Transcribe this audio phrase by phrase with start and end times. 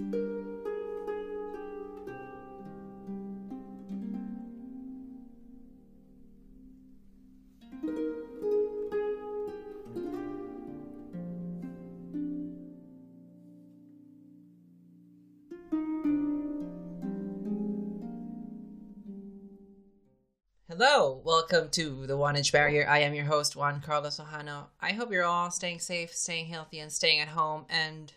[21.26, 22.88] welcome to the One Inch Barrier.
[22.88, 24.68] I am your host, Juan Carlos Ojano.
[24.80, 27.66] I hope you're all staying safe, staying healthy, and staying at home.
[27.70, 28.14] And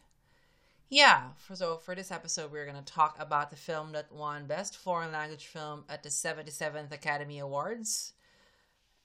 [0.88, 4.46] yeah, for, so for this episode, we're going to talk about the film that won
[4.46, 8.12] Best Foreign Language Film at the 77th Academy Awards.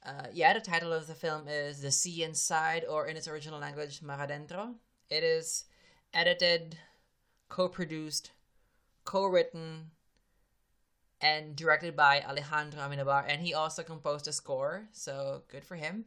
[0.06, 3.60] Uh, yeah, the title of the film is The Sea Inside, or in its original
[3.60, 4.76] language, Mar Adentro.
[5.10, 5.66] It is
[6.14, 6.78] edited,
[7.50, 8.32] co produced,
[9.04, 9.92] co written,
[11.20, 16.06] and directed by Alejandro Amenábar, and he also composed a score, so good for him.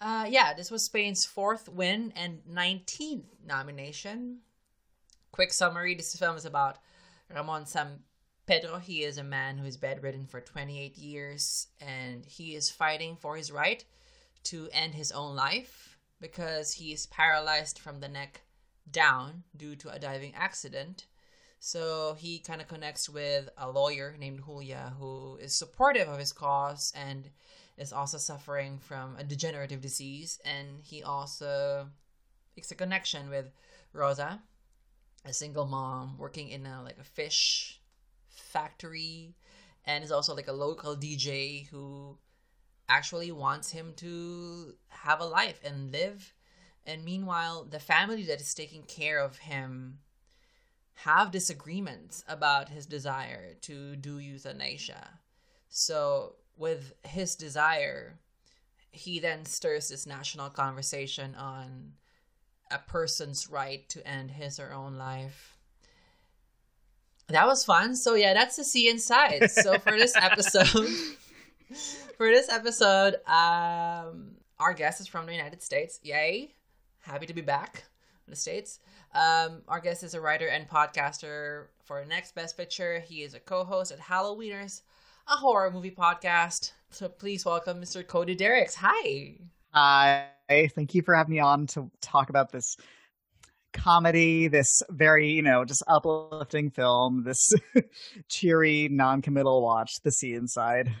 [0.00, 4.38] Uh, yeah, this was Spain's fourth win and 19th nomination.
[5.36, 6.78] Quick summary this film is about
[7.32, 8.00] Ramon San
[8.46, 8.78] Pedro.
[8.78, 13.36] He is a man who is bedridden for 28 years, and he is fighting for
[13.36, 13.84] his right
[14.44, 18.40] to end his own life because he is paralyzed from the neck
[18.90, 21.06] down due to a diving accident
[21.58, 26.32] so he kind of connects with a lawyer named Julia who is supportive of his
[26.32, 27.30] cause and
[27.76, 30.38] is also suffering from a degenerative disease.
[30.44, 31.88] And he also
[32.56, 33.50] makes a connection with
[33.92, 34.40] Rosa,
[35.28, 37.80] a single mom working in a like a fish
[38.28, 39.34] factory,
[39.84, 42.16] and is also like a local DJ who
[42.88, 46.32] actually wants him to have a life and live.
[46.86, 49.98] And meanwhile, the family that is taking care of him
[50.94, 55.18] have disagreements about his desire to do euthanasia.
[55.68, 58.18] So, with his desire,
[58.92, 61.92] he then stirs this national conversation on
[62.70, 65.56] a person's right to end his or own life.
[67.28, 67.96] That was fun.
[67.96, 69.50] So yeah, that's the sea inside.
[69.50, 70.88] So for this episode,
[72.16, 76.00] for this episode, um, our guest is from the United States.
[76.02, 76.54] Yay!
[77.00, 77.84] Happy to be back
[78.26, 78.80] in the states.
[79.14, 83.00] Um, our guest is a writer and podcaster for Next Best Picture.
[83.00, 84.82] He is a co-host at Halloweeners,
[85.28, 86.72] a horror movie podcast.
[86.90, 88.06] So please welcome Mr.
[88.06, 88.74] Cody Dericks.
[88.76, 89.34] Hi.
[89.72, 90.26] Hi.
[90.48, 92.76] Thank you for having me on to talk about this
[93.72, 97.52] comedy, this very, you know, just uplifting film, this
[98.28, 100.94] cheery, non-committal watch, The Sea Inside.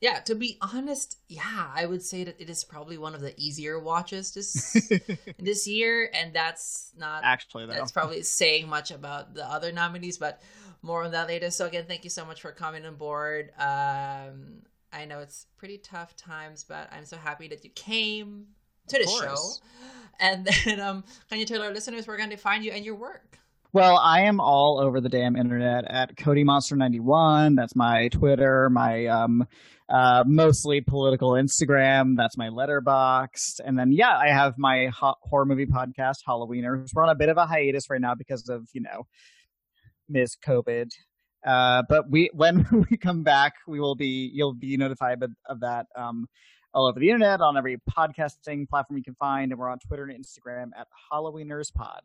[0.00, 3.34] Yeah, to be honest, yeah, I would say that it is probably one of the
[3.40, 4.90] easier watches this
[5.38, 7.74] this year, and that's not actually though.
[7.74, 10.42] That's probably saying much about the other nominees, but
[10.82, 11.52] more on that later.
[11.52, 13.52] So again, thank you so much for coming on board.
[13.56, 14.62] Um,
[14.92, 18.46] I know it's pretty tough times, but I'm so happy that you came
[18.88, 19.36] to the show.
[20.20, 22.94] And then, um, can you tell our listeners where can they find you and your
[22.94, 23.38] work?
[23.74, 27.54] Well, I am all over the damn internet at Cody Monster 91.
[27.54, 29.46] That's my Twitter, my um
[29.92, 32.16] uh, mostly political Instagram.
[32.16, 33.60] That's my Letterboxd.
[33.64, 36.90] And then, yeah, I have my ho- horror movie podcast, Halloweeners.
[36.94, 39.06] We're on a bit of a hiatus right now because of, you know,
[40.08, 40.36] Ms.
[40.46, 40.88] COVID.
[41.46, 45.60] Uh, but we, when we come back, we will be, you'll be notified of, of
[45.60, 46.26] that, um,
[46.74, 49.52] all over the internet on every podcasting platform you can find.
[49.52, 52.02] And we're on Twitter and Instagram at Halloweeners Pod.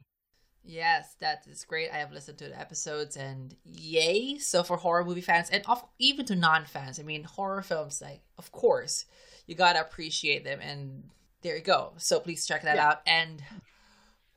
[0.63, 1.89] Yes, that is great.
[1.91, 4.37] I have listened to the episodes and yay.
[4.37, 8.21] So for horror movie fans and of, even to non-fans, I mean horror films like
[8.37, 9.05] of course,
[9.45, 11.05] you got to appreciate them and
[11.41, 11.93] there you go.
[11.97, 12.89] So please check that yeah.
[12.89, 13.41] out and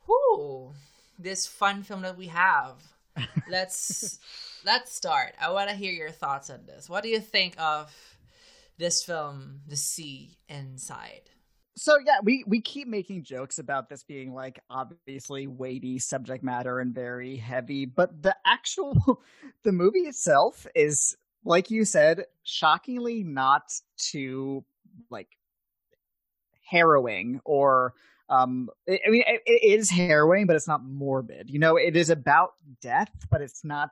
[0.07, 0.71] whoo,
[1.19, 2.81] this fun film that we have.
[3.49, 4.19] Let's
[4.65, 5.33] let's start.
[5.39, 6.89] I want to hear your thoughts on this.
[6.89, 7.93] What do you think of
[8.81, 11.29] this film, The Sea Inside?
[11.77, 16.79] so yeah, we we keep making jokes about this being like obviously weighty subject matter
[16.79, 19.21] and very heavy, but the actual
[19.63, 23.63] the movie itself is like you said, shockingly not
[23.97, 24.63] too
[25.09, 25.29] like
[26.69, 27.93] harrowing or
[28.29, 31.49] um I mean it, it is harrowing but it's not morbid.
[31.49, 33.91] You know, it is about death, but it's not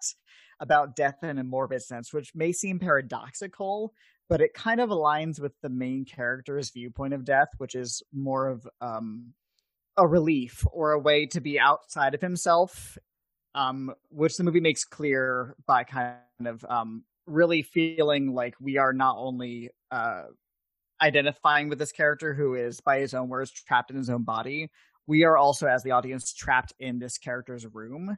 [0.60, 3.94] about death in a morbid sense, which may seem paradoxical,
[4.30, 8.48] but it kind of aligns with the main character's viewpoint of death, which is more
[8.48, 9.34] of um,
[9.98, 12.98] a relief or a way to be outside of himself,
[13.56, 18.94] um, which the movie makes clear by kind of um, really feeling like we are
[18.94, 20.26] not only uh,
[21.02, 24.70] identifying with this character who is, by his own words, trapped in his own body,
[25.08, 28.16] we are also, as the audience, trapped in this character's room.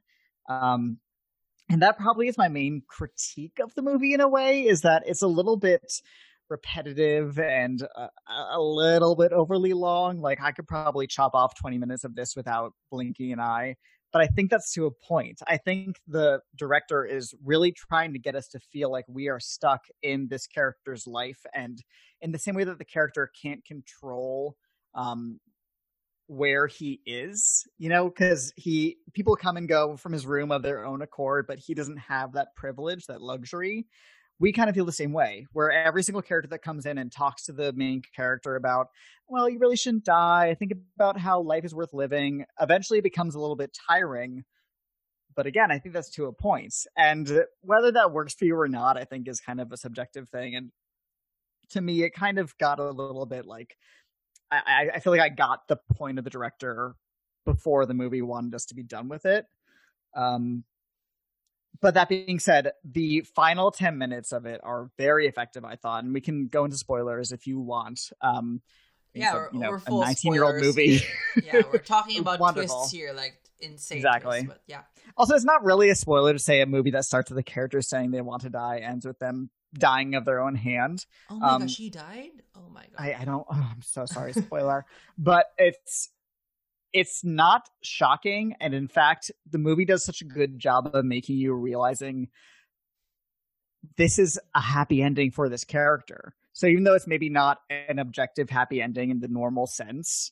[0.50, 0.98] Um,
[1.72, 5.04] and that probably is my main critique of the movie in a way is that
[5.06, 6.02] it's a little bit
[6.50, 8.10] repetitive and a,
[8.52, 12.36] a little bit overly long like i could probably chop off 20 minutes of this
[12.36, 13.76] without blinking an eye
[14.12, 15.40] but I think that's to a point.
[15.48, 19.40] I think the director is really trying to get us to feel like we are
[19.40, 21.82] stuck in this character's life, and
[22.22, 24.58] in the same way that the character can't control
[24.96, 25.40] um,
[26.32, 30.62] where he is, you know, because he people come and go from his room of
[30.62, 33.86] their own accord, but he doesn't have that privilege, that luxury.
[34.40, 37.12] We kind of feel the same way, where every single character that comes in and
[37.12, 38.88] talks to the main character about,
[39.28, 40.56] well, you really shouldn't die.
[40.58, 42.46] Think about how life is worth living.
[42.62, 44.46] Eventually, it becomes a little bit tiring.
[45.36, 46.74] But again, I think that's to a point.
[46.96, 50.30] And whether that works for you or not, I think is kind of a subjective
[50.30, 50.56] thing.
[50.56, 50.72] And
[51.72, 53.76] to me, it kind of got a little bit like
[54.52, 56.96] I, I feel like I got the point of the director
[57.46, 59.46] before the movie wanted us to be done with it.
[60.16, 60.64] Um,
[61.82, 66.04] but that being said, the final 10 minutes of it are very effective, I thought.
[66.04, 68.12] And we can go into spoilers if you want.
[68.22, 68.62] Um,
[69.14, 71.02] yeah, a, you know, a 19 year old movie.
[71.44, 73.98] yeah, we're talking about twists here, like insane.
[73.98, 74.44] Exactly.
[74.44, 74.82] Twists, but yeah.
[75.18, 77.90] Also, it's not really a spoiler to say a movie that starts with the characters
[77.90, 81.06] saying they want to die ends with them dying of their own hand.
[81.30, 82.32] Oh my um, gosh, he died.
[82.56, 82.98] Oh my god.
[82.98, 83.46] I, I don't.
[83.50, 84.34] Oh, I'm so sorry.
[84.34, 84.86] Spoiler,
[85.18, 86.10] but it's
[86.94, 91.38] it's not shocking, and in fact, the movie does such a good job of making
[91.38, 92.28] you realizing
[93.98, 96.36] this is a happy ending for this character.
[96.54, 100.32] So even though it's maybe not an objective happy ending in the normal sense,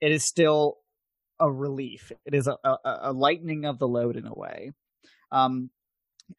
[0.00, 0.78] it is still
[1.38, 2.12] a relief.
[2.24, 4.72] It is a, a, a lightening of the load in a way.
[5.30, 5.70] Um,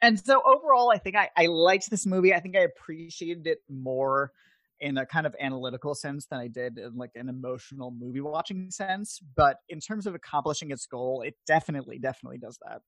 [0.01, 2.33] and so overall, I think I, I liked this movie.
[2.33, 4.31] I think I appreciated it more
[4.79, 8.69] in a kind of analytical sense than I did in like an emotional movie watching
[8.69, 9.19] sense.
[9.35, 12.81] But in terms of accomplishing its goal, it definitely, definitely does that.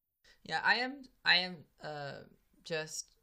[0.44, 1.04] Yeah, I am.
[1.26, 2.12] I am uh,
[2.64, 3.16] just.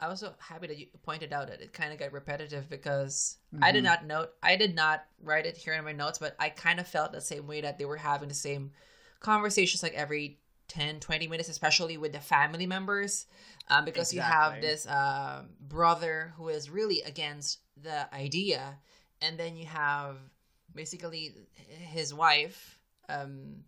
[0.00, 3.38] I was so happy that you pointed out that it kind of got repetitive because
[3.52, 3.64] mm-hmm.
[3.64, 3.86] I did mm-hmm.
[3.86, 4.30] not note.
[4.42, 7.20] I did not write it here in my notes, but I kind of felt the
[7.20, 8.70] same way that they were having the same
[9.18, 13.26] conversations like every 10 20 minutes especially with the family members
[13.70, 14.16] um, because exactly.
[14.16, 18.78] you have this uh, brother who is really against the idea.
[19.20, 20.16] And then you have
[20.74, 21.34] basically
[21.68, 22.78] his wife
[23.08, 23.64] um,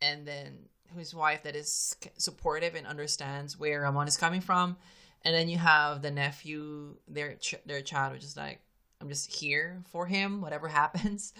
[0.00, 0.58] and then
[0.96, 4.76] his wife that is supportive and understands where Ramon is coming from.
[5.22, 8.60] And then you have the nephew their ch- their child which is like
[9.00, 11.32] I'm just here for him whatever happens.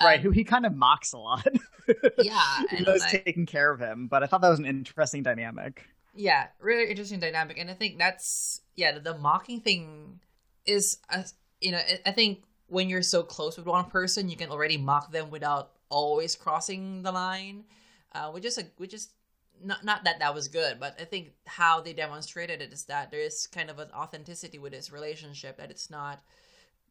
[0.00, 1.46] Right um, who he kind of mocks a lot
[2.18, 5.22] yeah and was like, taking care of him but i thought that was an interesting
[5.22, 5.84] dynamic.
[6.14, 10.20] Yeah really interesting dynamic and i think that's yeah the, mocking thing
[10.66, 11.22] is uh,
[11.60, 15.12] you know i think when you're so close with one person you can already mock
[15.12, 17.64] them without always crossing the line
[18.14, 19.08] uh, which is a which is
[19.62, 23.10] not not that that was good but i think how they demonstrated it is that
[23.10, 26.20] there is kind of an authenticity with this relationship that it's not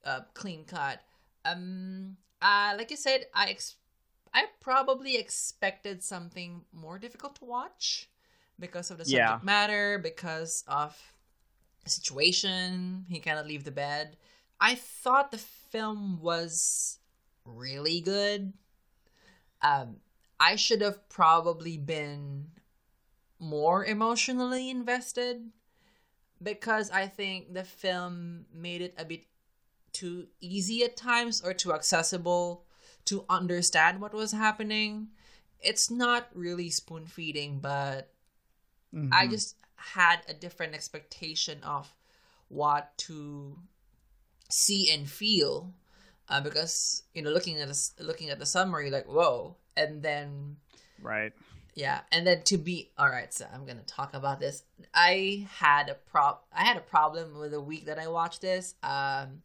[0.06, 1.02] uh, clean cut.
[1.46, 3.78] Um uh, like I said, I ex-
[4.34, 8.10] I probably expected something more difficult to watch
[8.60, 9.40] because of the subject yeah.
[9.44, 10.98] matter, because of
[11.84, 13.06] the situation.
[13.10, 14.18] He cannot leave the bed.
[14.60, 17.00] I thought the film was
[17.46, 18.54] really good.
[19.62, 19.98] Um,
[20.40, 22.48] I should have probably been
[23.40, 25.50] more emotionally invested
[26.42, 29.26] because I think the film made it a bit
[29.94, 32.67] too easy at times or too accessible
[33.08, 35.08] to understand what was happening.
[35.60, 38.12] It's not really spoon feeding, but
[38.94, 39.10] mm-hmm.
[39.12, 41.94] I just had a different expectation of
[42.50, 43.58] what to
[44.50, 45.74] see and feel
[46.30, 50.56] uh, because you know looking at this looking at the summary like whoa and then
[51.02, 51.34] right
[51.76, 55.90] yeah and then to be all right so i'm gonna talk about this i had
[55.90, 59.42] a prop i had a problem with the week that i watched this um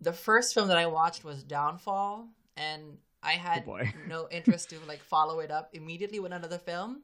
[0.00, 4.78] the first film that I watched was Downfall, and I had oh no interest to
[4.86, 7.02] like follow it up immediately with another film.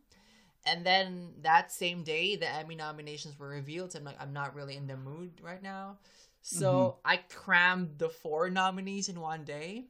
[0.65, 3.93] And then that same day, the Emmy nominations were revealed.
[3.93, 5.97] So I'm like, I'm not really in the mood right now.
[6.43, 7.13] So mm-hmm.
[7.13, 9.85] I crammed the four nominees in one day,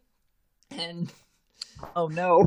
[0.71, 1.11] and
[1.97, 2.47] oh no,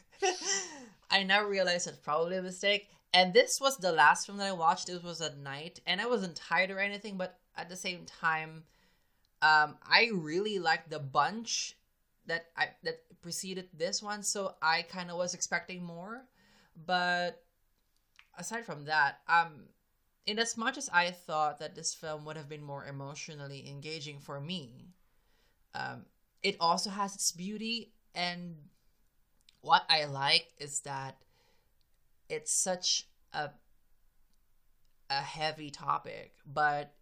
[1.10, 2.88] I now realized it's probably a mistake.
[3.14, 4.90] And this was the last film that I watched.
[4.90, 8.64] It was at night, and I wasn't tired or anything, but at the same time,
[9.40, 11.77] um, I really liked the bunch
[12.28, 16.24] that I that preceded this one, so I kind of was expecting more.
[16.86, 17.42] But
[18.38, 19.64] aside from that, um,
[20.26, 24.20] in as much as I thought that this film would have been more emotionally engaging
[24.20, 24.94] for me,
[25.74, 26.04] um,
[26.42, 27.92] it also has its beauty.
[28.14, 28.56] And
[29.60, 31.16] what I like is that
[32.28, 33.50] it's such a
[35.10, 36.92] a heavy topic, but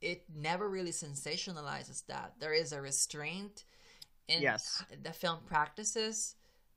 [0.00, 2.34] it never really sensationalizes that.
[2.38, 3.64] There is a restraint
[4.28, 4.84] in yes.
[5.02, 6.34] the film practices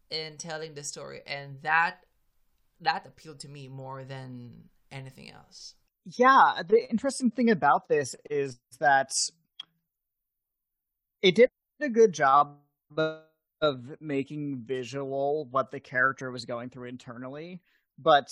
[0.09, 2.05] in telling the story, and that
[2.81, 5.75] that appealed to me more than anything else.
[6.05, 9.11] Yeah, the interesting thing about this is that
[11.21, 11.49] it did
[11.81, 12.57] a good job
[13.61, 17.61] of making visual what the character was going through internally,
[17.97, 18.31] but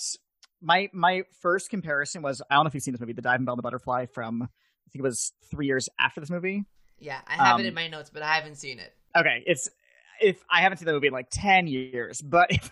[0.60, 3.44] my my first comparison was I don't know if you've seen this movie, The Diving
[3.44, 6.64] Bell and the Butterfly from I think it was three years after this movie.
[6.98, 8.96] Yeah, I have Um, it in my notes, but I haven't seen it.
[9.16, 9.68] Okay, it's
[10.20, 12.70] if I haven't seen the movie in like ten years, but if,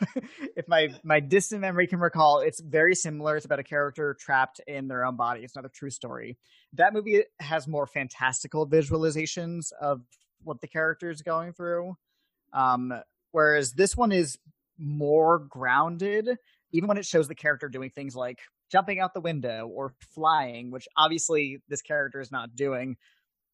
[0.57, 3.37] if my my distant memory can recall, it's very similar.
[3.37, 5.43] It's about a character trapped in their own body.
[5.43, 6.37] It's not a true story.
[6.75, 10.03] That movie has more fantastical visualizations of
[10.43, 11.97] what the character is going through,
[12.53, 12.93] um,
[13.33, 14.39] whereas this one is
[14.79, 16.29] more grounded.
[16.73, 18.41] Even when it shows the character doing things like
[18.71, 22.97] jumping out the window or flying, which obviously this character is not doing,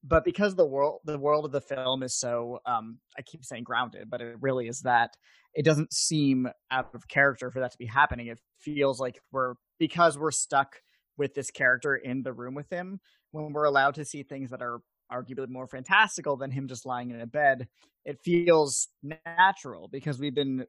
[0.05, 3.63] but because the world the world of the film is so um i keep saying
[3.63, 5.11] grounded but it really is that
[5.55, 8.29] it doesn't seem out of character for that to be happening.
[8.29, 10.77] It feels like we're because we're stuck
[11.17, 13.01] with this character in the room with him
[13.33, 14.81] when we're allowed to see things that are
[15.13, 17.69] arguably more fantastical than him just lying in a bed
[18.07, 18.89] it feels
[19.27, 20.65] natural because we've been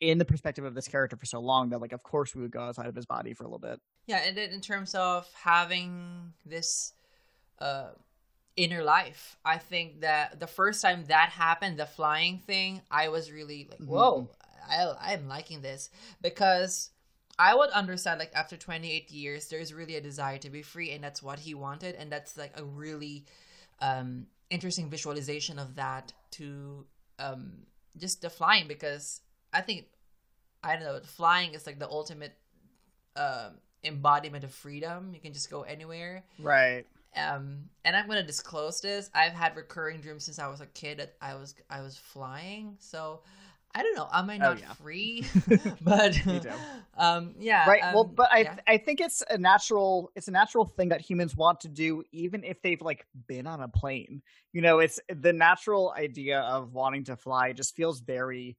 [0.00, 2.50] in the perspective of this character for so long that like of course we would
[2.50, 3.78] go outside of his body for a little bit.
[4.06, 6.94] Yeah, and in terms of having this
[7.60, 7.90] uh
[8.64, 13.30] inner life, I think that the first time that happened, the flying thing, I was
[13.32, 13.86] really like, Mhm.
[13.86, 14.28] "Whoa,
[14.68, 15.90] I I'm liking this."
[16.20, 16.90] Because
[17.38, 21.02] I would understand like after 28 years there's really a desire to be free and
[21.02, 23.24] that's what he wanted and that's like a really
[23.80, 26.84] um interesting visualization of that to
[27.18, 27.42] um
[27.96, 29.22] just the flying because
[29.54, 29.86] I think
[30.62, 32.34] I don't know, flying is like the ultimate
[33.16, 33.52] um
[33.84, 35.14] embodiment of freedom.
[35.14, 36.24] You can just go anywhere.
[36.38, 36.84] right
[37.16, 39.10] Um, and I'm gonna disclose this.
[39.14, 42.76] I've had recurring dreams since I was a kid that I was I was flying.
[42.78, 43.20] So
[43.74, 44.08] I don't know.
[44.12, 44.72] Am I Oh, not yeah.
[44.74, 45.24] free?
[45.82, 46.18] but
[46.96, 47.66] um, yeah.
[47.68, 48.56] right well um, but i yeah.
[48.66, 52.42] i think it's a natural it's a natural thing that humans want to do even
[52.44, 57.04] if they've like been on a plane you know it's the natural idea of wanting
[57.04, 58.56] to fly just feels very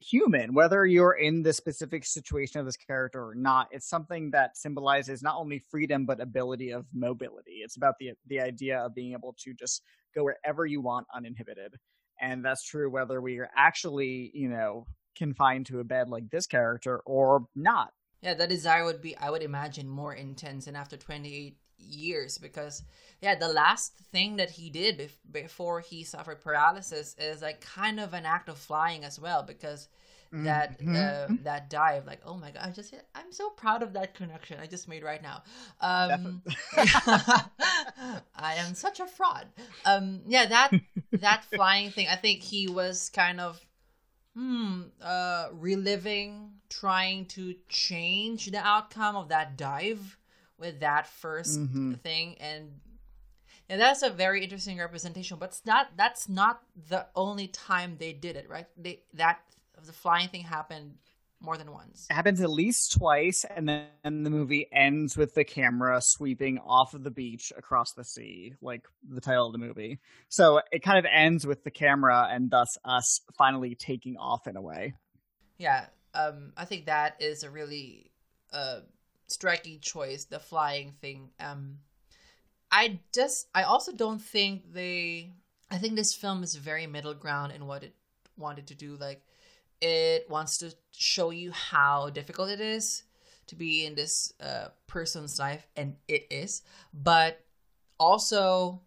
[0.00, 4.56] human whether you're in the specific situation of this character or not it's something that
[4.56, 7.60] symbolizes not only freedom but ability of mobility.
[7.62, 9.82] It's about the the idea of being able to just
[10.14, 11.74] go wherever you want uninhibited.
[12.20, 16.46] And that's true whether we are actually you know confined to a bed like this
[16.46, 17.92] character or not.
[18.22, 20.66] Yeah, the desire would be I would imagine more intense.
[20.66, 22.82] And after 28 years because
[23.22, 28.00] yeah, the last thing that he did bef- before he suffered paralysis is like kind
[28.00, 29.88] of an act of flying as well because
[30.42, 31.44] that uh, Mhm.
[31.44, 34.66] that dive like oh my god i just i'm so proud of that connection i
[34.66, 35.42] just made right now.
[35.80, 36.42] Um
[36.76, 39.46] i am such a fraud.
[39.84, 40.74] Um yeah that
[41.20, 43.60] that flying thing i think he was kind of
[44.34, 50.18] hmm uh reliving trying to change the outcome of that dive
[50.60, 52.00] with that 1st Mhm.
[52.02, 52.70] thing and
[53.68, 58.12] yeah, that's a very interesting representation, but it's not that's not the only time they
[58.12, 58.66] did it, right?
[58.76, 59.40] They that
[59.84, 60.94] the flying thing happened
[61.40, 62.06] more than once.
[62.10, 66.94] It happens at least twice, and then the movie ends with the camera sweeping off
[66.94, 70.00] of the beach across the sea, like the title of the movie.
[70.28, 74.56] So it kind of ends with the camera and thus us finally taking off in
[74.56, 74.94] a way.
[75.58, 78.10] Yeah, um, I think that is a really
[78.52, 78.80] uh
[79.30, 81.30] striking choice, the flying thing.
[81.38, 81.78] Um,
[82.70, 85.32] I just I also don't think they.
[85.70, 87.94] I think this film is very middle ground in what it
[88.36, 88.96] wanted to do.
[88.96, 89.22] Like,
[89.80, 93.04] it wants to show you how difficult it is
[93.46, 96.62] to be in this uh, person's life, and it is.
[96.92, 97.44] But
[97.98, 98.80] also,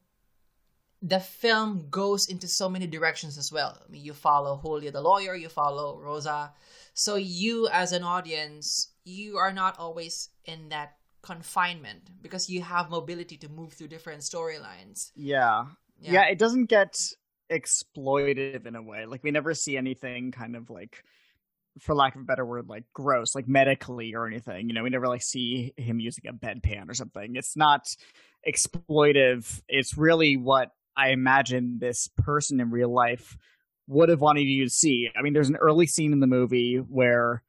[1.01, 3.77] the film goes into so many directions as well.
[3.85, 6.53] I mean, you follow Julia the lawyer, you follow Rosa.
[6.93, 12.89] So you, as an audience, you are not always in that confinement because you have
[12.89, 15.11] mobility to move through different storylines.
[15.15, 15.65] Yeah.
[15.99, 16.25] yeah.
[16.25, 16.99] it doesn't get
[17.51, 19.05] exploitive in a way.
[19.05, 21.03] Like we never see anything kind of like
[21.79, 24.67] for lack of a better word, like gross, like medically or anything.
[24.67, 27.35] You know, we never like see him using a bedpan or something.
[27.35, 27.87] It's not
[28.47, 29.61] exploitive.
[29.67, 33.37] It's really what I imagine this person in real life
[33.87, 35.09] would have wanted you to see.
[35.15, 37.43] I mean, there's an early scene in the movie where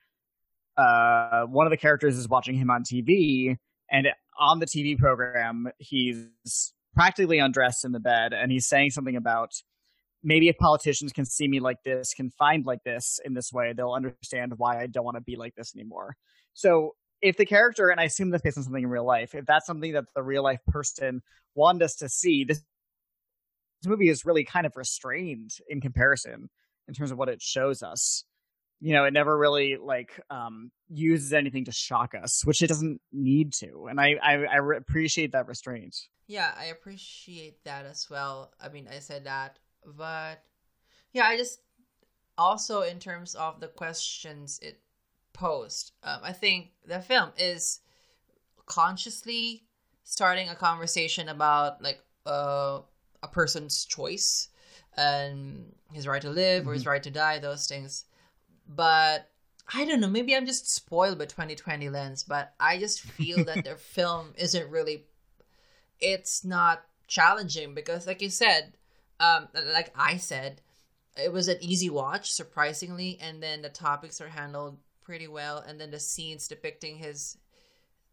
[0.77, 3.57] uh, one of the characters is watching him on TV,
[3.91, 9.17] and on the TV program, he's practically undressed in the bed, and he's saying something
[9.17, 9.53] about
[10.23, 13.93] maybe if politicians can see me like this, confined like this in this way, they'll
[13.93, 16.17] understand why I don't want to be like this anymore.
[16.55, 19.45] So if the character, and I assume that's based on something in real life, if
[19.47, 21.23] that's something that the real life person
[21.55, 22.63] wanted us to see, this
[23.87, 26.49] movie is really kind of restrained in comparison
[26.89, 28.25] in terms of what it shows us.
[28.81, 33.01] You know, it never really like um uses anything to shock us, which it doesn't
[33.13, 33.87] need to.
[33.89, 35.97] And I I, I re- appreciate that restraint.
[36.27, 38.53] Yeah, I appreciate that as well.
[38.61, 40.43] I mean, I said that, but
[41.13, 41.61] yeah, I just
[42.37, 44.81] also in terms of the questions it
[45.33, 47.81] posed, um, I think the film is
[48.67, 49.65] consciously
[50.05, 52.81] starting a conversation about like uh,
[53.23, 54.49] a person's choice
[54.97, 56.71] and his right to live mm-hmm.
[56.71, 56.91] or his mm-hmm.
[56.91, 58.05] right to die, those things.
[58.67, 59.31] But
[59.73, 63.65] I don't know, maybe I'm just spoiled by 2020 lens, but I just feel that
[63.65, 65.05] the film isn't really
[66.01, 68.77] it's not challenging because like you said,
[69.21, 70.61] um like I said,
[71.17, 75.81] it was an easy watch surprisingly and then the topics are handled pretty well and
[75.81, 77.37] then the scenes depicting his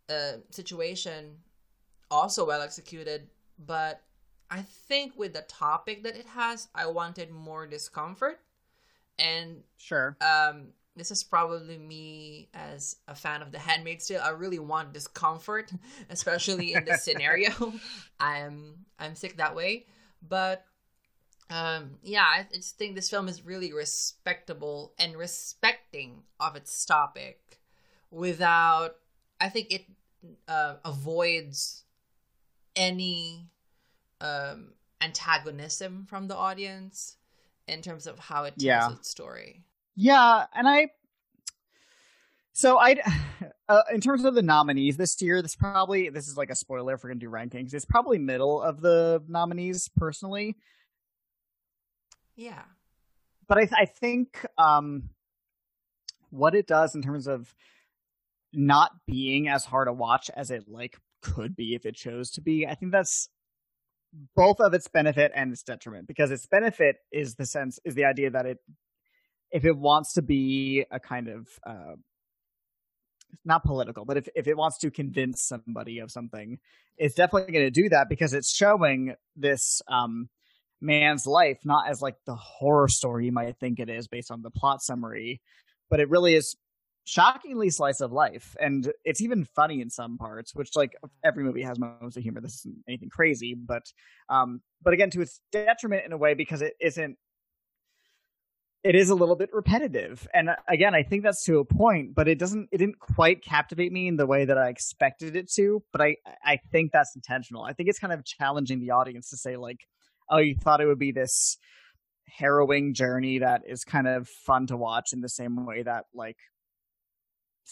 [0.09, 1.37] uh situation
[2.09, 3.27] also well executed,
[3.57, 4.03] but
[4.49, 8.41] I think with the topic that it has, I wanted more discomfort.
[9.21, 10.17] And sure.
[10.21, 14.21] Um this is probably me as a fan of The Handmaid's Tale.
[14.21, 15.71] I really want discomfort,
[16.09, 17.51] especially in this scenario.
[18.19, 19.85] I'm I'm sick that way,
[20.27, 20.65] but
[21.49, 27.59] um, yeah, I just think this film is really respectable and respecting of its topic,
[28.09, 28.95] without.
[29.39, 29.85] I think it
[30.47, 31.83] uh, avoids
[32.75, 33.49] any
[34.21, 37.17] um, antagonism from the audience
[37.67, 38.91] in terms of how it tells yeah.
[38.91, 39.63] its story.
[39.95, 40.87] Yeah, and I.
[42.53, 42.97] So I,
[43.69, 46.95] uh, in terms of the nominees this year, this probably this is like a spoiler
[46.95, 47.73] if we're gonna do rankings.
[47.73, 50.57] It's probably middle of the nominees personally.
[52.35, 52.63] Yeah,
[53.47, 55.09] but I I think um,
[56.29, 57.53] what it does in terms of
[58.53, 62.41] not being as hard to watch as it like could be if it chose to
[62.41, 62.65] be.
[62.67, 63.29] I think that's
[64.35, 68.05] both of its benefit and its detriment because its benefit is the sense is the
[68.05, 68.57] idea that it
[69.51, 71.95] if it wants to be a kind of uh,
[73.45, 76.59] not political, but if, if it wants to convince somebody of something,
[76.97, 80.29] it's definitely going to do that because it's showing this um,
[80.81, 84.41] man's life not as like the horror story you might think it is based on
[84.41, 85.41] the plot summary,
[85.89, 86.55] but it really is
[87.03, 90.93] shockingly slice of life and it's even funny in some parts which like
[91.25, 92.41] every movie has moments of humor.
[92.41, 93.83] This isn't anything crazy but
[94.29, 97.17] um but again to its detriment in a way because it isn't
[98.83, 100.27] it is a little bit repetitive.
[100.33, 103.43] And uh, again i think that's to a point but it doesn't it didn't quite
[103.43, 107.15] captivate me in the way that i expected it to but i i think that's
[107.15, 107.63] intentional.
[107.63, 109.79] I think it's kind of challenging the audience to say like
[110.29, 111.57] oh you thought it would be this
[112.27, 116.37] harrowing journey that is kind of fun to watch in the same way that like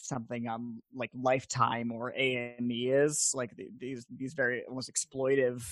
[0.05, 5.63] something on like lifetime or a and e is like these these very almost exploitive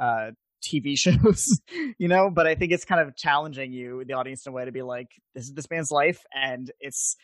[0.00, 0.30] uh
[0.62, 1.60] TV shows,
[1.98, 4.64] you know, but I think it's kind of challenging you, the audience, in a way
[4.64, 7.16] to be like, this is this man's life, and it's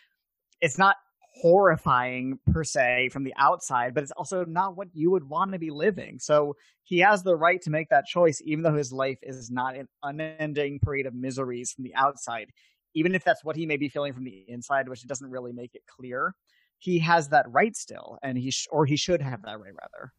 [0.61, 0.97] it's not
[1.41, 5.59] horrifying per se from the outside, but it's also not what you would want to
[5.59, 6.19] be living.
[6.19, 9.77] So he has the right to make that choice, even though his life is not
[9.77, 12.51] an unending parade of miseries from the outside.
[12.95, 15.75] Even if that's what he may be feeling from the inside, which doesn't really make
[15.75, 16.35] it clear,
[16.79, 20.13] he has that right still, and he sh- or he should have that right rather.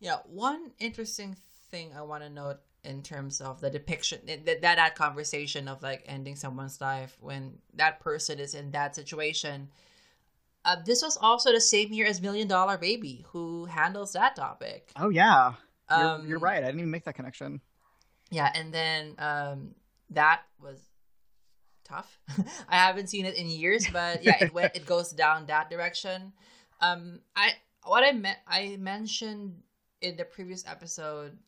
[0.00, 1.36] Yeah, one interesting
[1.70, 5.82] thing I want to note in terms of the depiction that, that that conversation of
[5.82, 9.68] like ending someone's life when that person is in that situation.
[10.64, 14.92] Uh, this was also the same year as Million Dollar Baby, who handles that topic.
[14.96, 15.54] Oh yeah,
[15.90, 16.62] you're, um, you're right.
[16.62, 17.60] I didn't even make that connection.
[18.30, 19.74] Yeah, and then um,
[20.10, 20.78] that was
[21.92, 22.18] tough.
[22.68, 24.74] I haven't seen it in years, but yeah, it went.
[24.74, 26.32] it goes down that direction.
[26.80, 27.52] Um, I
[27.84, 29.62] what I meant I mentioned
[30.00, 31.38] in the previous episode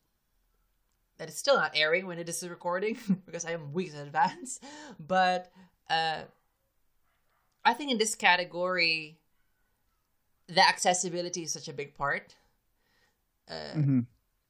[1.17, 4.59] that is still not airing when it is recording because I am weeks in advance.
[4.99, 5.51] But
[5.89, 6.21] uh,
[7.63, 9.17] I think in this category,
[10.47, 12.35] the accessibility is such a big part.
[13.49, 13.99] Uh, mm-hmm.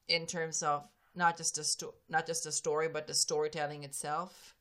[0.08, 4.54] In terms of not just the sto- not just the story, but the storytelling itself,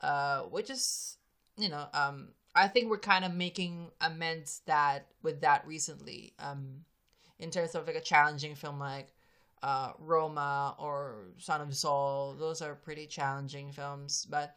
[0.00, 1.16] uh, which is
[1.56, 6.34] you know um, I think we're kind of making amends that with that recently.
[6.38, 6.84] Um,
[7.38, 9.12] in terms of like a challenging film like
[9.62, 12.34] uh, Roma or Son of Saul.
[12.38, 14.56] Those are pretty challenging films, but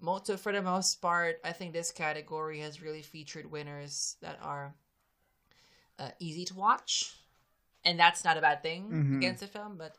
[0.00, 4.74] most, for the most part, I think this category has really featured winners that are
[5.98, 7.14] uh, easy to watch,
[7.84, 9.16] and that's not a bad thing mm-hmm.
[9.18, 9.76] against the film.
[9.78, 9.94] But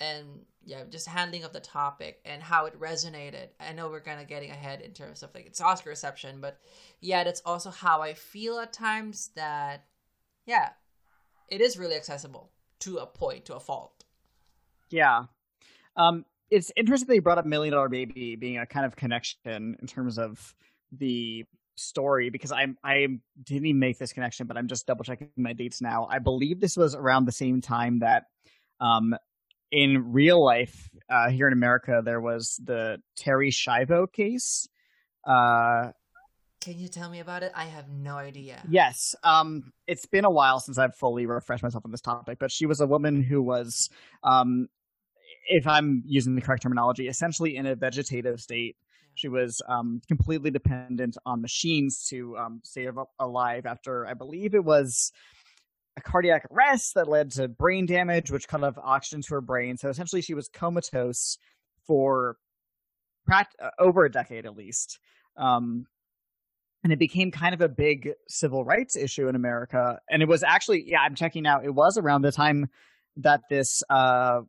[0.00, 0.26] and
[0.64, 3.48] yeah, just handling of the topic and how it resonated.
[3.58, 6.58] I know we're kind of getting ahead in terms of like its Oscar reception, but
[7.00, 9.30] yeah, that's also how I feel at times.
[9.34, 9.84] That
[10.46, 10.70] yeah,
[11.48, 14.04] it is really accessible to a point, to a fault.
[14.90, 15.24] Yeah.
[15.96, 19.76] Um, it's interesting that you brought up Million Dollar Baby being a kind of connection
[19.80, 20.54] in terms of
[20.92, 21.44] the
[21.76, 23.06] story because I'm I
[23.42, 26.08] didn't even make this connection, but I'm just double checking my dates now.
[26.10, 28.24] I believe this was around the same time that
[28.80, 29.14] um
[29.70, 34.68] in real life uh here in America there was the Terri Schiavo case.
[35.26, 35.90] Uh
[36.60, 37.52] can you tell me about it?
[37.54, 38.62] I have no idea.
[38.68, 39.14] Yes.
[39.22, 42.66] Um it's been a while since I've fully refreshed myself on this topic, but she
[42.66, 43.90] was a woman who was
[44.22, 44.68] um
[45.50, 48.76] if I'm using the correct terminology, essentially in a vegetative state
[49.18, 54.64] she was um, completely dependent on machines to um, stay alive after, I believe it
[54.64, 55.10] was
[55.98, 59.76] a cardiac arrest that led to brain damage, which cut off oxygen to her brain.
[59.76, 61.38] So essentially, she was comatose
[61.86, 62.36] for
[63.30, 63.42] uh,
[63.78, 64.98] over a decade at least.
[65.36, 65.86] Um,
[66.84, 69.98] and it became kind of a big civil rights issue in America.
[70.08, 72.66] And it was actually, yeah, I'm checking out, it was around the time
[73.16, 74.40] that this uh,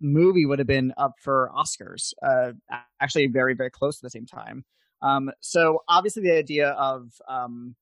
[0.00, 2.52] movie would have been up for Oscars, uh,
[3.00, 4.64] actually very, very close to the same time.
[5.00, 7.76] Um, so obviously the idea of um,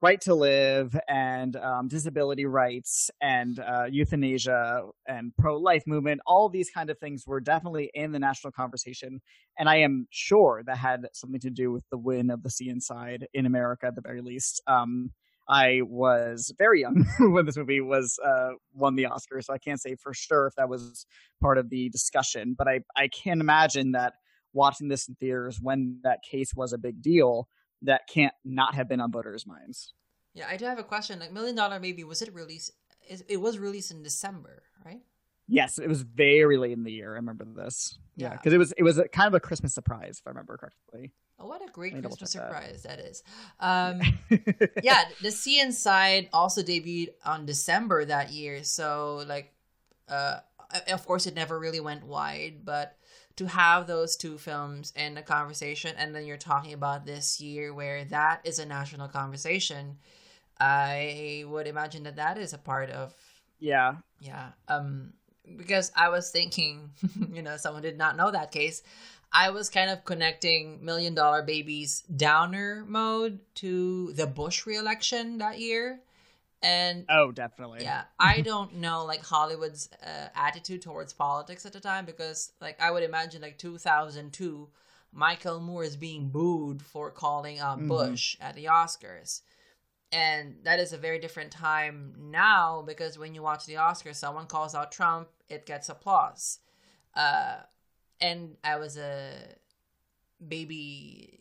[0.00, 6.70] right to live and um, disability rights and uh, euthanasia and pro-life movement, all these
[6.70, 9.20] kind of things were definitely in the national conversation.
[9.58, 12.68] And I am sure that had something to do with the win of the Sea
[12.68, 14.62] Inside in America at the very least.
[14.68, 15.10] Um,
[15.48, 19.80] I was very young when this movie was uh, won the Oscar, so I can't
[19.80, 21.06] say for sure if that was
[21.40, 22.54] part of the discussion.
[22.56, 24.12] But I I can imagine that
[24.52, 27.48] watching this in theaters when that case was a big deal,
[27.82, 29.92] that can't not have been on voters' minds.
[30.34, 31.18] Yeah, I do have a question.
[31.18, 32.72] Like Million Dollar Baby, was it released?
[33.28, 35.00] It was released in December, right?
[35.48, 37.12] Yes, it was very late in the year.
[37.12, 37.98] I remember this.
[38.16, 40.30] Yeah, because yeah, it was it was a, kind of a Christmas surprise, if I
[40.30, 41.14] remember correctly.
[41.40, 42.98] Oh, what a great Christmas surprise that.
[42.98, 43.22] that is.
[43.60, 44.00] Um,
[44.82, 48.64] yeah, the Sea Inside also debuted on December that year.
[48.64, 49.54] So, like,
[50.08, 50.40] uh,
[50.90, 52.96] of course, it never really went wide, but
[53.38, 57.72] to have those two films in the conversation, and then you're talking about this year
[57.72, 59.96] where that is a national conversation,
[60.58, 63.14] I would imagine that that is a part of.
[63.60, 63.94] Yeah.
[64.20, 64.48] Yeah.
[64.66, 65.12] Um,
[65.56, 66.90] because I was thinking,
[67.32, 68.82] you know, someone did not know that case.
[69.32, 75.60] I was kind of connecting Million Dollar Baby's downer mode to the Bush reelection that
[75.60, 76.00] year.
[76.62, 77.82] And oh, definitely.
[77.82, 82.80] Yeah, I don't know like Hollywood's uh, attitude towards politics at the time because like
[82.80, 84.68] I would imagine like 2002
[85.12, 87.88] Michael Moore is being booed for calling out mm-hmm.
[87.88, 89.42] Bush at the Oscars.
[90.10, 94.46] And that is a very different time now because when you watch the Oscars, someone
[94.46, 96.60] calls out Trump, it gets applause.
[97.14, 97.58] Uh,
[98.20, 99.32] and I was a
[100.46, 101.37] baby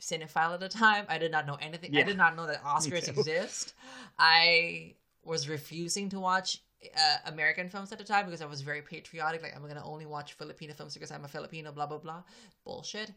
[0.00, 1.04] cinephile at the time.
[1.08, 1.92] I did not know anything.
[1.92, 2.00] Yeah.
[2.00, 3.74] I did not know that Oscars exist.
[4.18, 6.62] I was refusing to watch
[6.96, 9.42] uh, American films at the time because I was very patriotic.
[9.42, 11.72] Like I'm gonna only watch Filipino films because I'm a Filipino.
[11.72, 12.22] Blah blah blah,
[12.64, 13.12] bullshit.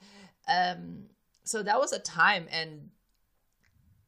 [0.47, 1.05] Um,
[1.43, 2.89] so that was a time, and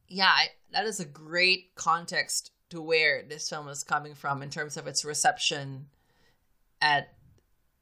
[0.08, 4.50] yeah, I, that is a great context to where this film is coming from in
[4.50, 5.88] terms of its reception
[6.82, 7.14] at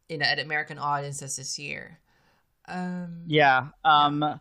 [0.09, 1.99] you know at American audiences this year.
[2.67, 3.67] Um, yeah.
[3.83, 4.37] Um, yeah.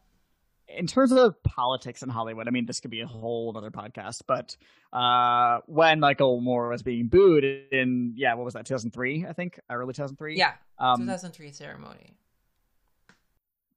[0.76, 4.22] In terms of politics in Hollywood, I mean, this could be a whole other podcast.
[4.26, 4.56] But
[4.92, 8.66] uh, when Michael Moore was being booed in, yeah, what was that?
[8.66, 10.36] 2003, I think, early 2003.
[10.36, 12.14] Yeah, um, 2003 ceremony.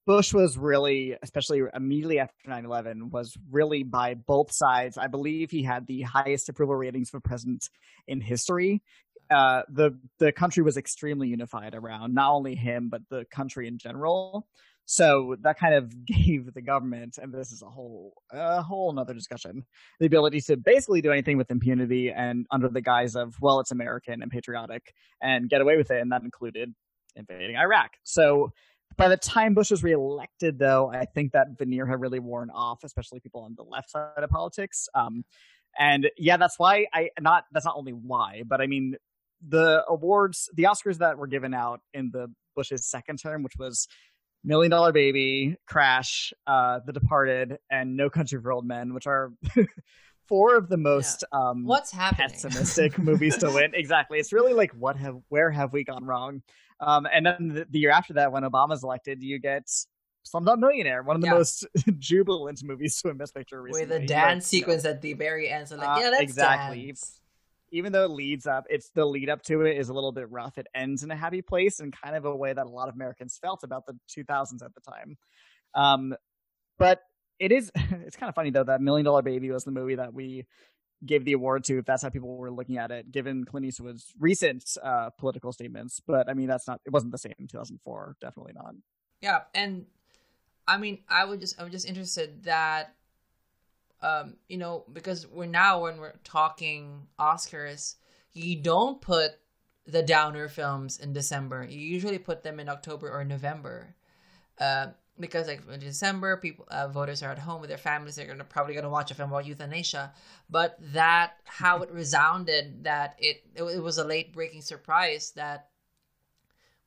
[0.05, 4.99] Bush was really, especially immediately after 9 11, was really by both sides.
[4.99, 7.69] I believe he had the highest approval ratings for president
[8.07, 8.83] in history
[9.29, 13.77] uh, the the country was extremely unified around not only him but the country in
[13.77, 14.47] general.
[14.85, 19.13] So that kind of gave the government, and this is a whole a whole another
[19.13, 19.65] discussion,
[19.99, 23.71] the ability to basically do anything with impunity and under the guise of well, it's
[23.71, 26.73] American and patriotic, and get away with it, and that included
[27.15, 27.91] invading Iraq.
[28.03, 28.51] So
[28.97, 32.83] by the time Bush was reelected, though, I think that veneer had really worn off,
[32.83, 34.87] especially people on the left side of politics.
[34.93, 35.25] Um,
[35.77, 38.95] and yeah, that's why I not that's not only why, but I mean
[39.45, 43.87] the awards, the Oscars that were given out in the Bush's second term, which was
[44.45, 49.33] Million Dollar Baby, Crash, uh, The Departed, and No Country for Old Men, which are
[50.27, 51.49] four of the most yeah.
[51.49, 53.71] um, what's happening pessimistic movies to win.
[53.73, 56.41] Exactly, it's really like what have where have we gone wrong?
[56.79, 59.63] Um, and then the, the, year after that, when Obama's elected, you get
[60.27, 61.33] Slumdog Millionaire, one of the yeah.
[61.33, 61.65] most
[61.99, 63.87] jubilant movies to win Best Picture recently.
[63.87, 66.87] With a dance like, sequence at the very end, so like, uh, yeah, that's exactly.
[66.87, 67.21] Dance
[67.71, 70.29] even though it leads up, it's the lead up to it is a little bit
[70.31, 70.57] rough.
[70.57, 72.95] It ends in a happy place and kind of a way that a lot of
[72.95, 75.17] Americans felt about the 2000s at the time.
[75.73, 76.15] Um,
[76.77, 77.01] but
[77.39, 80.13] it is, it's kind of funny though that Million Dollar Baby was the movie that
[80.13, 80.45] we
[81.05, 84.13] gave the award to, if that's how people were looking at it, given Clint Eastwood's
[84.19, 86.01] recent uh, political statements.
[86.05, 88.17] But I mean, that's not, it wasn't the same in 2004.
[88.21, 88.75] Definitely not.
[89.21, 89.41] Yeah.
[89.53, 89.85] And
[90.67, 92.95] I mean, I would just, I'm just interested that,
[94.01, 97.95] um, you know, because we're now when we're talking Oscars,
[98.33, 99.31] you don't put
[99.87, 101.65] the downer films in December.
[101.69, 103.95] You usually put them in October or November.
[104.59, 104.87] Uh,
[105.19, 108.15] because like in December, people uh, voters are at home with their families.
[108.15, 110.13] They're gonna probably gonna watch a film about euthanasia.
[110.49, 115.69] But that how it resounded that it it, it was a late breaking surprise that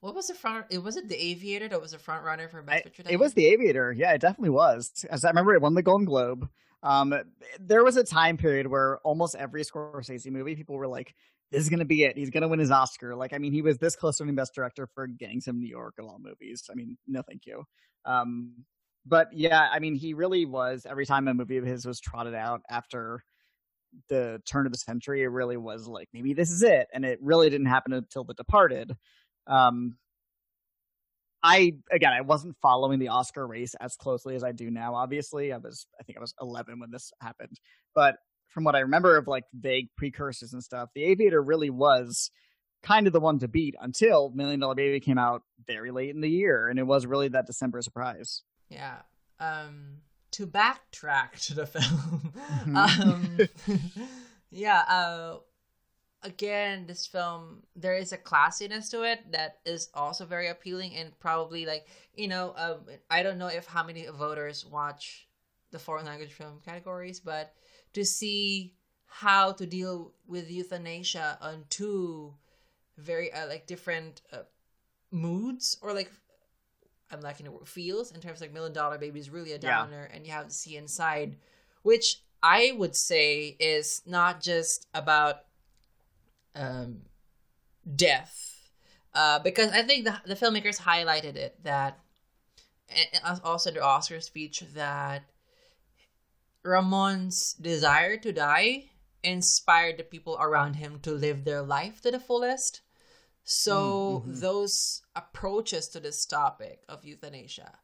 [0.00, 0.66] what was the front?
[0.70, 3.02] It was it the Aviator that was the front runner for best picture.
[3.08, 3.92] It was the Aviator.
[3.92, 5.04] Yeah, it definitely was.
[5.10, 6.48] As I remember, it won the Golden Globe.
[6.82, 7.14] Um,
[7.60, 11.14] there was a time period where almost every Scorsese movie, people were like,
[11.50, 12.16] "This is gonna be it.
[12.16, 14.54] He's gonna win his Oscar." Like, I mean, he was this close to winning Best
[14.54, 16.64] Director for Gangs of New York of all movies.
[16.70, 17.64] I mean, no, thank you.
[18.04, 18.64] Um,
[19.06, 20.86] but yeah, I mean, he really was.
[20.88, 23.24] Every time a movie of his was trotted out after
[24.08, 27.18] the turn of the century, it really was like maybe this is it, and it
[27.22, 28.96] really didn't happen until The Departed.
[29.46, 29.96] Um,
[31.48, 34.94] I again, I wasn't following the Oscar race as closely as I do now.
[34.94, 37.58] Obviously, I was, I think I was 11 when this happened,
[37.94, 38.16] but
[38.48, 42.30] from what I remember of like vague precursors and stuff, The Aviator really was
[42.82, 46.20] kind of the one to beat until Million Dollar Baby came out very late in
[46.20, 48.42] the year, and it was really that December surprise.
[48.68, 48.98] Yeah.
[49.40, 52.32] Um, to backtrack to the film,
[52.66, 52.76] mm-hmm.
[53.72, 53.78] um,
[54.50, 54.82] yeah.
[54.86, 55.36] Uh,
[56.22, 61.18] again, this film there is a classiness to it that is also very appealing and
[61.20, 65.28] probably like you know um, I don't know if how many voters watch
[65.70, 67.54] the foreign language film categories, but
[67.94, 68.74] to see
[69.06, 72.34] how to deal with euthanasia on two
[72.98, 74.42] very uh, like different uh,
[75.10, 76.10] moods or like
[77.10, 79.58] I'm lacking the word feels in terms of like Million Dollar Baby is really a
[79.58, 80.16] downer, yeah.
[80.16, 81.36] and you have to Sea Inside,
[81.82, 85.40] which I would say is not just about
[86.58, 87.02] um,
[87.96, 88.70] death,
[89.14, 91.98] uh, because I think the the filmmakers highlighted it that,
[93.24, 95.22] and also the Oscar speech that
[96.64, 98.90] Ramon's desire to die
[99.22, 102.82] inspired the people around him to live their life to the fullest.
[103.44, 104.40] So mm-hmm.
[104.40, 107.78] those approaches to this topic of euthanasia,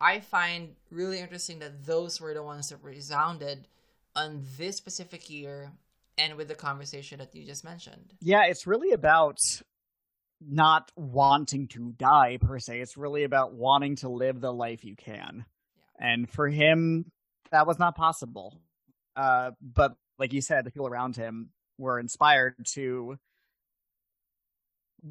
[0.00, 3.68] I find really interesting that those were the ones that resounded
[4.16, 5.72] on this specific year
[6.18, 8.14] and with the conversation that you just mentioned.
[8.20, 9.38] Yeah, it's really about
[10.40, 12.80] not wanting to die per se.
[12.80, 15.44] It's really about wanting to live the life you can.
[15.76, 16.12] Yeah.
[16.12, 17.10] And for him,
[17.50, 18.60] that was not possible.
[19.16, 23.16] Uh, but like you said, the people around him were inspired to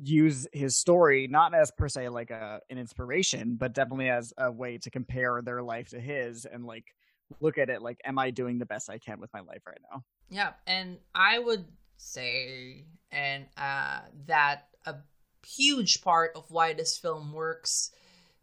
[0.01, 4.51] use his story not as per se like a an inspiration, but definitely as a
[4.51, 6.85] way to compare their life to his and like
[7.39, 9.79] look at it like, am I doing the best I can with my life right
[9.91, 10.03] now?
[10.29, 11.65] Yeah, and I would
[11.97, 14.95] say and uh, that a
[15.45, 17.91] huge part of why this film works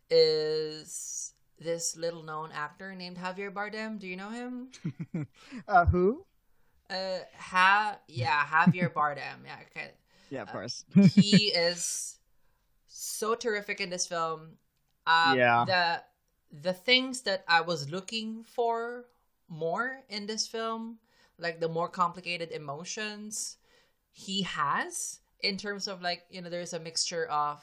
[0.08, 3.98] is this little known actor named Javier Bardem.
[3.98, 4.68] Do you know him?
[5.68, 6.24] uh, who?
[6.88, 9.44] Uh, ha, yeah, Javier Bardem.
[9.44, 9.90] Yeah, okay.
[10.30, 10.84] Yeah, of uh, course.
[11.14, 12.18] he is
[12.86, 14.52] so terrific in this film.
[15.06, 15.64] Um, yeah.
[15.66, 16.02] The
[16.62, 19.06] the things that I was looking for
[19.48, 20.98] more in this film,
[21.40, 23.56] like the more complicated emotions
[24.12, 27.62] he has in terms of like, you know, there's a mixture of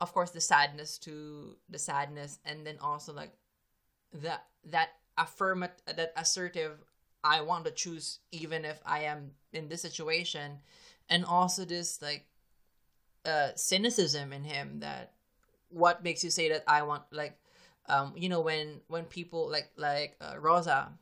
[0.00, 3.32] of course the sadness to the sadness and then also like
[4.12, 6.78] that that affirmative that assertive
[7.22, 10.58] I want to choose even if I am in this situation
[11.08, 12.26] and also this like
[13.24, 15.12] uh cynicism in him that
[15.68, 17.38] what makes you say that I want like
[17.88, 20.92] um you know when when people like like uh, Rosa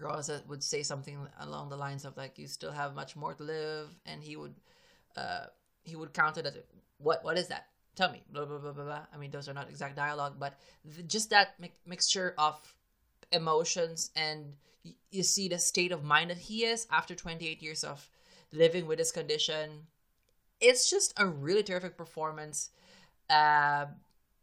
[0.00, 3.42] Rosa would say something along the lines of like you still have much more to
[3.42, 4.54] live and he would
[5.16, 5.46] uh
[5.84, 6.54] he would counter that
[6.98, 9.06] what what is that tell me blah blah blah blah, blah.
[9.14, 10.54] I mean those are not exact dialogue but
[11.06, 12.56] just that mi- mixture of
[13.30, 17.84] emotions and y- you see the state of mind that he is after 28 years
[17.84, 18.08] of
[18.52, 19.86] living with this condition
[20.60, 22.70] it's just a really terrific performance
[23.28, 23.86] uh,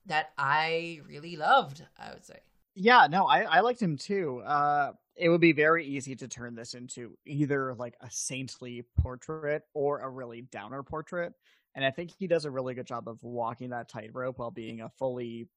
[0.06, 2.40] that I really loved, I would say.
[2.76, 4.42] Yeah, no, I, I liked him too.
[4.46, 9.64] Uh, it would be very easy to turn this into either like a saintly portrait
[9.74, 11.34] or a really downer portrait.
[11.76, 14.82] And I think he does a really good job of walking that tightrope while being
[14.82, 15.48] a fully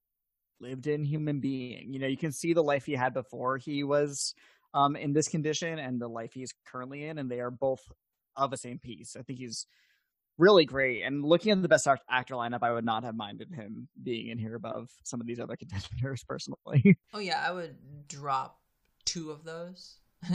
[0.60, 1.92] lived in human being.
[1.92, 4.34] You know, you can see the life he had before he was
[4.74, 7.82] um, in this condition and the life he's currently in, and they are both
[8.36, 9.16] of the same piece.
[9.16, 9.66] I think he's
[10.38, 11.02] really great.
[11.02, 14.38] And looking at the best actor lineup, I would not have minded him being in
[14.38, 16.98] here above some of these other contenders personally.
[17.12, 17.76] Oh yeah, I would
[18.08, 18.58] drop
[19.04, 19.98] two of those.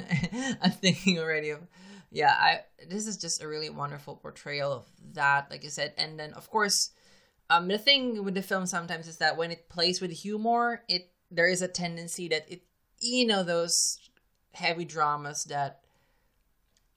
[0.62, 1.60] I'm thinking already of
[2.12, 5.94] yeah, I this is just a really wonderful portrayal of that, like I said.
[5.98, 6.92] And then of course,
[7.50, 11.12] Um, the thing with the film sometimes is that when it plays with humor, it
[11.32, 12.62] there is a tendency that it,
[13.00, 14.00] you know, those
[14.54, 15.82] heavy dramas that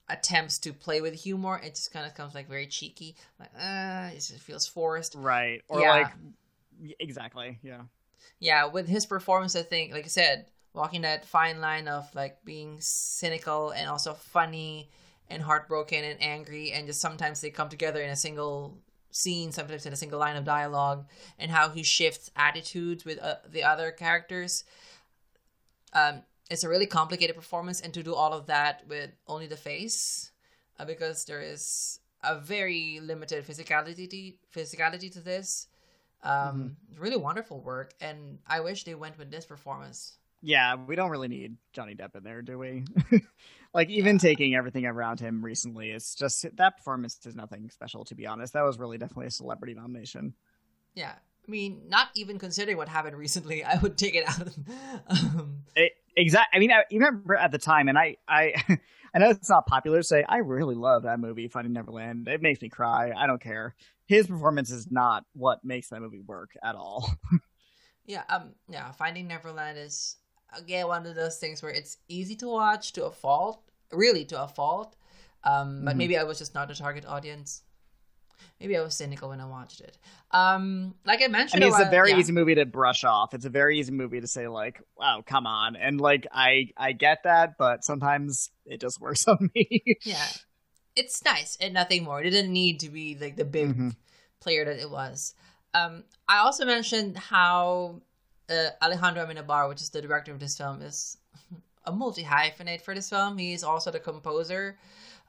[0.09, 4.09] attempts to play with humor, it just kind of comes like very cheeky, like uh,
[4.11, 5.61] it just feels forced, right?
[5.69, 5.89] Or Yeah.
[5.89, 6.13] like,
[6.99, 7.83] exactly, yeah.
[8.39, 12.43] yeah with his performance i think like i said walking that fine line of like
[12.45, 14.89] being cynical and also funny
[15.29, 18.77] and heartbroken and angry and just sometimes they come together in a single
[19.11, 21.05] scene sometimes in a single line of dialogue
[21.37, 24.63] and how he shifts attitudes with uh, the other characters.
[25.93, 29.55] Um it's a really complicated performance and to do all of that with only the
[29.55, 30.31] face
[30.77, 35.67] uh, because there is a very limited physicality physicality to this.
[36.23, 41.11] Um really wonderful work and i wish they went with this performance Yeah, we don't
[41.11, 42.83] really need Johnny Depp in there, do we?
[43.73, 48.15] like even taking everything around him recently, it's just that performance is nothing special to
[48.15, 48.53] be honest.
[48.53, 50.33] That was really definitely a celebrity nomination.
[50.95, 51.13] yeah
[51.47, 54.49] i mean not even considering what happened recently i would take it out
[55.09, 55.63] um,
[56.17, 56.57] Exactly.
[56.57, 58.53] I mean, I you remember at the time, and I, I,
[59.13, 60.25] I know it's not popular to say.
[60.27, 62.27] I really love that movie, Finding Neverland.
[62.27, 63.13] It makes me cry.
[63.15, 63.75] I don't care.
[64.07, 67.09] His performance is not what makes that movie work at all.
[68.05, 70.17] yeah um yeah finding neverland is
[70.57, 73.61] again one of those things where it's easy to watch to a fault
[73.91, 74.95] really to a fault
[75.43, 75.97] um but Mhm.
[75.97, 77.63] maybe i was just not the target audience
[78.59, 79.97] maybe i was cynical when i watched it
[80.31, 82.19] um like i I mentioned mean, it's a while- very yeah.
[82.19, 83.33] easy movie to brush off.
[83.33, 86.93] It's a very easy movie to say like, "Wow, come on," and like, I, I
[86.93, 89.83] get that, but sometimes it just works on me.
[90.05, 90.27] yeah
[90.95, 93.95] it's nice and nothing more it didn't need to be like the big Mhm.
[94.41, 95.33] player that it was
[95.73, 98.01] um i also mentioned how
[98.51, 101.17] uh, Alejandro Amenábar which is the director of this film is
[101.85, 103.37] a multi hyphenate for this film.
[103.37, 104.77] He's also the composer.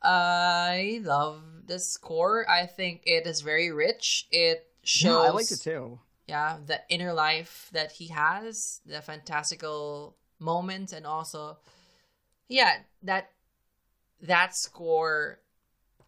[0.02, 2.44] I love the score.
[2.50, 4.26] I think it is very rich.
[4.32, 5.98] It shows Yeah, I like it too.
[6.26, 11.58] yeah the inner life that he has the fantastical moments and also
[12.48, 13.30] yeah that
[14.20, 15.38] that score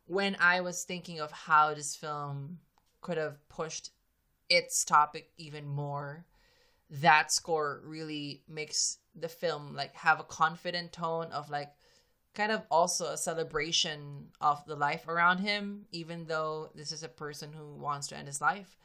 [0.06, 2.58] when i was thinking of how this film
[3.00, 3.90] could have pushed
[4.48, 6.24] its topic even more
[6.90, 11.72] that score really makes the film like have a confident tone of like
[12.34, 17.08] kind of also a celebration of the life around him even though this is a
[17.08, 18.76] person who wants to end his life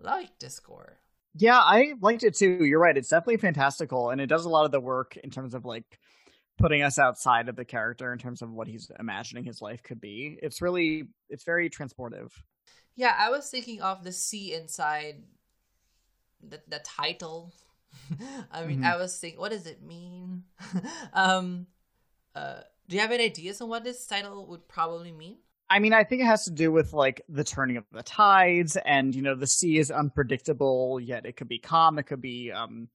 [0.00, 0.98] like this score
[1.34, 2.64] Yeah, I liked it too.
[2.64, 2.96] You're right.
[2.96, 5.98] It's definitely fantastical, and it does a lot of the work in terms of like
[6.58, 10.00] putting us outside of the character in terms of what he's imagining his life could
[10.00, 10.38] be.
[10.42, 12.32] It's really, it's very transportive.
[12.94, 15.22] Yeah, I was thinking of the sea inside
[16.40, 17.52] the the title.
[18.52, 18.84] I mean, Mhm.
[18.84, 20.44] I was thinking, what does it mean?
[21.12, 21.66] um,
[22.34, 25.38] uh, do you have any ideas on what this title would probably mean?
[25.68, 28.76] I mean, I think it has to do with like the turning of the tides,
[28.76, 31.00] and you know, the sea is unpredictable.
[31.00, 31.98] Yet it could be calm.
[31.98, 32.88] It could be um,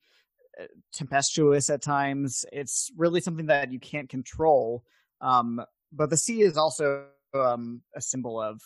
[0.60, 2.46] uh, tempestuous at times.
[2.52, 4.84] It's really something that you can't control.
[5.22, 8.62] Um, but the sea is also um, a symbol of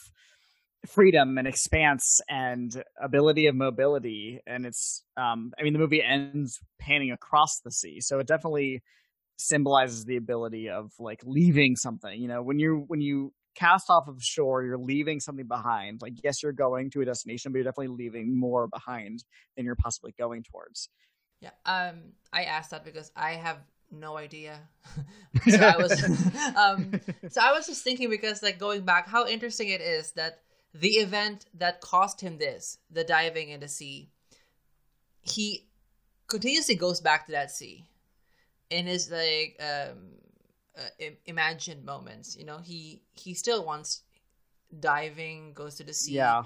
[0.86, 4.40] freedom and expanse and ability of mobility.
[4.46, 8.84] And it's, um, I mean, the movie ends panning across the sea, so it definitely
[9.38, 12.22] symbolizes the ability of like leaving something.
[12.22, 16.02] You know, when you when you cast off of shore, you're leaving something behind.
[16.02, 19.24] Like, yes, you're going to a destination, but you're definitely leaving more behind
[19.56, 20.90] than you're possibly going towards.
[21.42, 21.52] Yeah.
[21.66, 23.60] Um, I asked that because I have
[23.92, 24.60] no idea.
[25.48, 26.04] so I was,
[26.56, 30.42] um, so I was just thinking because like going back, how interesting it is that
[30.76, 34.10] the event that cost him this, the diving in the sea,
[35.22, 35.68] he
[36.28, 37.86] continuously goes back to that sea
[38.70, 39.98] in his like um
[40.78, 42.36] uh, imagined moments.
[42.38, 44.04] You know, he he still wants
[44.78, 46.44] diving, goes to the sea yeah,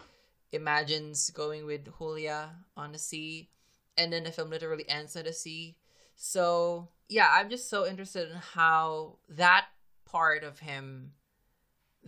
[0.51, 3.49] imagines going with Julia on the sea,
[3.97, 5.75] and then the film literally ends on the sea.
[6.15, 9.65] So yeah, I'm just so interested in how that
[10.05, 11.13] part of him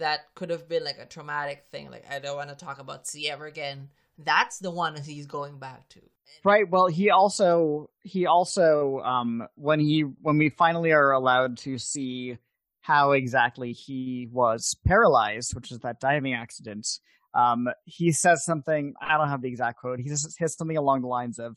[0.02, 3.08] that could have been like a traumatic thing, like I don't want to talk about
[3.08, 3.90] sea ever again.
[4.18, 6.02] That's the one he's going back to.
[6.44, 6.70] right.
[6.70, 12.38] Well, he also he also um when he when we finally are allowed to see
[12.82, 16.88] how exactly he was paralyzed, which is that diving accident.
[17.34, 18.94] Um, he says something.
[19.02, 20.00] I don't have the exact quote.
[20.00, 21.56] He says, says something along the lines of,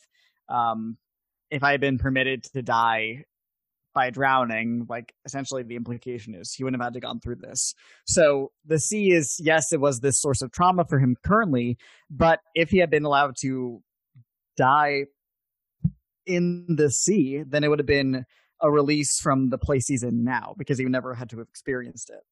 [0.49, 0.99] um,
[1.51, 3.25] "If I had been permitted to die
[3.95, 7.75] by drowning, like essentially the implication is he wouldn't have had to gone through this."
[8.07, 11.79] So the sea is yes, it was this source of trauma for him currently,
[12.11, 13.83] but if he had been allowed to
[14.57, 15.05] die
[16.27, 18.25] in the sea, then it would have been
[18.61, 22.11] a release from the place he's in now because he never had to have experienced
[22.11, 22.25] it.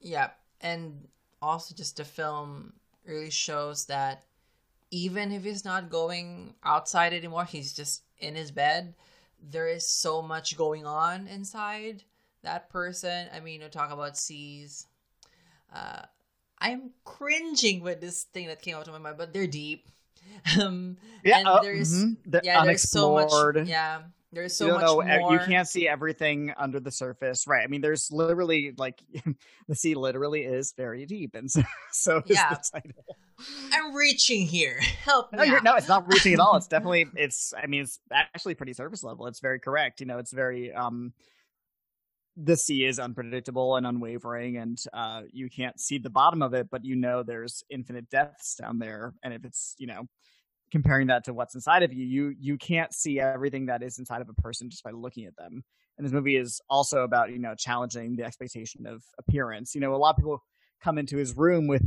[0.00, 0.30] Yeah,
[0.60, 1.08] and
[1.42, 4.24] also just the film really shows that
[4.90, 8.94] even if he's not going outside anymore, he's just in his bed.
[9.42, 12.02] There is so much going on inside
[12.42, 13.28] that person.
[13.34, 14.86] I mean, you talk about seas.
[15.74, 16.02] Uh,
[16.58, 19.88] I'm cringing with this thing that came out of my mind, but they're deep.
[20.60, 22.16] Um, yeah, and uh, there's mhm.
[22.26, 23.32] The yeah, there's so much.
[23.66, 24.02] Yeah,
[24.36, 25.32] there's so you much know more.
[25.32, 29.02] you can't see everything under the surface right i mean there's literally like
[29.68, 31.62] the sea literally is very deep and so,
[31.92, 32.54] so is Yeah.
[33.70, 34.80] I'm reaching here.
[34.80, 37.82] Help me no, you're, no it's not reaching at all it's definitely it's i mean
[37.82, 41.12] it's actually pretty surface level it's very correct you know it's very um
[42.36, 46.68] the sea is unpredictable and unwavering and uh you can't see the bottom of it
[46.70, 50.06] but you know there's infinite depths down there and if it's you know
[50.70, 54.20] comparing that to what's inside of you you you can't see everything that is inside
[54.20, 55.62] of a person just by looking at them
[55.96, 59.94] and this movie is also about you know challenging the expectation of appearance you know
[59.94, 60.42] a lot of people
[60.80, 61.82] come into his room with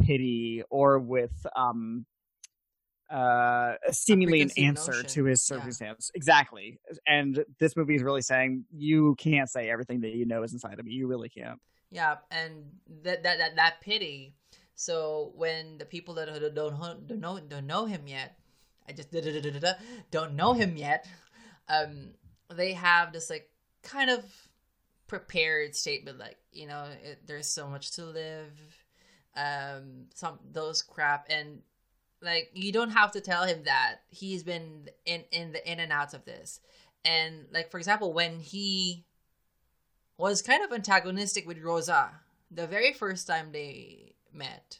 [0.00, 2.04] pity or with um
[3.10, 5.10] uh seemingly an answer notion.
[5.10, 5.46] to his Yeah.
[5.56, 10.42] circumstance exactly and this movie is really saying you can't say everything that you know
[10.42, 11.60] is inside of you you really can't
[11.90, 12.64] Yeah, and
[13.02, 14.34] that that that, that pity.
[14.74, 18.38] So when the people that don't don't know don't know him yet,
[18.88, 19.12] I just
[20.10, 21.06] don't know him yet.
[21.68, 22.10] Um,
[22.54, 23.48] they have this like
[23.82, 24.24] kind of
[25.06, 28.52] prepared statement, like you know, it, there's so much to live.
[29.36, 31.62] Um, some those crap and
[32.24, 35.92] like you don't have to tell him that he's been in in the in and
[35.92, 36.60] outs of this
[37.04, 39.04] and like for example when he
[40.16, 42.10] was kind of antagonistic with rosa
[42.50, 44.78] the very first time they met.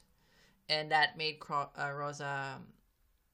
[0.69, 2.61] And that made Cro- uh, rosa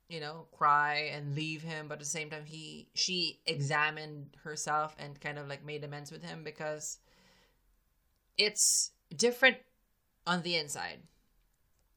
[0.08, 1.86] you know cry and leave him.
[1.88, 6.10] But at the same time he she examined herself and kind of like made amends
[6.10, 6.98] with him because
[8.36, 9.58] it's different
[10.26, 11.00] on the inside.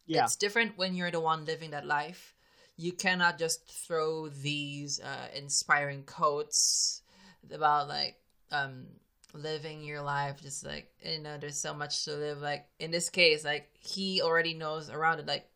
[0.05, 0.23] Yeah.
[0.23, 2.35] It's different when you're the one living that life.
[2.75, 7.01] You cannot just throw these uh, inspiring quotes
[7.51, 8.17] about like
[8.51, 8.85] um
[9.33, 13.09] living your life just like you know there's so much to live like in this
[13.09, 15.47] case like he already knows around it like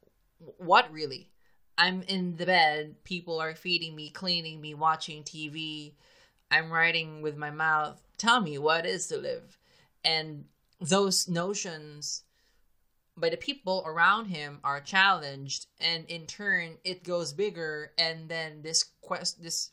[0.58, 1.32] what really?
[1.80, 5.94] I'm in the bed people are feeding me cleaning me watching tv
[6.50, 9.58] i'm writing with my mouth tell me what is to live.
[10.04, 10.46] And
[10.80, 12.24] those notions
[13.16, 18.62] by the people around him are challenged and in turn it goes bigger and then
[18.62, 19.72] this quest this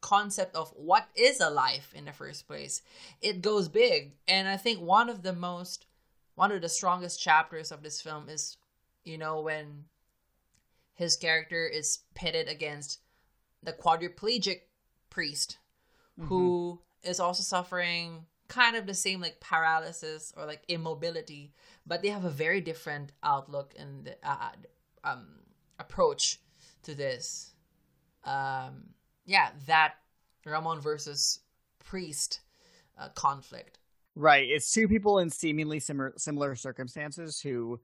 [0.00, 2.82] concept of what is a life in the first place
[3.20, 4.12] it goes big.
[4.26, 5.86] And i think one of the most
[6.34, 8.56] one of the strongest chapters of this film is
[9.04, 9.84] you know when
[10.94, 13.00] his character is pitted against
[13.62, 14.62] the quadriplegic
[15.10, 15.58] priest
[16.20, 21.52] who is also suffering kind of the same like paralysis or like immobility
[21.86, 24.50] but they have a very different outlook and uh,
[25.04, 25.26] um,
[25.78, 26.40] approach
[26.82, 27.52] to this.
[28.24, 28.90] Um,
[29.28, 29.94] yeah that
[30.44, 31.38] ramon versus
[31.78, 32.40] priest
[32.98, 33.78] uh, conflict
[34.18, 34.48] Right.
[34.50, 37.78] It's two people in seemingly similar similar circumstances who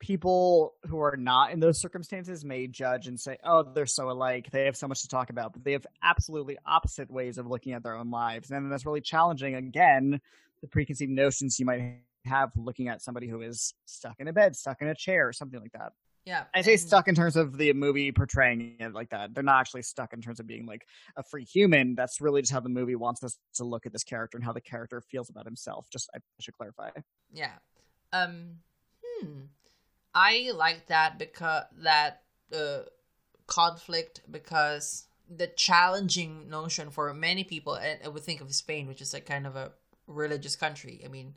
[0.00, 4.50] people who are not in those circumstances may judge and say, "Oh, they're so alike.
[4.50, 7.72] They have so much to talk about." But they have absolutely opposite ways of looking
[7.72, 9.54] at their own lives, and that's really challenging.
[9.54, 10.20] Again,
[10.60, 14.56] the preconceived notions you might have looking at somebody who is stuck in a bed,
[14.56, 15.92] stuck in a chair, or something like that.
[16.26, 19.32] Yeah I say stuck in terms of the movie portraying it like that.
[19.32, 21.94] They're not actually stuck in terms of being like a free human.
[21.94, 24.52] That's really just how the movie wants us to look at this character and how
[24.52, 25.88] the character feels about himself.
[25.90, 26.90] Just I should clarify.
[27.32, 27.52] Yeah.
[28.12, 28.56] Um
[29.04, 29.42] hmm.
[30.14, 32.22] I like that because that
[32.52, 32.80] uh
[33.46, 39.00] conflict because the challenging notion for many people and I would think of Spain which
[39.00, 39.72] is like kind of a
[40.08, 41.02] religious country.
[41.04, 41.34] I mean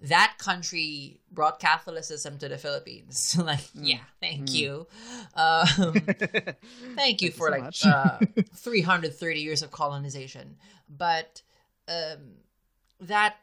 [0.00, 3.36] that country brought Catholicism to the Philippines.
[3.42, 4.54] like, yeah, thank Mm.
[4.54, 4.86] you.
[5.34, 6.02] Um,
[6.96, 8.18] thank you you for so like uh,
[8.54, 10.56] 330 years of colonization
[10.88, 11.42] but
[11.88, 12.36] um,
[13.00, 13.36] that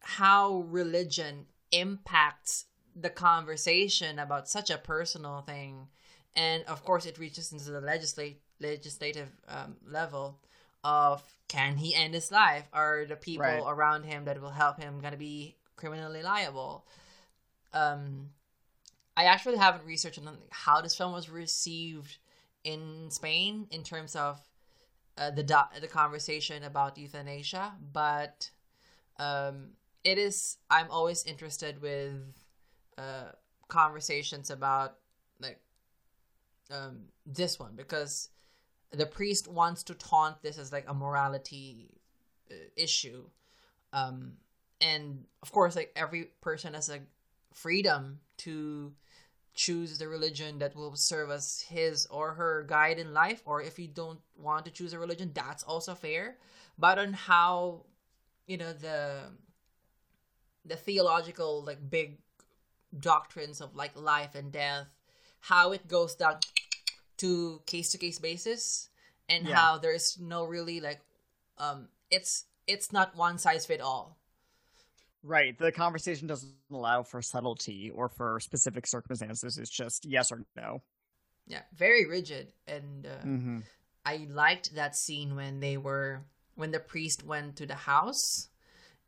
[0.00, 5.88] how religion impacts the conversation about such a personal thing
[6.36, 10.38] and of course it reaches into the legislate legislative um, level
[10.84, 13.62] of can he end his life are the people Right.
[13.66, 16.86] around him that will help him going to be criminally liable
[17.74, 18.30] um
[19.16, 22.16] I actually haven't researched on how this film was received
[22.64, 24.40] in Spain in terms of
[25.18, 25.42] uh, the
[25.80, 28.50] the conversation about euthanasia, but
[29.18, 29.72] um,
[30.04, 30.56] it is.
[30.70, 32.14] I'm always interested with
[32.96, 33.32] uh,
[33.68, 34.96] conversations about
[35.38, 35.60] like
[36.70, 38.30] um, this one because
[38.92, 41.90] the priest wants to taunt this as like a morality
[42.50, 43.24] uh, issue,
[43.92, 44.32] um,
[44.82, 47.00] and of course, like every person has a
[47.54, 48.92] freedom to
[49.54, 53.78] choose the religion that will serve as his or her guide in life, or if
[53.78, 56.36] you don't want to choose a religion, that's also fair.
[56.78, 57.84] But on how,
[58.46, 59.30] you know, the
[60.64, 62.18] the theological like big
[62.98, 64.88] doctrines of like life and death,
[65.40, 66.38] how it goes down
[67.18, 68.88] to case to case basis,
[69.28, 69.54] and Yeah.
[69.56, 71.00] how there's no really like,
[71.58, 74.18] um, it's it's not one size fit all.
[75.24, 75.56] Right.
[75.58, 79.56] The conversation doesn't allow for subtlety or for specific circumstances.
[79.58, 80.82] It's just yes or no.
[81.46, 83.58] Yeah, very rigid, and uh, Mm-hmm.
[84.04, 86.22] I liked that scene when they were
[86.56, 88.48] when the priest went to the house,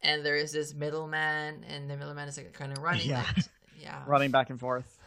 [0.03, 3.09] and there is this middleman, and the middleman is like kind of running.
[3.09, 3.25] Yeah.
[3.37, 3.49] it.
[3.81, 4.99] yeah, Running back and forth.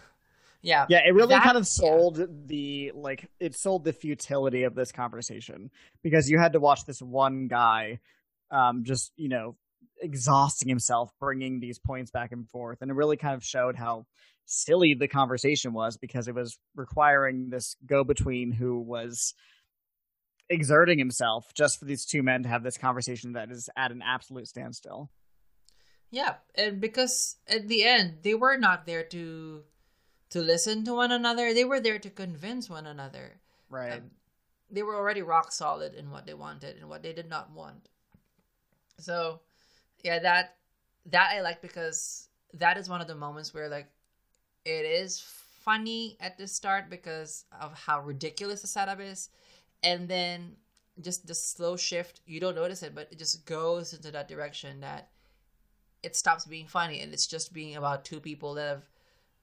[0.61, 1.65] yeah, Yeah, it really That- kind of yeah.
[1.87, 5.69] sold the like it sold the futility of this conversation
[6.03, 7.99] because you had to watch this one guy
[8.51, 9.55] um just, you know,
[10.01, 14.05] exhausting himself bringing these points back and forth and it really kind of showed how
[14.45, 19.33] silly the conversation was because it was requiring this go between who was
[20.49, 24.01] exerting himself just for these two men to have this conversation that is at an
[24.01, 25.09] absolute standstill.
[26.09, 29.63] Yeah, and because at the end they were not there to
[30.29, 33.41] to listen to one another; they were there to convince one another.
[33.69, 33.93] Right.
[33.93, 34.11] Um,
[34.69, 37.89] they were already rock solid in what they wanted and what they did not want.
[38.99, 39.41] So,
[40.03, 40.55] yeah, that
[41.07, 43.87] that I like because that is one of the moments where like
[44.65, 45.21] it is
[45.63, 49.29] funny at the start because of how ridiculous the setup is,
[49.83, 50.55] and then
[51.01, 54.79] just the slow shift you don't notice it, but it just goes into that direction
[54.81, 55.09] that
[56.03, 58.83] it stops being funny and it's just being about two people that have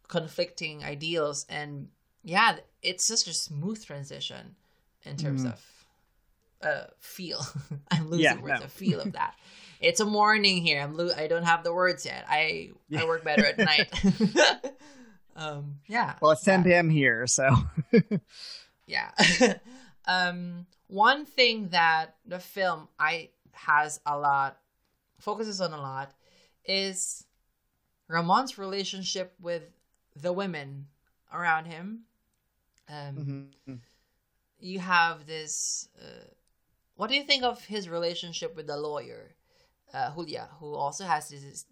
[0.09, 1.89] conflicting ideals and
[2.23, 4.55] yeah it's just a smooth transition
[5.05, 5.53] in terms Mhm.
[5.53, 5.87] of
[6.63, 7.41] uh feel
[7.91, 8.67] i'm losing Yeah, words no.
[8.67, 9.35] of feel of that
[9.81, 13.03] it's a morning here i'm lo- i don't have the words yet i Yeah.
[13.03, 13.89] i work better at night
[15.37, 16.65] um yeah Well, it's 10 yeah.
[16.65, 16.91] p.m.
[16.91, 17.49] here, so
[18.87, 19.11] yeah
[20.07, 24.59] um one thing that the film i has a lot
[25.19, 26.13] focuses on a lot
[26.65, 27.25] is
[28.09, 29.71] ramon's relationship with
[30.15, 30.87] the women
[31.33, 32.01] around him
[32.89, 33.79] um Mhm.
[34.61, 36.25] you have this uh,
[36.97, 39.35] what do you think of his relationship with the lawyer
[39.95, 41.67] uh julia who also has this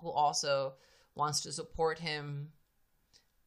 [0.00, 0.74] who also
[1.14, 2.48] wants to support him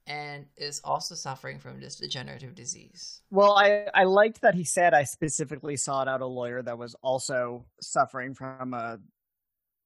[0.08, 3.22] and is also suffering from this degenerative disease.
[3.32, 6.96] Well, I I liked that he said I specifically sought out a lawyer that was
[7.02, 9.00] also suffering from a,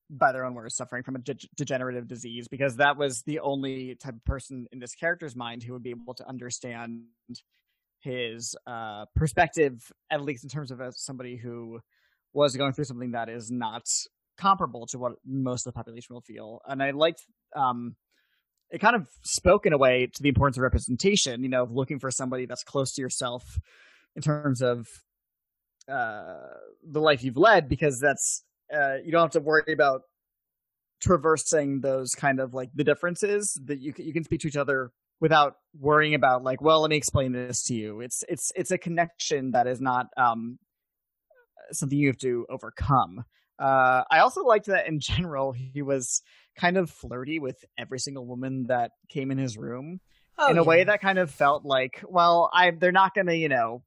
[0.09, 3.95] by their own words, suffering from a de- degenerative disease because that was the only
[3.95, 7.03] type of person in this character's mind who would be able to understand
[8.01, 11.79] his uh, perspective, at least in terms of as somebody who
[12.33, 13.87] was going through something that is not
[14.37, 16.61] comparable to what most of the population will feel.
[16.67, 17.23] And I liked
[17.55, 17.95] um,
[18.71, 21.71] it kind of spoke in a way to the importance of representation, you know, of
[21.71, 23.59] looking for somebody that's close to yourself
[24.15, 24.87] in terms of
[25.91, 26.35] uh,
[26.87, 30.01] the life you've led, because that's, uh, you don't have to worry about
[31.01, 34.91] traversing those kind of like the differences that you you can speak to each other
[35.21, 38.01] without worrying about like, well, let me explain this to you.
[38.01, 40.59] It's, it's, it's a connection that is not, um,
[41.71, 43.23] something you have to overcome.
[43.57, 46.21] Uh, I also liked that in general, he was
[46.55, 49.99] kind of flirty with every single woman that came in his room
[50.37, 53.35] oh, in a way that kind of felt like, well, I they're not going to,
[53.35, 53.83] you know,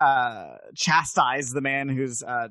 [0.00, 2.48] uh, chastise the man who's uh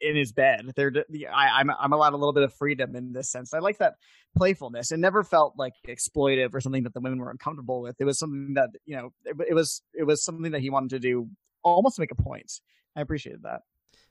[0.00, 0.70] in his bed.
[0.76, 0.92] They're
[1.32, 3.52] I, I'm I'm allowed a little bit of freedom in this sense.
[3.52, 3.94] I like that
[4.36, 4.92] playfulness.
[4.92, 7.96] It never felt like exploitive or something that the women were uncomfortable with.
[7.98, 10.90] It was something that you know, it, it was it was something that he wanted
[10.90, 11.28] to do
[11.62, 12.60] almost make a point.
[12.96, 13.62] I appreciated that.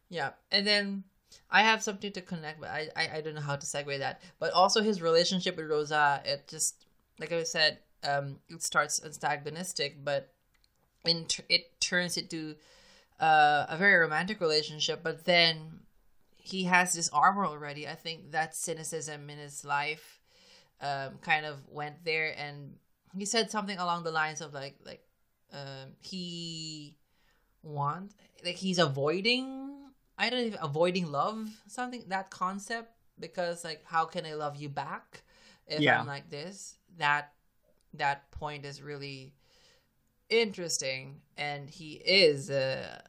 [0.09, 1.03] Yeah, and then
[1.49, 4.21] I have something to connect, but I, I I don't know how to segue that.
[4.39, 6.85] But also his relationship with Rosa, it just
[7.19, 10.33] like I said, um, it starts antagonistic, but
[11.05, 12.55] in t- it turns into
[13.19, 15.01] uh, a very romantic relationship.
[15.03, 15.81] But then
[16.35, 17.87] he has this armor already.
[17.87, 20.21] I think that cynicism in his life
[20.81, 22.75] um, kind of went there, and
[23.15, 25.03] he said something along the lines of like like
[25.53, 26.95] um, he
[27.63, 29.71] want like he's avoiding
[30.17, 34.69] I don't even avoiding love something that concept because like how can I love you
[34.69, 35.23] back
[35.67, 35.99] if Yeah.
[35.99, 37.33] I'm like this that
[37.93, 39.33] that point is really
[40.29, 42.99] interesting and he is uh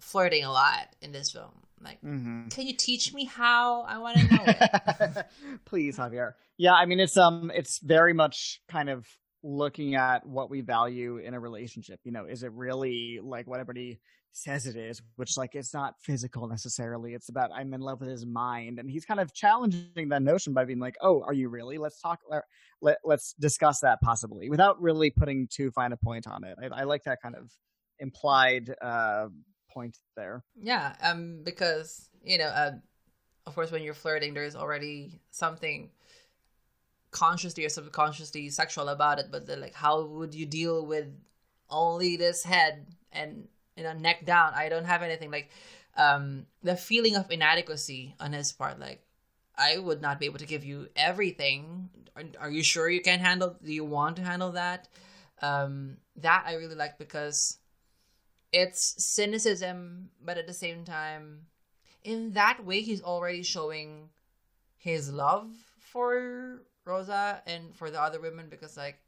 [0.00, 1.52] flirting a lot in this film
[1.82, 2.48] like Mm-hmm.
[2.50, 5.24] can you teach me how I want to know it
[5.64, 6.34] Please, Javier.
[6.56, 9.06] Yeah, I mean it's um it's very much kind of
[9.42, 12.00] looking at what we value in a relationship.
[12.04, 14.00] You know, is it really like what everybody
[14.32, 17.14] says it is, which like it's not physical necessarily.
[17.14, 20.52] It's about I'm in love with his mind, and he's kind of challenging that notion
[20.52, 21.78] by being like, "Oh, are you really?
[21.78, 22.20] Let's talk.
[22.80, 26.56] Let, let's discuss that possibly," without really putting too fine a point on it.
[26.62, 27.50] I, I like that kind of
[27.98, 29.28] implied uh,
[29.70, 30.44] point there.
[30.56, 32.72] Yeah, um, because you know, uh,
[33.46, 35.90] of course, when you're flirting, there's already something
[37.10, 39.26] consciously or subconsciously sexual about it.
[39.30, 41.08] But like, how would you deal with
[41.70, 44.52] only this head and you know neck down?
[44.54, 45.50] I don't have anything like
[45.96, 48.78] um the feeling of inadequacy on his part.
[48.78, 49.02] Like,
[49.56, 51.90] I would not be able to give you everything.
[52.16, 53.56] Are, are you sure you can handle?
[53.62, 54.88] Do you want to handle that?
[55.40, 57.58] Um, that I really like because
[58.52, 61.46] it's cynicism, but at the same time,
[62.02, 64.08] in that way, he's already showing
[64.76, 68.98] his love for Rosa and for the other women because, like,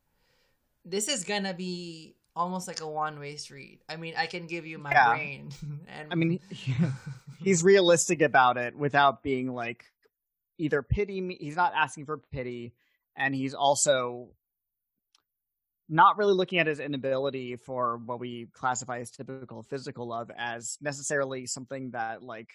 [0.84, 3.82] this is gonna be almost like a one-way street.
[3.88, 5.08] I mean, I can give you my yeah.
[5.14, 5.50] brain,
[5.88, 6.40] and I mean,
[7.42, 9.84] he's realistic about it without being like
[10.58, 11.36] either pity me.
[11.40, 12.74] He's not asking for pity,
[13.16, 14.28] and he's also
[15.90, 20.78] not really looking at his inability for what we classify as typical physical love as
[20.80, 22.48] necessarily something that like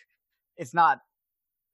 [0.56, 1.02] it's not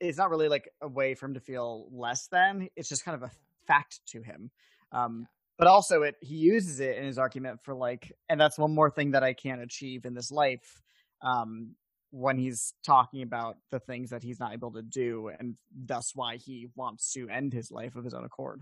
[0.02, 3.16] it's not really like a way for him to feel less than it's just kind
[3.16, 3.32] of a
[3.68, 4.52] fact to him
[4.92, 5.28] um
[5.58, 8.90] but also it he uses it in his argument for like and that's one more
[8.90, 10.82] thing that i can't achieve in this life
[11.22, 11.76] um
[12.14, 16.36] when he's talking about the things that he's not able to do and thus why
[16.36, 18.62] he wants to end his life of his own accord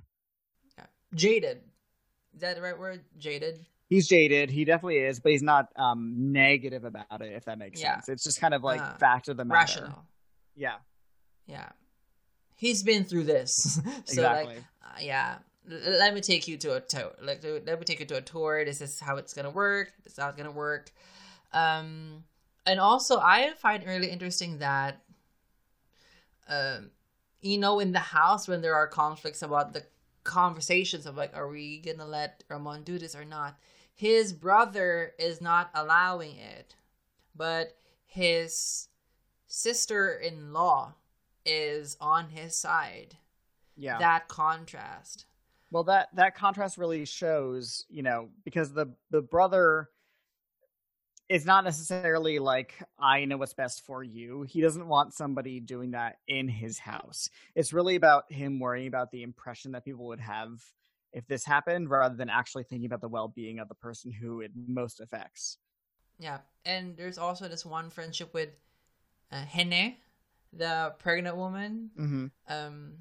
[0.78, 0.86] yeah.
[1.16, 1.62] jaded
[2.36, 3.04] is that the right word?
[3.18, 3.66] Jaded.
[3.88, 4.52] He's jaded.
[4.52, 7.34] He definitely is, but he's not um negative about it.
[7.34, 7.96] If that makes yeah.
[7.96, 9.82] sense, it's just kind of like uh, fact of the matter.
[9.82, 10.06] Rational.
[10.56, 10.76] Yeah.
[11.50, 11.70] Yeah.
[12.56, 14.56] He's been through this, so exactly.
[14.56, 15.38] like, uh, yeah.
[15.68, 17.12] Let me take you to a tour.
[17.22, 18.66] Like, let me take you to a tour.
[18.66, 19.92] This is how it's gonna work.
[20.04, 20.92] This is how it's gonna work.
[21.54, 22.24] Um,
[22.66, 25.02] and also, I find really interesting that,
[26.48, 26.92] um,
[27.42, 29.84] you know, in the house when there are conflicts about the
[30.24, 33.58] conversations of like, are we gonna let Ramon do this or not?
[33.94, 36.76] His brother is not allowing it,
[37.36, 38.88] but his
[39.48, 40.96] sister in law
[41.50, 43.18] is on his side.
[43.76, 43.98] Yeah.
[44.00, 45.26] That contrast.
[45.72, 49.90] Well, that that contrast really shows, you know, because the the brother
[51.30, 54.42] is not necessarily like I know what's best for you.
[54.50, 57.30] He doesn't want somebody doing that in his house.
[57.56, 60.64] It's really about him worrying about the impression that people would have
[61.14, 64.52] if this happened rather than actually thinking about the well-being of the person who it
[64.68, 65.58] most affects.
[66.20, 68.50] Yeah, and there's also this one friendship with
[69.32, 69.96] uh, Gené,
[70.54, 71.92] the pregnant woman.
[71.98, 72.26] Mm-hmm.
[72.48, 72.94] Um,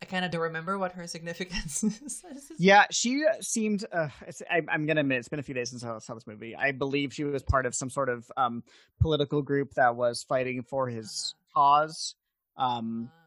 [0.00, 2.22] I kind of don't remember what her significance is.
[2.58, 3.84] yeah, she seemed.
[3.90, 4.08] Uh,
[4.50, 6.54] I, am gonna admit it's been a few days since I saw this movie.
[6.54, 8.62] I believe she was part of some sort of um,
[9.00, 11.60] political group that was fighting for his uh-huh.
[11.60, 12.14] cause.
[12.56, 13.22] Um, uh-huh.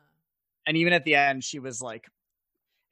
[0.68, 2.08] And even at the end, she was like,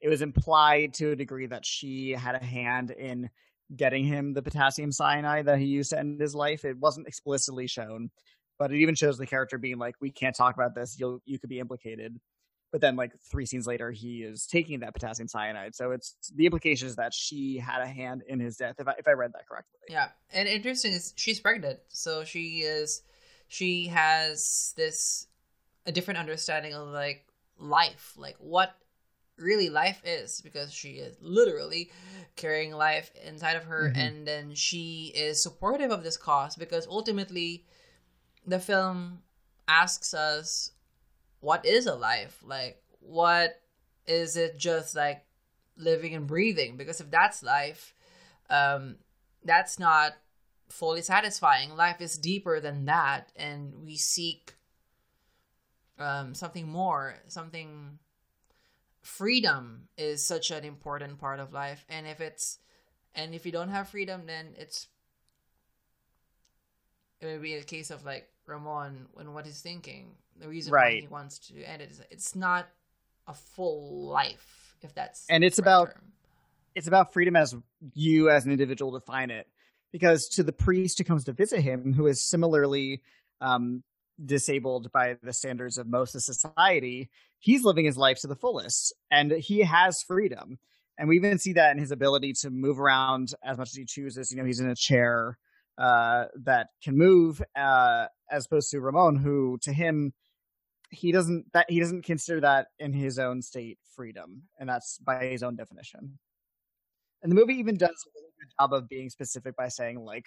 [0.00, 3.30] it was implied to a degree that she had a hand in
[3.76, 6.64] getting him the potassium cyanide that he used to end his life.
[6.64, 8.10] It wasn't explicitly shown,
[8.58, 10.98] but it even shows the character being like, "We can't talk about this.
[10.98, 12.18] You'll you could be implicated."
[12.70, 16.44] but then like three scenes later he is taking that potassium cyanide so it's the
[16.44, 19.32] implication is that she had a hand in his death if i, if I read
[19.32, 23.02] that correctly yeah and interesting is she's pregnant so she is
[23.46, 25.26] she has this
[25.86, 27.26] a different understanding of like
[27.58, 28.76] life like what
[29.38, 31.90] really life is because she is literally
[32.36, 34.00] carrying life inside of her mm-hmm.
[34.00, 37.64] and then she is supportive of this cause because ultimately
[38.48, 39.20] the film
[39.68, 40.72] asks us
[41.40, 42.40] what is a life?
[42.44, 43.60] Like, what
[44.06, 45.24] is it just like
[45.76, 46.76] living and breathing?
[46.76, 47.94] Because if that's life,
[48.50, 48.96] um,
[49.44, 50.14] that's not
[50.68, 51.76] fully satisfying.
[51.76, 54.54] Life is deeper than that, and we seek
[55.98, 57.98] um, something more, something.
[59.02, 62.58] Freedom is such an important part of life, and if it's,
[63.14, 64.88] and if you don't have freedom, then it's.
[67.20, 70.96] It would be a case of like Ramon and what he's thinking the reason right.
[70.96, 72.68] why he wants to end it is it's not
[73.26, 76.12] a full life if that's and it's about term.
[76.74, 77.54] it's about freedom as
[77.94, 79.46] you as an individual define it
[79.92, 83.02] because to the priest who comes to visit him who is similarly
[83.40, 83.82] um,
[84.24, 88.94] disabled by the standards of most of society he's living his life to the fullest
[89.10, 90.58] and he has freedom
[90.98, 93.84] and we even see that in his ability to move around as much as he
[93.84, 95.38] chooses you know he's in a chair
[95.78, 100.12] uh, that can move uh, as opposed to ramon who to him
[100.90, 105.26] he doesn't that he doesn't consider that in his own state freedom, and that's by
[105.26, 106.18] his own definition.
[107.22, 110.26] And the movie even does a really good job of being specific by saying like,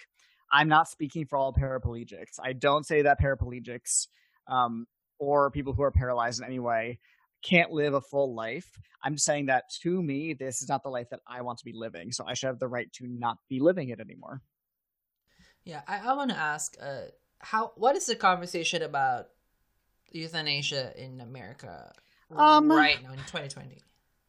[0.52, 2.38] I'm not speaking for all paraplegics.
[2.40, 4.08] I don't say that paraplegics
[4.46, 4.86] um,
[5.18, 6.98] or people who are paralyzed in any way
[7.42, 8.78] can't live a full life.
[9.02, 11.64] I'm just saying that to me, this is not the life that I want to
[11.64, 12.12] be living.
[12.12, 14.42] So I should have the right to not be living it anymore.
[15.64, 17.02] Yeah, I, I want to ask, uh,
[17.38, 19.28] how what is the conversation about
[20.10, 21.92] euthanasia in America
[22.36, 23.78] um, right now in 2020?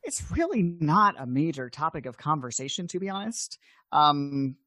[0.04, 3.58] It's really not a major topic of conversation, to be honest.
[3.92, 4.58] Um,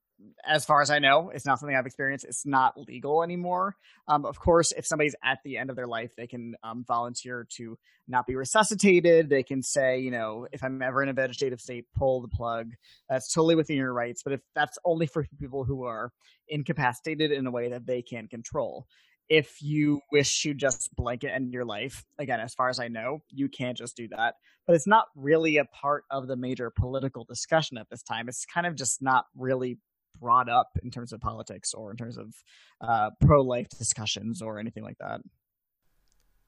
[0.45, 2.25] as far as I know, it's not something I've experienced.
[2.25, 3.77] It's not legal anymore.
[4.09, 7.47] Um, of course, if somebody's at the end of their life, they can um, volunteer
[7.57, 9.29] to not be resuscitated.
[9.29, 12.73] They can say, you know, if I'm ever in a vegetative state, pull the plug.
[13.09, 14.23] That's totally within your rights.
[14.23, 16.13] But if that's only for people who are
[16.49, 18.87] incapacitated in a way that they can control,
[19.29, 23.23] if you wish to just blanket end your life, again, as far as I know,
[23.29, 24.35] you can't just do that.
[24.67, 28.29] But it's not really a part of the major political discussion at this time.
[28.29, 29.79] It's kind of just not really
[30.21, 32.35] brought up in terms of politics or in terms of
[32.81, 35.21] uh, pro life discussions or anything like that.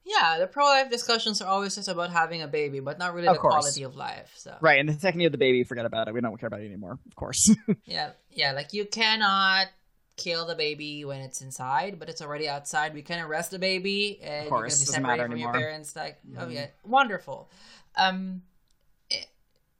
[0.05, 3.27] Yeah, the pro life discussions are always just about having a baby, but not really
[3.27, 3.53] of the course.
[3.53, 4.31] quality of life.
[4.35, 6.13] So right, and the second you have the baby, forget about it.
[6.13, 6.99] We don't care about it anymore.
[7.05, 7.53] Of course.
[7.85, 8.53] yeah, yeah.
[8.53, 9.67] Like you cannot
[10.17, 12.93] kill the baby when it's inside, but it's already outside.
[12.93, 15.53] We can arrest the baby, and of course, you're gonna be separated from anymore.
[15.53, 15.95] your parents.
[15.95, 16.41] Like, mm-hmm.
[16.41, 17.51] oh yeah, wonderful.
[17.95, 18.41] Um,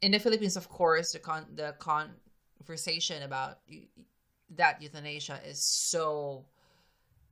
[0.02, 1.76] in the Philippines, of course, the con the
[2.60, 3.60] conversation about
[4.56, 6.46] that euthanasia is so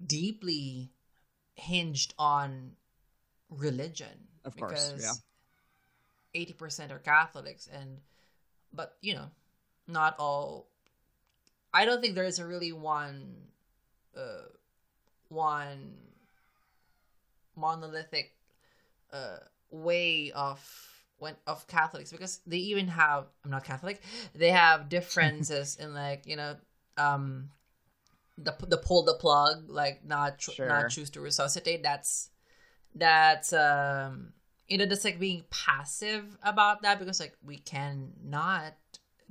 [0.05, 0.89] deeply
[1.55, 2.71] hinged on
[3.49, 4.27] religion.
[4.45, 5.11] Of course, yeah.
[6.33, 7.97] Eighty percent are Catholics, and
[8.73, 9.29] but you know,
[9.87, 10.67] not all
[11.73, 13.35] I don't think there is a really one
[14.15, 14.49] uh
[15.29, 15.95] one
[17.55, 18.33] monolithic
[19.11, 19.37] uh
[19.71, 20.59] way of
[21.19, 24.01] when of Catholics because they even have I'm not Catholic
[24.35, 26.55] they have differences in like you know
[26.97, 27.49] um
[28.37, 30.67] the the pull the plug like not tr- sure.
[30.67, 32.29] not choose to resuscitate that's
[32.95, 34.33] that's um
[34.67, 38.73] you know just like being passive about that because like we cannot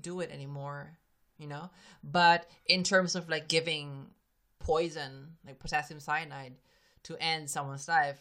[0.01, 0.99] do it anymore
[1.39, 1.71] you know
[2.03, 4.07] but in terms of like giving
[4.59, 6.55] poison like potassium cyanide
[7.03, 8.21] to end someone's life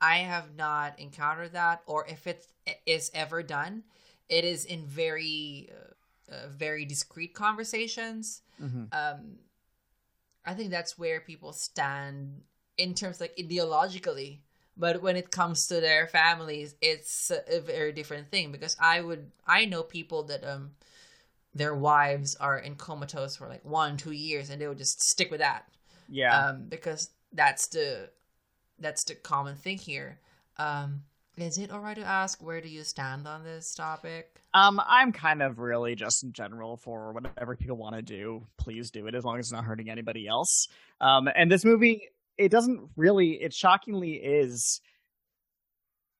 [0.00, 2.46] i have not encountered that or if it
[2.86, 3.82] is ever done
[4.28, 8.84] it is in very uh, uh, very discreet conversations mm-hmm.
[8.92, 9.36] um
[10.44, 12.40] i think that's where people stand
[12.78, 14.38] in terms like ideologically
[14.76, 19.30] but when it comes to their families it's a very different thing because i would
[19.46, 20.70] i know people that um
[21.56, 25.30] their wives are in comatose for like one, two years, and they would just stick
[25.30, 25.66] with that.
[26.08, 26.48] Yeah.
[26.48, 28.10] Um, because that's the
[28.78, 30.18] that's the common thing here.
[30.58, 31.02] Um,
[31.36, 34.40] is it alright to ask where do you stand on this topic?
[34.54, 38.90] Um, I'm kind of really just in general for whatever people want to do, please
[38.90, 40.66] do it as long as it's not hurting anybody else.
[41.00, 42.08] Um, and this movie,
[42.38, 44.80] it doesn't really, it shockingly is,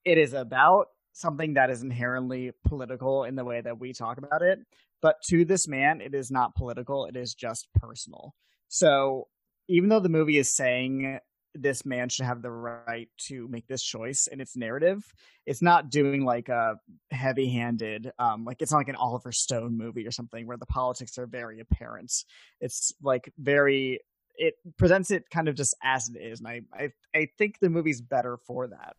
[0.04, 4.42] it is about something that is inherently political in the way that we talk about
[4.42, 4.58] it.
[5.00, 8.34] But to this man, it is not political, it is just personal.
[8.68, 9.28] So
[9.68, 11.20] even though the movie is saying
[11.62, 15.04] this man should have the right to make this choice in its narrative,
[15.46, 16.76] it's not doing like a
[17.10, 20.66] heavy handed, um, like it's not like an Oliver Stone movie or something where the
[20.66, 22.12] politics are very apparent.
[22.60, 24.00] It's like very
[24.38, 27.70] it presents it kind of just as it is and I, I i think the
[27.70, 28.94] movie's better for that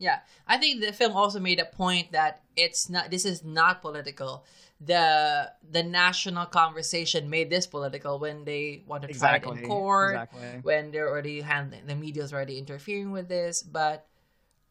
[0.00, 3.80] yeah i think the film also made a point that it's not this is not
[3.80, 4.44] political
[4.80, 9.58] the the national conversation made this political when they want to try exactly.
[9.58, 10.60] it in court, exactly.
[10.62, 13.62] when they're already handling the media's already interfering with this.
[13.62, 14.06] But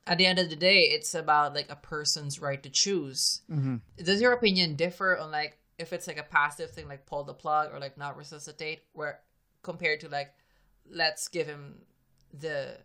[0.08, 3.42] at the end of the day, it's about like a person's right to choose.
[3.52, 3.76] Mm-hmm.
[4.04, 7.34] Does your opinion differ on like if it's like a passive thing, like pull the
[7.34, 9.20] plug or like not resuscitate, where
[9.62, 10.34] compared to like
[10.90, 11.84] let's give him
[12.34, 12.78] the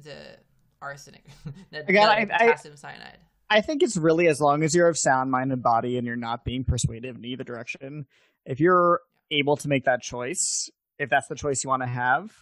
[0.00, 0.38] the
[0.84, 1.24] arsenic,
[1.70, 3.18] the, Again, the I, potassium I, cyanide.
[3.50, 6.16] I think it's really as long as you're of sound mind and body and you're
[6.16, 8.06] not being persuasive in either direction.
[8.44, 12.32] If you're able to make that choice, if that's the choice you want to have,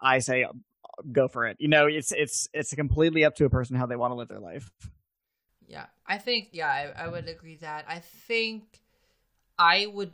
[0.00, 0.52] I say uh,
[1.12, 1.56] go for it.
[1.60, 4.28] You know, it's it's it's completely up to a person how they want to live
[4.28, 4.70] their life.
[5.66, 7.84] Yeah, I think yeah, I, I would agree that.
[7.88, 8.62] I think
[9.58, 10.12] I would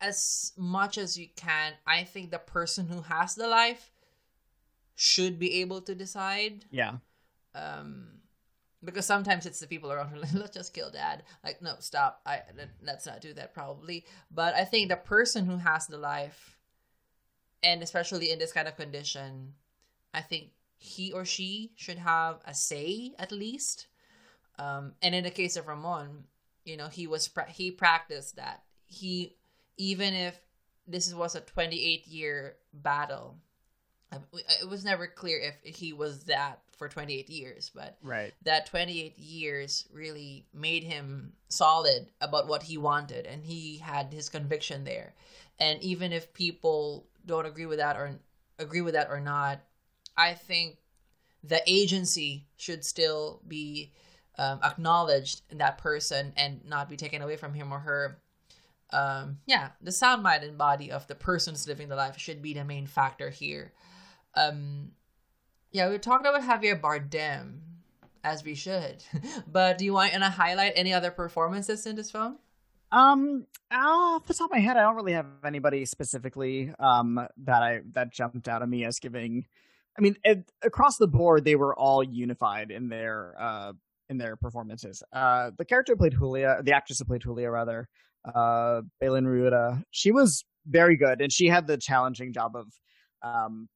[0.00, 1.72] as much as you can.
[1.86, 3.91] I think the person who has the life
[4.94, 6.64] should be able to decide.
[6.70, 6.96] Yeah.
[7.54, 8.06] Um
[8.84, 12.20] because sometimes it's the people around who like, let's just kill dad like no stop
[12.26, 12.40] i
[12.82, 16.58] let's not do that probably but i think the person who has the life
[17.62, 19.52] and especially in this kind of condition
[20.12, 23.86] i think he or she should have a say at least
[24.58, 26.24] um, and in the case of ramon
[26.64, 29.36] you know he was pra- he practiced that he
[29.76, 30.40] even if
[30.86, 33.36] this was a 28 year battle.
[34.32, 38.32] It was never clear if he was that for 28 years, but right.
[38.44, 44.28] that 28 years really made him solid about what he wanted, and he had his
[44.28, 45.14] conviction there.
[45.58, 48.18] And even if people don't agree with that or
[48.58, 49.60] agree with that or not,
[50.16, 50.78] I think
[51.44, 53.92] the agency should still be
[54.38, 58.18] um, acknowledged in that person and not be taken away from him or her.
[58.90, 62.54] Um, yeah, the sound, mind, and body of the persons living the life should be
[62.54, 63.72] the main factor here.
[64.34, 64.92] Um,
[65.70, 67.60] yeah, we talked about Javier Bardem,
[68.24, 69.04] as we should.
[69.46, 72.38] but do you want to highlight any other performances in this film?
[72.92, 77.62] Um, off the top of my head, I don't really have anybody specifically um that
[77.62, 79.46] I that jumped out at me as giving.
[79.98, 83.72] I mean, it, across the board, they were all unified in their uh
[84.10, 85.02] in their performances.
[85.10, 87.88] Uh, the character played Julia, the actress who played Julia, rather,
[88.26, 92.66] uh, Belén Rueda, she was very good, and she had the challenging job of
[93.22, 93.68] um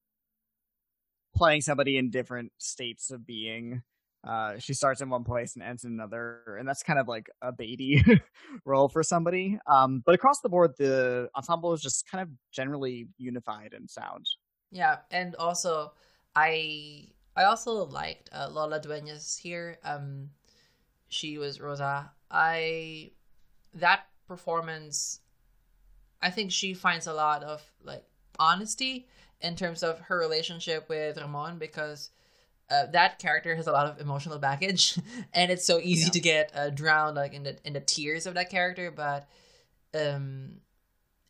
[1.37, 3.83] playing somebody in different states of being.
[4.27, 7.29] Uh, she starts in one place and ends in another, and that's kind of like
[7.43, 8.03] a baby
[8.65, 9.59] role for somebody.
[9.71, 14.27] Um, but across the board, the ensemble is just kind of generally unified and sound.
[14.73, 15.93] Yeah, and also
[16.35, 19.79] I I also liked uh, Lola Dueñas here.
[19.85, 20.31] Um,
[21.09, 22.11] she was Rosa.
[22.31, 23.13] I
[23.75, 25.21] that performance.
[26.21, 28.05] I think she finds a lot of like
[28.39, 29.07] honesty
[29.41, 32.11] in terms of her relationship with Ramon because
[32.71, 34.99] uh, that character has a lot of emotional baggage,
[35.33, 36.11] and it's so easy yeah.
[36.11, 38.91] to get uh, drowned like in the in the tears of that character.
[38.91, 39.29] But
[39.95, 40.61] um,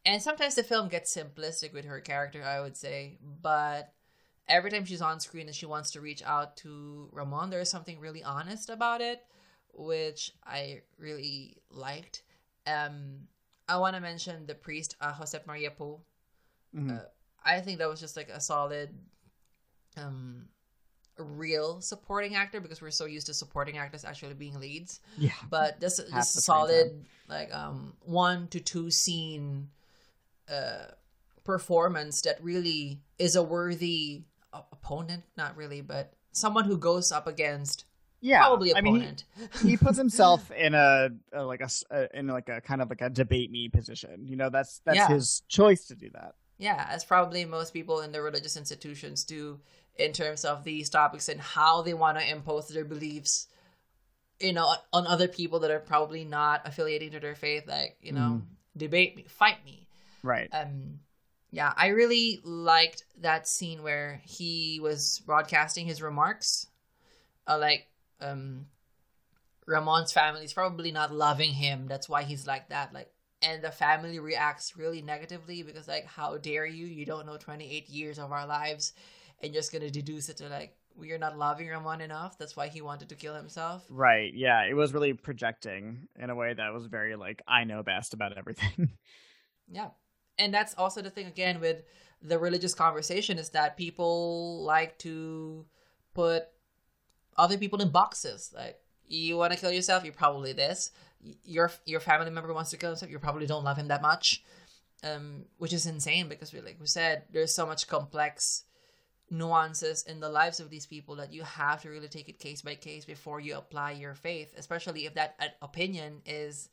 [0.05, 3.19] and sometimes the film gets simplistic with her character, I would say.
[3.43, 3.93] But
[4.49, 7.99] every time she's on screen and she wants to reach out to Ramon, there's something
[7.99, 9.21] really honest about it,
[9.75, 12.23] which I really liked.
[12.67, 13.29] Um,
[13.69, 15.99] I want to mention the priest, uh, Josep Maria Pou.
[16.75, 16.91] Mm-hmm.
[16.91, 17.01] Uh,
[17.47, 18.91] I think that was just like a solid,
[19.97, 20.49] um,
[21.19, 25.01] real supporting actor because we're so used to supporting actors actually being leads.
[25.17, 25.31] Yeah.
[25.49, 29.69] But this this solid like um one to two scene
[30.49, 30.87] uh
[31.45, 37.85] performance that really is a worthy opponent, not really, but someone who goes up against
[38.21, 39.25] yeah probably opponent.
[39.37, 42.61] I mean, he, he puts himself in a, a like a, a, in like a
[42.61, 44.27] kind of like a debate me position.
[44.27, 45.09] You know, that's that's yeah.
[45.09, 46.35] his choice to do that.
[46.59, 49.61] Yeah, as probably most people in the religious institutions do
[49.99, 53.49] in terms of these topics and how they want to impose their beliefs,
[54.41, 57.65] you know, on other people that are probably not affiliating to their faith.
[57.67, 58.43] Like, you know, mm.
[58.77, 59.87] debate me, fight me.
[60.23, 60.49] Right.
[60.53, 61.01] Um,
[61.51, 66.67] yeah, I really liked that scene where he was broadcasting his remarks.
[67.47, 67.87] Uh, like,
[68.21, 68.67] um,
[69.67, 71.87] Ramon's family is probably not loving him.
[71.87, 72.93] That's why he's like that.
[72.93, 73.11] Like,
[73.47, 76.87] and the family reacts really negatively because like how dare you?
[76.87, 78.93] You don't know 28 years of our lives
[79.41, 82.69] and you're just gonna deduce it to like we're not loving Ramon enough that's why
[82.69, 83.85] he wanted to kill himself.
[83.89, 84.33] Right.
[84.35, 84.63] Yeah.
[84.65, 88.37] It was really projecting in a way that was very like i know best about
[88.37, 88.91] everything.
[89.69, 89.89] Yeah.
[90.39, 91.83] And that's also the thing again with
[92.23, 95.67] the religious conversation is that people like to
[96.15, 96.45] put
[97.37, 98.53] other people in boxes.
[98.55, 98.79] Like
[99.09, 100.05] you want to kill yourself?
[100.05, 100.93] You're probably this
[101.45, 104.43] your your family member wants to kill himself, you probably don't love him that much,
[105.03, 108.65] um, which is insane because we like we said, there's so much complex
[109.31, 112.63] nuances in the lives of these people that you have to really take it case
[112.63, 116.69] by case before you apply your faith, especially if that opinion is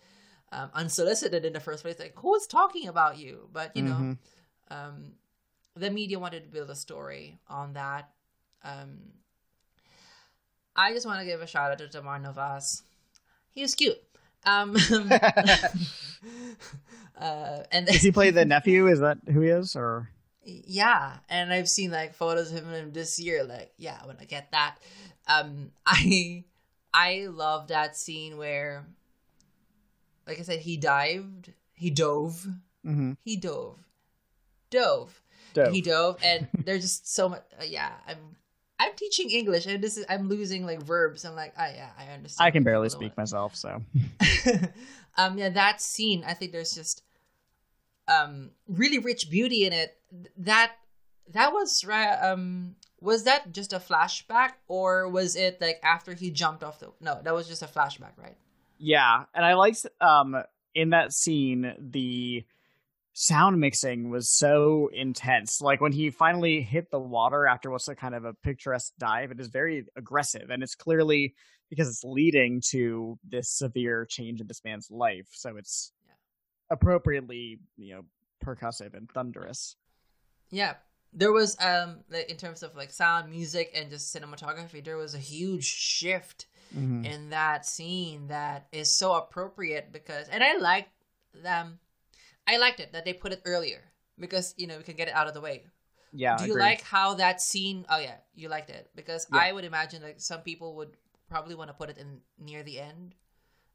[0.51, 1.99] um, unsolicited in the first place.
[1.99, 3.49] Like, who's talking about you?
[3.51, 4.09] But you mm-hmm.
[4.09, 4.17] know,
[4.69, 5.13] um,
[5.75, 8.09] the media wanted to build a story on that.
[8.63, 8.99] Um,
[10.75, 12.83] I just want to give a shout out to Tamar Novas.
[13.51, 13.97] He was cute.
[14.45, 14.75] Um,
[17.17, 18.87] uh, and does he play the nephew?
[18.87, 20.09] Is that who he is, or?
[20.45, 23.43] Yeah, and I've seen like photos of him this year.
[23.43, 24.75] Like, yeah, when I get that,
[25.27, 26.43] um, I
[26.93, 28.85] I love that scene where,
[30.27, 32.45] like I said, he dived, he dove,
[32.85, 33.13] mm-hmm.
[33.23, 33.79] he dove,
[34.69, 35.21] dove,
[35.53, 35.73] dove.
[35.73, 37.43] he dove, and there's just so much.
[37.59, 38.35] Uh, yeah, I'm
[38.79, 41.25] I'm teaching English and this is I'm losing like verbs.
[41.25, 42.45] I'm like, oh yeah, I understand.
[42.45, 43.81] I can barely speak myself, so
[45.17, 47.03] um yeah, that scene, I think there's just
[48.07, 49.97] um really rich beauty in it.
[50.37, 50.73] That
[51.33, 56.31] that was right um was that just a flashback or was it like after he
[56.31, 58.37] jumped off the no, that was just a flashback, right?
[58.77, 59.25] Yeah.
[59.33, 60.35] And I liked um
[60.75, 62.43] in that scene the
[63.13, 65.61] sound mixing was so intense.
[65.61, 69.31] Like when he finally hit the water after what's a kind of a picturesque dive,
[69.31, 71.35] it is very aggressive, and it's clearly
[71.69, 75.27] because it's leading to this severe change in this man's life.
[75.31, 76.13] So it's yeah.
[76.71, 78.01] appropriately, you know,
[78.43, 79.75] percussive and thunderous.
[80.49, 80.75] Yeah,
[81.13, 81.99] there was um
[82.29, 87.05] in terms of like sound, music, and just cinematography, there was a huge shift mm-hmm.
[87.05, 90.89] in that scene that is so appropriate because, and I like
[91.43, 91.79] them.
[92.47, 93.81] I liked it that they put it earlier
[94.19, 95.63] because you know we can get it out of the way.
[96.11, 96.37] Yeah.
[96.37, 96.63] Do you agreed.
[96.63, 97.85] like how that scene?
[97.89, 99.39] Oh yeah, you liked it because yeah.
[99.39, 100.95] I would imagine like some people would
[101.29, 103.15] probably want to put it in near the end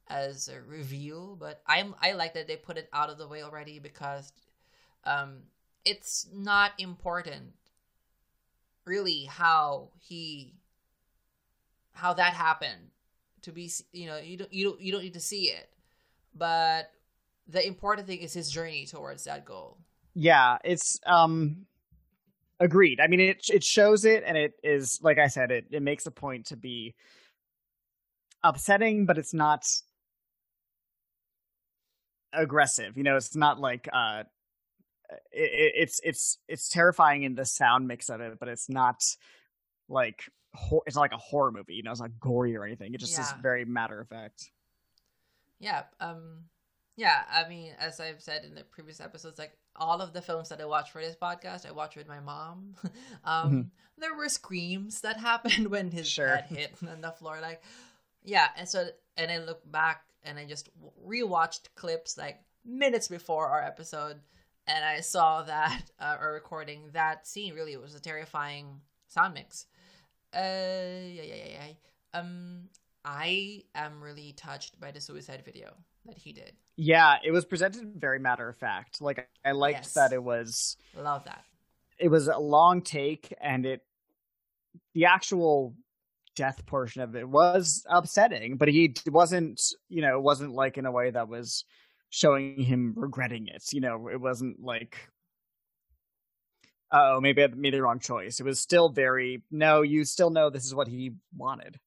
[0.08, 3.42] as a reveal, but I'm I like that they put it out of the way
[3.42, 4.32] already because
[5.04, 5.42] um
[5.84, 7.52] it's not important
[8.84, 10.54] really how he
[11.92, 12.90] how that happened
[13.42, 15.68] to be you know you don't you don't you don't need to see it
[16.34, 16.90] but
[17.48, 19.78] the important thing is his journey towards that goal
[20.14, 21.66] yeah it's um
[22.60, 25.82] agreed i mean it it shows it and it is like i said it it
[25.82, 26.94] makes a point to be
[28.42, 29.64] upsetting but it's not
[32.32, 34.22] aggressive you know it's not like uh
[35.32, 39.02] it, it's it's it's terrifying in the sound mix of it, but it's not
[39.88, 40.24] like
[40.86, 41.74] it's not like a horror movie.
[41.74, 42.94] You know, it's not gory or anything.
[42.94, 43.22] It just yeah.
[43.22, 44.50] is very matter of fact.
[45.60, 45.84] Yeah.
[46.00, 46.44] Um.
[46.98, 47.22] Yeah.
[47.32, 50.60] I mean, as I've said in the previous episodes, like all of the films that
[50.60, 52.74] I watch for this podcast, I watch with my mom.
[53.24, 53.60] um, mm-hmm.
[53.98, 56.26] there were screams that happened when his sure.
[56.26, 57.38] head hit on the floor.
[57.40, 57.62] Like,
[58.24, 58.48] yeah.
[58.56, 60.70] And so, and I look back and I just
[61.06, 64.18] rewatched clips like minutes before our episode
[64.66, 67.54] and I saw that uh, or recording that scene.
[67.54, 69.66] Really, it was a terrifying sound mix.
[70.34, 72.20] Uh, yeah, yeah, yeah, yeah.
[72.20, 72.68] Um,
[73.04, 75.74] I am really touched by the suicide video
[76.08, 76.52] that he did.
[76.76, 79.00] Yeah, it was presented very matter of fact.
[79.00, 79.94] Like I liked yes.
[79.94, 80.76] that it was.
[80.96, 81.44] Love that.
[81.98, 83.82] It was a long take, and it
[84.94, 85.74] the actual
[86.36, 90.92] death portion of it was upsetting, but he wasn't, you know, wasn't like in a
[90.92, 91.64] way that was
[92.10, 93.64] showing him regretting it.
[93.72, 94.96] You know, it wasn't like,
[96.92, 98.38] oh, maybe I made the wrong choice.
[98.38, 101.78] It was still very, no, you still know this is what he wanted.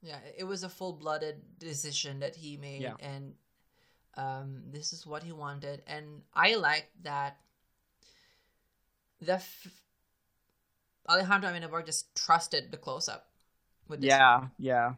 [0.00, 2.94] Yeah, it was a full blooded decision that he made, yeah.
[2.98, 3.34] and
[4.16, 5.82] um, this is what he wanted.
[5.86, 7.38] And I like that
[9.20, 9.66] the f-
[11.08, 13.28] Alejandro Amenábar just trusted the close up.
[13.88, 14.50] With yeah, film.
[14.58, 14.92] yeah.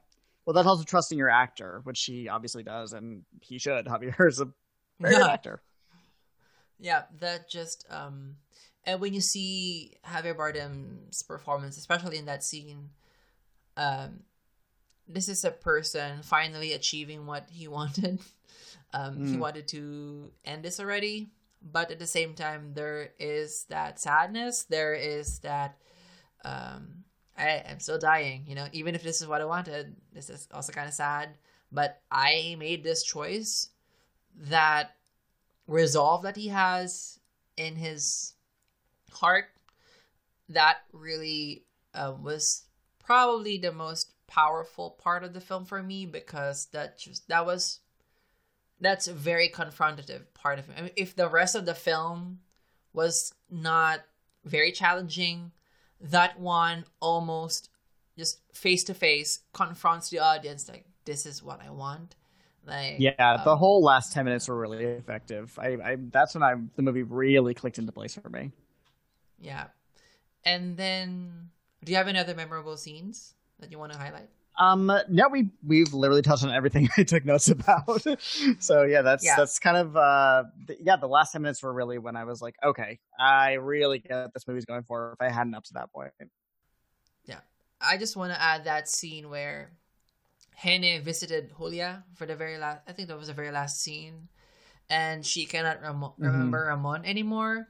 [0.44, 3.86] Well, that's also trusting your actor, which he obviously does, and he should.
[3.86, 4.48] Javier is a
[5.00, 5.62] very good actor.
[6.78, 8.36] Yeah, that just um,
[8.84, 12.90] and when you see Javier Bardem's performance, especially in that scene,
[13.76, 14.20] um,
[15.08, 18.20] this is a person finally achieving what he wanted.
[18.94, 19.30] Um, mm.
[19.30, 24.62] He wanted to end this already, but at the same time, there is that sadness.
[24.62, 25.76] There is that
[26.44, 27.02] um,
[27.36, 30.46] I am still dying, you know, even if this is what I wanted, this is
[30.54, 31.30] also kind of sad.
[31.72, 33.70] But I made this choice
[34.36, 34.94] that
[35.66, 37.18] resolve that he has
[37.56, 38.34] in his
[39.10, 39.46] heart
[40.50, 41.64] that really
[41.94, 42.62] uh, was
[43.04, 47.80] probably the most powerful part of the film for me because that just that was
[48.84, 50.74] that's a very confrontative part of it.
[50.78, 52.40] I mean, if the rest of the film
[52.92, 54.00] was not
[54.44, 55.52] very challenging
[56.00, 57.70] that one almost
[58.16, 62.14] just face to face confronts the audience like this is what I want.
[62.66, 65.58] Like yeah, um, the whole last ten minutes were really effective.
[65.58, 68.52] I, I that's when I the movie really clicked into place for me.
[69.38, 69.66] Yeah,
[70.44, 71.50] and then
[71.84, 74.30] do you have any other memorable scenes that you want to highlight?
[74.56, 78.04] Um, no, we we've literally touched on everything I took notes about.
[78.58, 79.36] so yeah, that's yeah.
[79.36, 80.96] that's kind of uh, the, yeah.
[80.96, 84.34] The last ten minutes were really when I was like, okay, I really get what
[84.34, 85.16] this movie's going for.
[85.20, 86.12] If I hadn't up to that point,
[87.24, 87.40] yeah,
[87.80, 89.72] I just want to add that scene where
[90.62, 92.82] Gené visited Julia for the very last.
[92.86, 94.28] I think that was the very last scene,
[94.88, 96.24] and she cannot rem- mm-hmm.
[96.24, 97.68] remember Ramon anymore.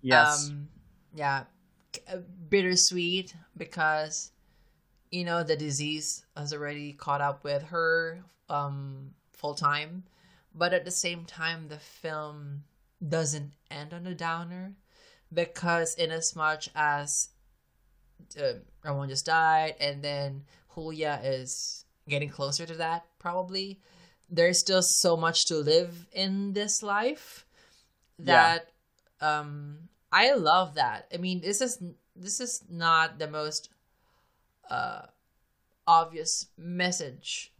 [0.00, 0.48] Yes.
[0.48, 0.68] Um,
[1.14, 1.44] yeah,
[2.48, 4.32] bittersweet because
[5.14, 10.02] you know the disease has already caught up with her um full time
[10.54, 12.64] but at the same time the film
[13.06, 14.74] doesn't end on a downer
[15.32, 17.28] because in as much as
[18.40, 20.44] uh, Ramon just died and then
[20.74, 23.80] Julia is getting closer to that probably
[24.28, 27.46] there's still so much to live in this life
[28.18, 28.66] that
[29.20, 29.40] yeah.
[29.40, 31.08] um I love that.
[31.12, 31.82] I mean, this is
[32.14, 33.70] this is not the most
[34.70, 35.02] uh,
[35.86, 37.52] obvious message,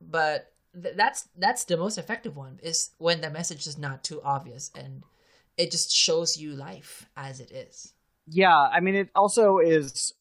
[0.00, 4.20] but th- that's that's the most effective one is when the message is not too
[4.22, 5.02] obvious and
[5.56, 7.92] it just shows you life as it is.
[8.28, 10.12] Yeah, I mean, it also is.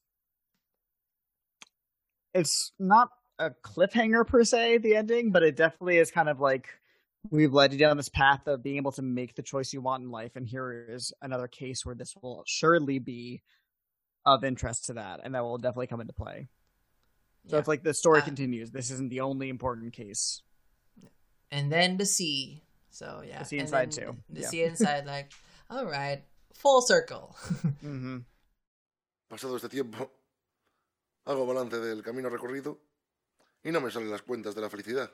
[2.33, 3.09] It's not
[3.39, 6.67] a cliffhanger per se, the ending, but it definitely is kind of like
[7.29, 10.03] we've led you down this path of being able to make the choice you want
[10.03, 13.41] in life, and here is another case where this will surely be
[14.27, 16.47] of interest to that, and that will definitely come into play.
[17.47, 17.59] So Yeah.
[17.59, 18.71] it's like the story Uh, continues.
[18.71, 20.43] This isn't the only important case.
[21.49, 22.61] and then the sea.
[22.89, 24.17] So yeah, The sea inside, then too.
[24.29, 24.49] The Yeah.
[24.49, 25.31] sea inside, like,
[25.69, 26.23] all right,
[26.53, 27.35] full circle.
[27.81, 28.19] mm-hmm.
[29.29, 30.11] Pasado este tiempo,
[31.25, 32.77] hago balance del camino recorrido
[33.63, 35.09] y no me salen las cuentas de la felicidad.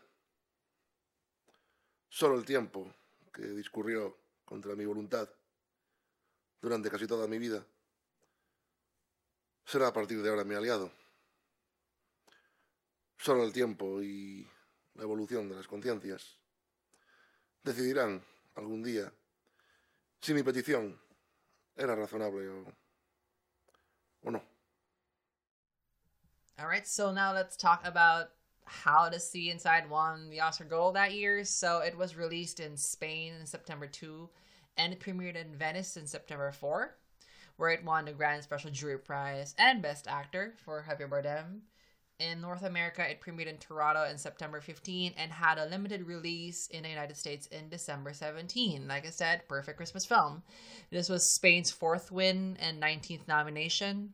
[2.09, 2.91] Solo el tiempo
[3.31, 5.29] que discurrió contra mi voluntad
[6.61, 7.63] durante casi toda mi vida
[9.65, 10.91] será a partir de ahora mi aliado.
[13.17, 14.49] Solo el tiempo y
[14.95, 16.37] la evolución de las conciencias
[17.63, 18.23] decidirán
[18.55, 19.11] algún día
[20.21, 20.99] si mi petición
[21.75, 24.41] era razonable o, no.
[26.59, 28.29] All right, so now let's talk about
[28.65, 31.43] how to see inside won the Oscar Gold that year.
[31.43, 34.29] So it was released in Spain in September 2
[34.77, 36.95] and premiered in Venice in September 4,
[37.57, 41.59] where it won the Grand Special Jury Prize and Best Actor for Javier Bardem.
[42.19, 46.67] In North America, it premiered in Toronto in September 15 and had a limited release
[46.67, 48.87] in the United States in December 17.
[48.87, 50.43] Like I said, perfect Christmas film.
[50.91, 54.13] This was Spain's fourth win and 19th nomination.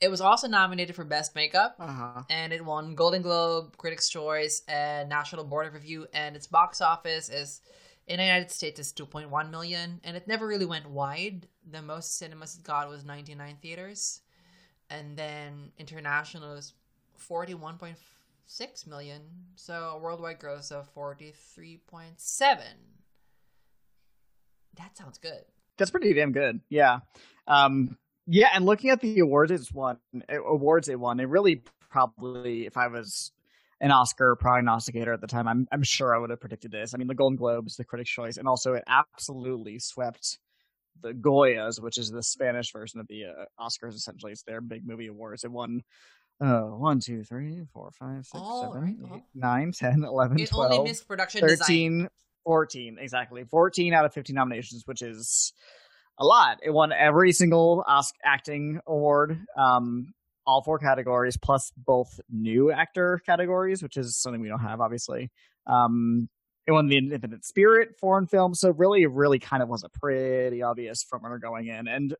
[0.00, 2.22] It was also nominated for Best Makeup, Uh huh.
[2.28, 6.08] and it won Golden Globe, Critics' Choice, and National Board of Review.
[6.12, 7.60] And its box office is
[8.08, 11.46] in the United States is 2.1 million, and it never really went wide.
[11.70, 14.20] The most cinemas it got was 99 theaters,
[14.90, 16.74] and then international is
[17.28, 19.22] 41.6 million.
[19.54, 22.58] So a worldwide gross of 43.7.
[24.78, 25.44] That sounds good.
[25.78, 26.60] That's pretty damn good.
[26.68, 27.00] Yeah.
[27.46, 27.96] Um,
[28.26, 29.98] yeah, and looking at the awards it's won,
[30.28, 33.32] eh, awards it won, it really probably, if I was
[33.80, 36.94] an Oscar prognosticator at the time, I'm I'm sure I would have predicted this.
[36.94, 40.38] I mean, the Golden Globes, the Critics' Choice, and also it absolutely swept
[41.00, 43.94] the Goyas, which is the Spanish version of the uh, Oscars.
[43.94, 45.44] Essentially, it's their big movie awards.
[45.44, 45.82] It won.
[46.40, 49.22] Uh, 1, 2, 3, 4, 5, 6, Oh, 7, right, 8, well.
[49.34, 50.72] 9, 10, 11, It 12.
[50.72, 52.08] only missed production design.
[52.44, 55.52] 14 exactly 14 out of 15 nominations which is
[56.18, 60.12] a lot it won every single Oscar acting award um
[60.44, 65.30] all four categories plus both new actor categories which is something we don't have obviously
[65.68, 66.28] um
[66.66, 69.88] it won the independent spirit foreign film so really it really kind of was a
[69.88, 72.14] pretty obvious frontrunner going in and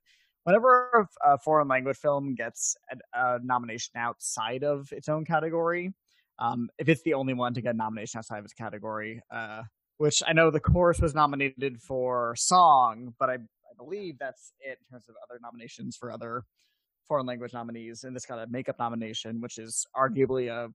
[0.45, 2.77] whenever a foreign language film gets
[3.15, 5.93] a, nomination outside of its own category
[6.39, 9.63] um, if it's the only one to get a nomination outside of its category, uh,
[9.99, 14.79] which I know the chorus was nominated for song, but I, I believe that's it
[14.81, 16.43] in terms of other nominations for other
[17.07, 18.05] foreign language nominees.
[18.05, 20.73] And this got a makeup nomination, which is arguably a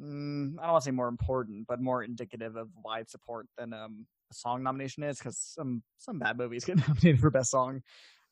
[0.00, 3.72] mm, I don't want to say more important, but more indicative of wide support than
[3.72, 7.82] um, a song nomination is, because some some bad movies get nominated for best song.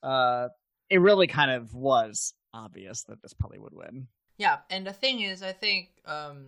[0.03, 0.49] Uh,
[0.91, 4.07] it really kind of was obvious that this probably would win.
[4.37, 6.47] Yeah, and the thing is, I think um,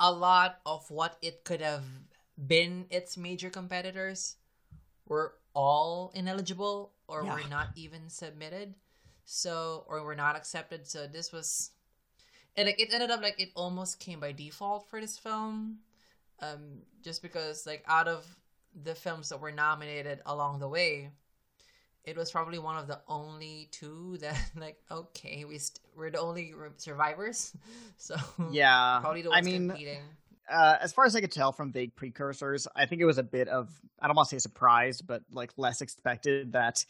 [0.00, 1.84] a lot of what it could have
[2.46, 4.36] been its major competitors
[5.06, 7.34] were all ineligible or Yeah.
[7.34, 8.74] were not even submitted,
[9.24, 10.86] so or were not accepted.
[10.86, 11.70] So this was,
[12.56, 15.78] and like it ended up like it almost came by default for this film,
[16.40, 18.26] um, just because like out of
[18.84, 21.10] the films that were nominated along the way,
[22.04, 26.20] it was probably one of the only two that like okay we st- we're the
[26.20, 27.52] only survivors.
[27.98, 28.16] So
[28.50, 30.02] Yeah, probably the I mean, competing.
[30.50, 33.22] uh, as far as I could tell from vague precursors, I think it was a
[33.22, 33.70] bit of
[34.00, 36.84] I don't want to say surprise, but like less expected that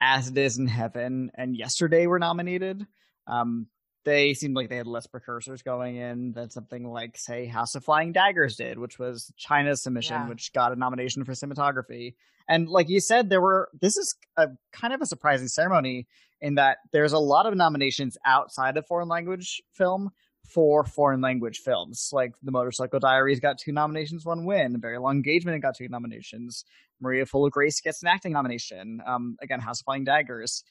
[0.00, 2.86] As It Is in Heaven and Yesterday were nominated.
[3.28, 3.68] Um,
[4.08, 7.84] they seemed like they had less precursors going in than something like say House of
[7.84, 10.28] Flying Daggers did, which was China's submission, Yeah.
[10.28, 12.14] which got a nomination for cinematography.
[12.48, 16.06] And like you said, there were this is a kind of a surprising ceremony
[16.40, 20.10] in that there's a lot of nominations outside of foreign language film
[20.48, 22.08] for foreign language films.
[22.10, 24.80] Like The Motorcycle Diaries got two nominations, one win.
[24.80, 26.64] Very Long Engagement got two nominations.
[27.00, 29.00] Maria Full of Grace gets an acting nomination.
[29.06, 30.64] Um, again, House of Flying Daggers.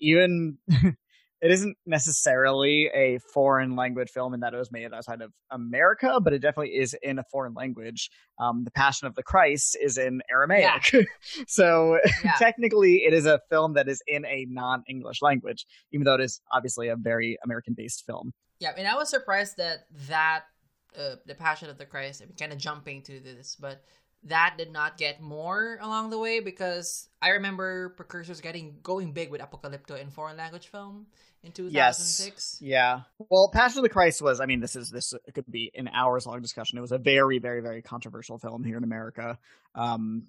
[0.00, 0.58] Even
[1.40, 6.20] it isn't necessarily a foreign language film in that it was made outside of America,
[6.20, 8.10] but it definitely is in a foreign language.
[8.40, 10.92] Um, the Passion of the Christ is in Aramaic.
[11.46, 16.14] so yeah technically it is a film that is in a non-English language, even though
[16.14, 18.32] it is obviously a very American-based film.
[18.60, 20.42] yeah and i was surprised that that
[20.98, 23.82] uh, the passion of the christ i'm kind of jumping to this but
[24.24, 29.30] that did not get more along the way because i remember precursors getting going big
[29.30, 31.06] with apocalypto in foreign language film
[31.42, 32.58] in 2006.
[32.60, 32.68] Yes.
[32.68, 33.00] Yeah.
[33.30, 34.40] Well, Passion of the Christ was.
[34.40, 36.78] I mean, this is this could be an hours long discussion.
[36.78, 39.38] It was a very, very, very controversial film here in America.
[39.74, 40.24] Um,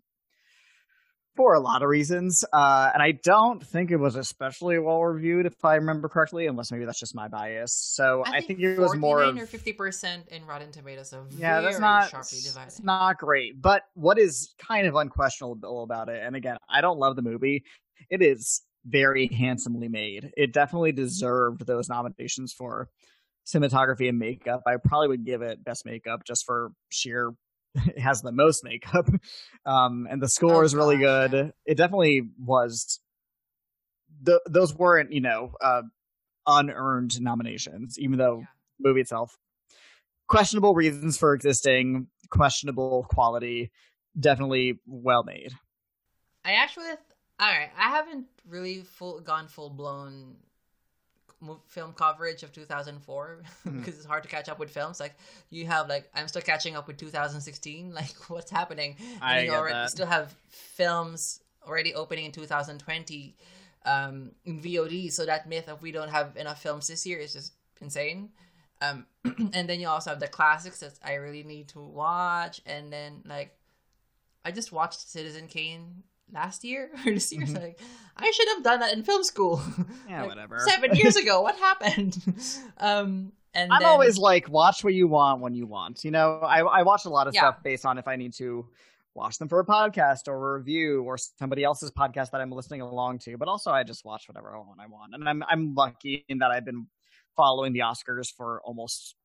[1.39, 2.43] for a lot of reasons.
[2.51, 6.69] Uh, and I don't think it was especially well reviewed, if I remember correctly, unless
[6.69, 7.71] maybe that's just my bias.
[7.71, 11.11] So I, I think, think, it was more or of, 50% in Rotten Tomatoes.
[11.11, 12.67] So yeah, that's not sharply divided.
[12.67, 13.61] it's not great.
[13.61, 17.63] But what is kind of unquestionable about it, and again, I don't love the movie.
[18.09, 20.33] It is very handsomely made.
[20.35, 22.89] It definitely deserved those nominations for
[23.47, 24.63] cinematography and makeup.
[24.67, 27.31] I probably would give it best makeup just for sheer
[27.87, 29.07] it has the most makeup.
[29.65, 31.53] Um, and the score Oh, is really gosh, good.
[31.65, 32.99] It definitely was.
[34.21, 35.83] The, those weren't, you know, uh,
[36.47, 38.45] unearned nominations, even though Yeah.
[38.79, 39.37] movie itself
[40.27, 43.71] questionable reasons for existing, questionable quality,
[44.19, 45.51] definitely well made.
[46.43, 46.87] I actually,
[47.39, 47.69] all right.
[47.77, 50.37] I haven't really full gone full blown
[51.67, 53.79] film coverage of 2004 Mhm.
[53.79, 54.99] because it's hard to catch up with films.
[54.99, 55.15] Like
[55.49, 57.93] you have, like I'm still catching up with 2016.
[58.01, 58.95] Like what's happening?
[58.99, 59.89] And I you get already that.
[59.91, 63.35] still have films already opening in 2020
[63.85, 65.11] um, in VOD.
[65.11, 68.29] So that myth of we don't have enough films this year is just insane.
[68.81, 69.05] Um,
[69.53, 72.61] and then you also have the classics that I really need to watch.
[72.65, 73.55] And then like
[74.45, 76.03] I just watched Citizen Kane
[76.33, 77.45] last year or this year.
[77.45, 77.61] So Mhm.
[77.63, 77.79] like
[78.17, 79.61] I should have done that in film school.
[80.07, 80.59] Yeah, Like, whatever.
[80.59, 82.17] Seven years ago, what happened?
[82.77, 86.03] um, and I'm then- always like, watch what you want when you want.
[86.03, 87.41] You know, I I watch a lot of Yeah.
[87.41, 88.67] stuff based on if I need to
[89.15, 92.81] watch them for a podcast or a review or somebody else's podcast that I'm listening
[92.81, 93.37] along to.
[93.37, 94.79] But also, I just watch whatever I want.
[94.79, 96.87] I want, and I'm I'm lucky in that I've been
[97.35, 99.15] following the Oscars for almost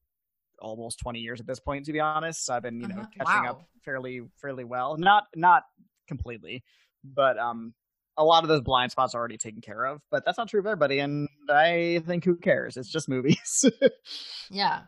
[0.61, 1.85] almost 20 years at this point.
[1.87, 3.07] To be honest, so I've been you know Uh-huh.
[3.25, 3.51] catching Wow.
[3.51, 4.97] up fairly fairly well.
[4.97, 5.65] Not not
[6.07, 6.65] completely,
[7.05, 7.75] but um.
[8.17, 10.61] A lot of those blind spots are already taken care of, but that's not true
[10.61, 11.01] of everybody.
[11.01, 12.77] And I think who cares?
[12.77, 13.69] It's just movies.
[14.53, 14.83] yeah,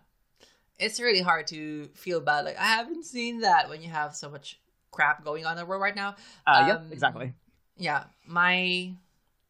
[0.79, 2.45] it's really hard to feel bad.
[2.45, 4.61] Like I haven't seen that when you have so much
[4.93, 6.17] crap going on in the world right now.
[6.47, 7.33] Uh, yep, Um, exactly.
[7.77, 8.95] Yeah, my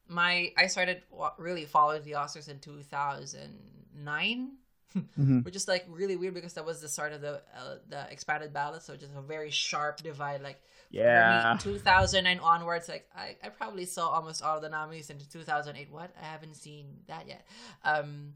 [0.08, 1.02] my I started
[1.38, 4.52] really following the Oscars in 2009.
[5.18, 5.44] Mhm.
[5.44, 8.52] which is like really weird because that was the start of the uh, the expanded
[8.52, 10.40] ballot, so just a very sharp divide.
[10.42, 10.60] Like
[10.90, 11.56] Yeah.
[11.58, 15.28] for me, 2009 onwards, like I, I probably saw almost all of the nominees into
[15.28, 15.90] 2008.
[15.90, 17.46] What I haven't seen that yet.
[17.84, 18.34] Um,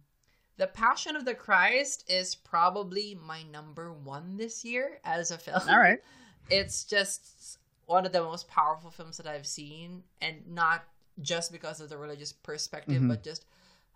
[0.57, 5.63] the Passion of the Christ is probably my number one this year as a film.
[5.69, 6.01] All right.
[6.51, 10.83] It's just one of the most powerful films that I've seen, and not
[11.21, 13.09] just because of the religious perspective, Mhm.
[13.09, 13.45] but just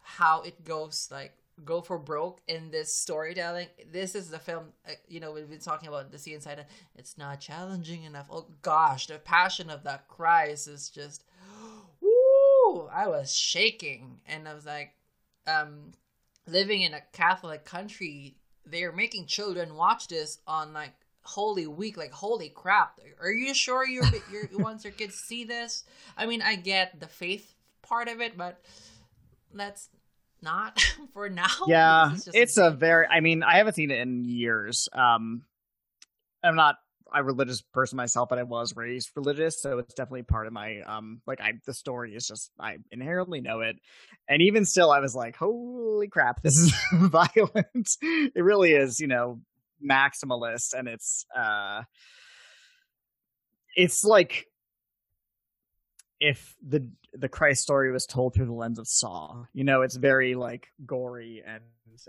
[0.03, 1.32] how it goes like
[1.64, 3.68] go for broke in this storytelling.
[3.93, 6.64] This is the film, uh, you know, we've been talking about the sea inside.
[6.97, 8.26] It's not challenging enough.
[8.31, 11.24] Oh gosh, the passion of that Christ is just,
[12.01, 12.89] woo!
[12.93, 14.94] I was shaking, and I was like,
[15.47, 15.93] um,
[16.47, 18.36] living in a Catholic country,
[18.66, 21.97] they're making children watch this on like Holy Week.
[21.97, 22.98] Like, holy crap!
[23.20, 25.85] Are you sure you're you want your kids see this?
[26.16, 28.60] I mean, I get the faith part of it, but
[29.52, 29.89] let's
[30.44, 30.80] not
[31.12, 31.48] for now.
[31.66, 33.06] Yeah, it's a very.
[33.06, 34.88] I mean, I haven't seen it in years.
[34.92, 35.42] Um,
[36.44, 36.76] I'm not
[37.12, 40.80] a religious person myself, but I was raised religious, so it's definitely part of my
[40.82, 41.22] um.
[41.26, 43.76] Like, I the story is just I inherently know it,
[44.28, 49.06] and even still, I was like, "Holy crap, this is violent!" it really is, you
[49.06, 49.40] know,
[49.82, 51.82] maximalist, and it's uh,
[53.76, 54.46] it's like
[56.20, 59.45] if the the Christ story was told through the lens of Saw.
[59.53, 61.62] You know, it's very like gory and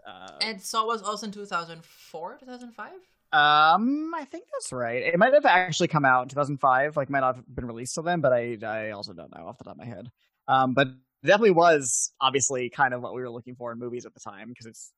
[0.07, 2.91] uh And Saw was also in 2004, 2005.
[3.33, 5.01] um I think that's right.
[5.03, 8.03] It might have actually come out in 2005, like might not have been released till
[8.03, 10.09] then, but I I also don't know off the top of my head.
[10.47, 14.05] Um but it definitely was obviously kind of what we were looking for in movies
[14.05, 14.93] at the time because it's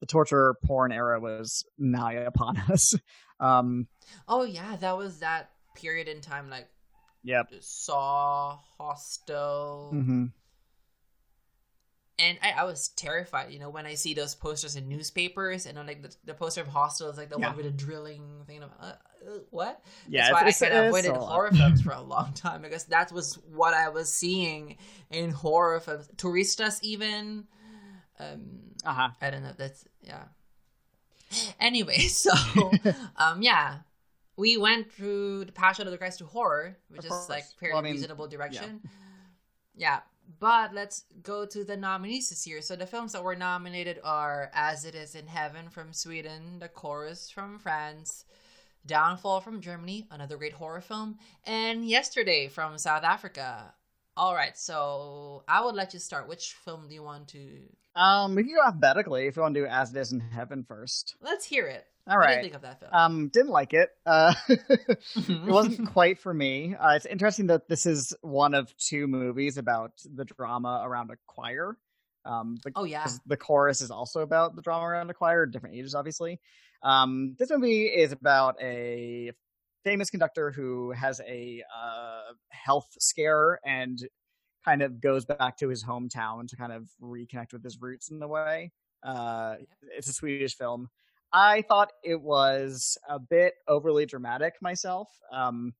[0.00, 2.94] the torture porn era was nigh upon us.
[3.40, 3.88] Um
[4.28, 6.68] Oh yeah, that was that period in time, like
[7.28, 7.46] yep.
[7.60, 10.26] Saw, Hostel, hmm
[12.20, 13.52] and I, I was terrified.
[13.52, 16.60] You know, when I see those posters in newspapers, and I'm like the, the poster
[16.60, 17.46] of Hostel is like the Yeah.
[17.48, 18.60] one with the drilling thing.
[18.64, 19.80] I'm, uh, uh, what?
[20.08, 22.84] Yeah, That's why it's- I kind of avoided horror films for a long time because
[22.86, 24.78] that was what I was seeing
[25.10, 26.08] in horror films.
[26.16, 27.46] Turistas, even.
[28.18, 29.10] Um, Uh-huh.
[29.22, 29.54] I don't know.
[29.56, 30.24] That's yeah.
[31.60, 32.32] Anyway, so
[33.16, 33.78] um, yeah,
[34.38, 37.80] we went through the Passion of the Christ to horror, which is like very Well,
[37.80, 38.80] I mean, reasonable direction.
[39.76, 40.00] Yeah.
[40.40, 42.60] but let's go to the nominees this year.
[42.62, 46.68] So the films that were nominated are As It Is in Heaven from Sweden, The
[46.68, 48.24] Chorus from France,
[48.86, 53.74] Downfall from Germany, another great horror film, and Yesterday from South Africa.
[54.16, 56.28] All right, so I would let you start.
[56.28, 57.60] Which film do you want to?
[57.94, 60.64] Um, we can go alphabetically if you want to do As It Is in Heaven
[60.64, 61.16] first.
[61.20, 61.86] Let's hear it.
[62.08, 62.90] All What do you think of that film?
[62.92, 63.90] Um, didn't like it.
[64.06, 65.46] Uh, it Mhm.
[65.46, 66.74] wasn't quite for me.
[66.74, 71.16] Uh, it's interesting that this is one of two movies about the drama around a
[71.26, 71.76] choir.
[72.24, 73.06] Um, the, oh yeah.
[73.26, 76.40] the chorus is also about the drama around a choir, different ages, obviously.
[76.82, 79.32] Um, this movie is about a
[79.84, 83.98] famous conductor who has a uh, health scare and
[84.64, 88.22] kind of goes back to his hometown to kind of reconnect with his roots in
[88.22, 88.72] a way.
[89.02, 89.56] Uh,
[89.96, 90.88] it's a Swedish film.
[91.32, 95.08] I thought it was a bit overly dramatic myself.
[95.32, 95.74] Um,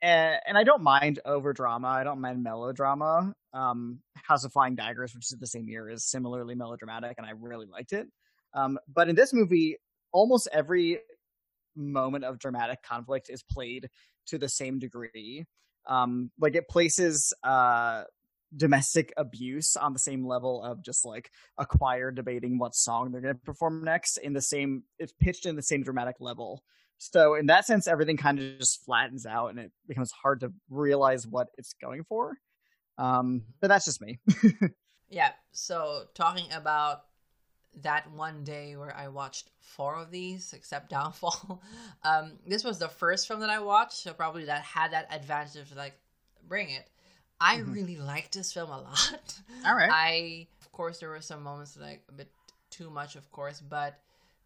[0.00, 1.88] and, and I don't mind over drama.
[1.88, 3.34] I don't mind melodrama.
[3.52, 7.32] Um, House of Flying Daggers, which is the same year, is similarly melodramatic, and I
[7.38, 8.06] really liked it.
[8.54, 9.76] Um, but in this movie,
[10.12, 10.98] almost every
[11.76, 13.88] moment of dramatic conflict is played
[14.26, 15.46] to the same degree.
[15.86, 18.04] Um, like it places uh,
[18.56, 23.20] domestic abuse on the same level of just like a choir debating what song they're
[23.20, 24.18] going to perform next.
[24.18, 26.62] In the same, it's pitched in the same dramatic level.
[26.98, 30.52] So in that sense, everything kind of just flattens out, and it becomes hard to
[30.70, 32.36] realize what it's going for.
[32.98, 34.20] Um, but that's just me.
[35.12, 35.32] Yeah.
[35.52, 37.02] So talking about
[37.82, 41.62] that one day where I watched four of these, except Downfall.
[42.04, 45.70] Um, this was the first film that I watched, so probably that had that advantage
[45.70, 45.94] of like
[46.48, 46.88] bring it.
[47.42, 47.74] I Mhm.
[47.74, 49.26] really liked this film a lot.
[49.66, 49.90] All right.
[49.90, 52.30] I, of course, there were some moments like a bit
[52.70, 53.98] too much, of course, but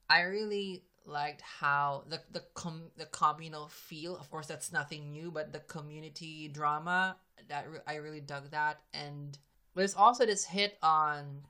[0.09, 4.17] I really liked how the the com- the communal feel.
[4.17, 7.17] Of course, that's nothing new, but the community drama
[7.49, 9.39] that re- I really dug that, and
[9.75, 11.43] there's also this hit on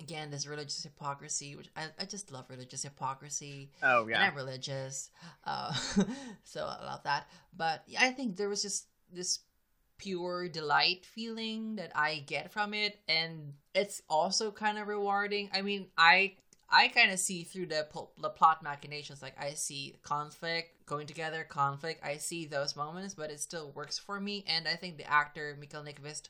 [0.00, 3.70] again this religious hypocrisy, which I, I just love religious hypocrisy.
[3.82, 4.22] oh And yeah.
[4.22, 5.10] I'm religious,
[5.44, 5.72] uh,
[6.44, 7.26] so I love that.
[7.56, 9.40] But yeah, I think there was just this
[9.98, 15.50] pure delight feeling that I get from it, and it's also kind of rewarding.
[15.52, 16.34] I mean, I
[16.70, 17.86] I kind of see through the
[18.18, 19.22] the plot machinations.
[19.22, 22.04] Like I see conflict going together, conflict.
[22.04, 24.44] I see those moments, but it still works for me.
[24.48, 26.28] And I think the actor Mikael Nyqvist,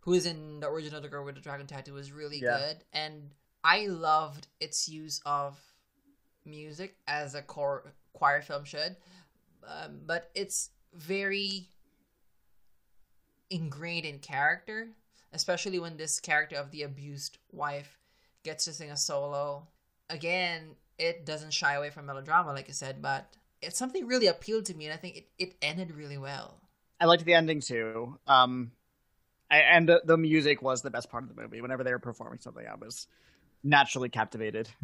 [0.00, 2.58] who is in the original The Girl with the Dragon Tattoo, was really Yeah.
[2.58, 2.84] good.
[2.92, 3.30] And
[3.64, 5.58] I loved its use of
[6.44, 8.96] music as a core choir film should,
[9.66, 11.68] um, but it's very
[13.50, 14.88] ingrained in character,
[15.32, 17.98] especially when this character of the abused wife
[18.44, 19.66] gets to sing a solo.
[20.08, 23.26] Again, it doesn't shy away from melodrama, like I said, but
[23.62, 26.60] it's something really appealed to me, and I think it, it ended really well.
[27.00, 28.18] I liked the ending too.
[28.26, 28.72] Um,
[29.50, 31.60] I, and the, the music was the best part of the movie.
[31.60, 33.06] Whenever they were performing something, I was
[33.62, 34.68] naturally captivated.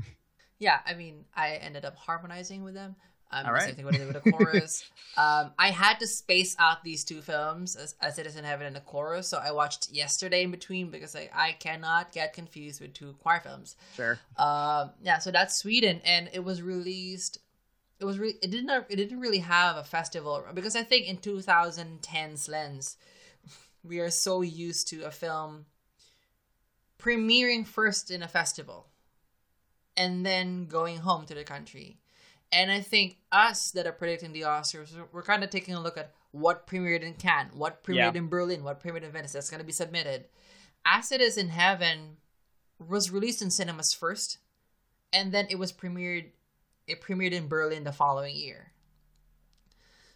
[0.58, 2.94] Yeah, I mean, I ended up harmonizing with them.
[3.32, 3.60] Um, All the.
[3.60, 4.84] Same thing with, with the chorus.
[5.16, 8.66] um, I had to space out these two films, as, as It Is in Heaven
[8.66, 12.80] and the chorus, so I watched yesterday in between because like, I cannot get confused
[12.80, 13.76] with two choir films.
[13.96, 14.18] Sure.
[14.36, 17.38] Um, yeah, so that's Sweden, and it was released.
[18.00, 18.34] It was really.
[18.42, 18.70] It didn't.
[18.90, 22.96] It didn't really have a festival because I think in 2010's lens,
[23.82, 25.66] we are so used to a film
[27.02, 28.88] premiering first in a festival,
[29.96, 31.98] and then going home to the country.
[32.52, 35.96] And I think us that are predicting the Oscars, we're kind of taking a look
[35.96, 38.12] at what premiered in Cannes, what premiered Yeah.
[38.14, 39.32] in Berlin, what premiered in Venice.
[39.32, 40.26] That's going to be submitted.
[40.84, 42.18] As It Is in Heaven
[42.78, 44.38] was released in cinemas first,
[45.12, 46.30] and then it was premiered.
[46.86, 48.72] It premiered in Berlin the following year.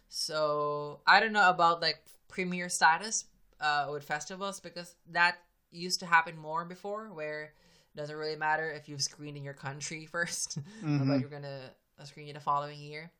[0.09, 3.25] So I don't know about like premiere status
[3.59, 5.37] uh, with festivals because that
[5.71, 9.53] used to happen more before, where it doesn't really matter if you've screened in your
[9.53, 11.07] country first, Mhm.
[11.07, 11.71] but you're gonna
[12.05, 13.11] screen the following year.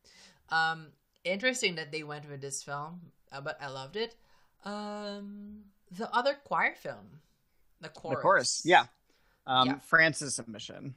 [0.50, 0.88] Um,
[1.24, 3.02] interesting that they went with this film,
[3.32, 4.16] uh, but I loved it.
[4.66, 7.22] Um, the other choir film,
[7.82, 8.18] the chorus.
[8.18, 8.62] The chorus.
[8.66, 8.86] Yeah.
[9.46, 9.80] Um, Yeah.
[9.80, 10.96] France's submission.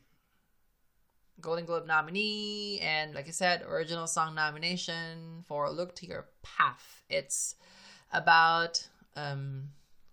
[1.40, 7.02] Golden Globe nominee, and like I said, original song nomination for "Look to Your Path."
[7.09, 7.55] It's
[8.12, 8.86] about
[9.16, 9.70] um,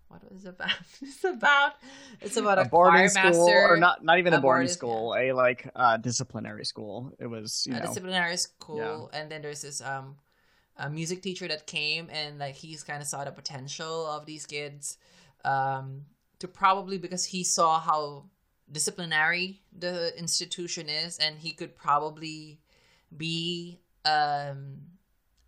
[0.09, 0.71] what was it about?
[1.01, 1.73] it's about
[2.21, 5.69] it's about a, a boarding school, or not not even a, boarding school, a like
[5.75, 7.13] uh, disciplinary school.
[7.19, 10.15] It was you a know disciplinary school, and then there's this um,
[10.77, 14.45] a music teacher that came, and like he's kind of saw the potential of these
[14.45, 14.97] kids,
[15.43, 16.05] um,
[16.39, 18.25] to probably because he saw how
[18.71, 22.59] disciplinary the institution is, and he could probably
[23.15, 24.79] be um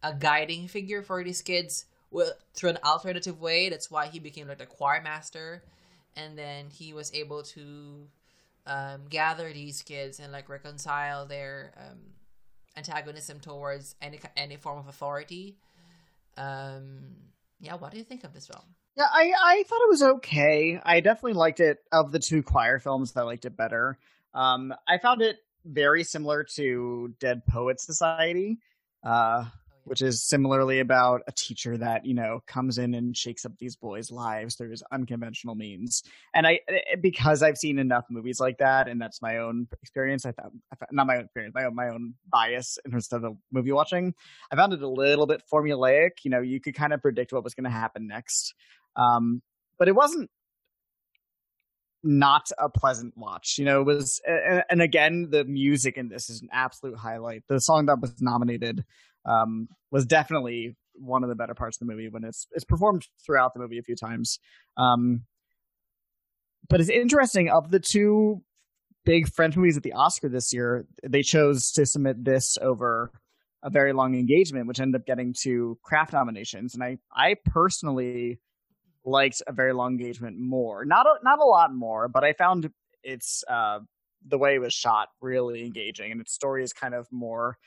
[0.02, 3.70] a guiding figure for these kids with, through an alternative way.
[3.70, 5.64] That's why he became like the choir master,
[6.16, 8.08] and then he was able to
[8.66, 12.00] um, gather these kids and like reconcile their um,
[12.78, 15.58] antagonism towards any any form of authority.
[16.38, 17.16] Um,
[17.60, 18.64] yeah, what do you think of this film?
[18.96, 20.80] Yeah, I, I thought it was okay.
[20.84, 21.80] I definitely liked it.
[21.92, 23.98] Of the two choir films, I liked it better.
[24.34, 28.60] Um, I found it very similar to Dead Poet Society,
[29.04, 29.46] uh,
[29.84, 33.76] which is similarly about a teacher that you know comes in and shakes up these
[33.76, 36.04] boys' lives through his unconventional means.
[36.34, 40.26] And I, eh, because I've seen enough movies like that, and that's my own experience.
[40.26, 40.52] I thought,
[40.92, 44.14] not my own experience, my own, my own bias in terms of the movie watching.
[44.52, 46.12] I found it a little bit formulaic.
[46.24, 48.54] You know, you could kind of predict what was going to happen next.
[48.96, 49.42] Um,
[49.78, 50.30] but it wasn't
[52.04, 53.58] not a pleasant watch.
[53.58, 57.44] You know, it was, and again, the music in this is an absolute highlight.
[57.48, 58.86] The song that was nominated
[59.30, 63.08] um, was definitely one of the better parts of the movie when it's it's performed
[63.26, 64.40] throughout the movie a few times.
[64.78, 65.22] Um,
[66.68, 68.42] but it's interesting of the two
[69.06, 73.12] big French movies at the Oscar this year, they chose to submit this over
[73.64, 76.76] a very long engagement, which ended up getting two craft nominations.
[76.76, 78.40] And I, I personally
[79.04, 80.86] liked a very long engagement more.
[80.86, 82.70] Not a, not a lot more, but I found
[83.04, 83.80] it's uh,
[84.28, 87.58] the way it was shot really engaging, and its story is kind of more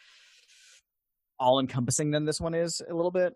[1.43, 3.35] all encompassing than this one is a little bit.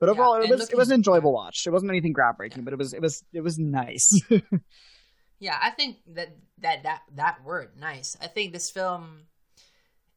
[0.00, 1.64] But overall, yeah, it was looking, it was an enjoyable watch.
[1.64, 2.62] It wasn't anything groundbreaking, yeah.
[2.64, 4.20] but it was it was it was nice.
[5.38, 8.16] yeah, I think that that that that word nice.
[8.20, 9.26] I think this film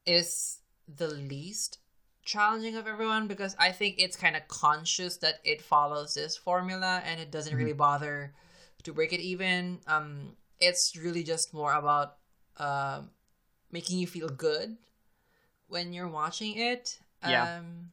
[0.08, 1.78] is the least
[2.24, 7.04] challenging of everyone because I think it's kind of conscious that it follows this formula
[7.06, 7.60] and it doesn't mm-hmm.
[7.60, 8.34] really bother
[8.84, 9.80] to break it even.
[9.86, 12.16] Um, it's really just more about
[12.58, 13.02] uh,
[13.72, 14.78] making you feel good
[15.68, 17.00] when you're watching it.
[17.28, 17.58] Yeah.
[17.58, 17.92] Um,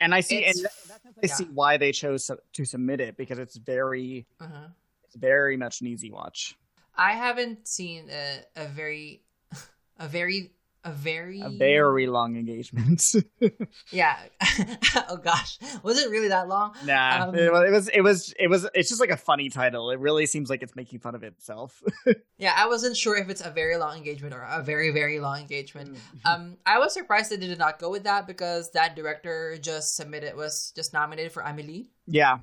[0.00, 1.34] and I see, and that's I yeah.
[1.34, 4.68] see why they chose to submit it because it's very, uh-huh.
[5.04, 6.56] it's very much an easy watch.
[6.96, 9.22] I haven't seen a, a very,
[9.98, 10.52] a very
[10.84, 13.02] a very a very long engagement.
[13.90, 14.16] yeah.
[15.08, 16.74] oh gosh, was it really that long?
[16.84, 17.88] Nah, um, it, was.
[17.88, 18.34] It was.
[18.38, 18.68] It was.
[18.74, 19.90] It's just like a funny title.
[19.90, 21.82] It really seems like it's making fun of itself.
[22.38, 25.40] yeah, I wasn't sure if it's a very long engagement or a very very long
[25.40, 25.96] engagement.
[25.96, 26.34] Mm.
[26.34, 29.96] um, I was surprised that they did not go with that because that director just
[29.96, 31.90] submitted was just nominated for Amelie.
[32.06, 32.38] Yeah,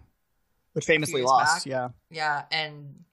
[0.74, 1.66] which famously lost.
[1.66, 1.72] Back.
[1.72, 1.90] Yeah.
[2.12, 3.06] Yeah, and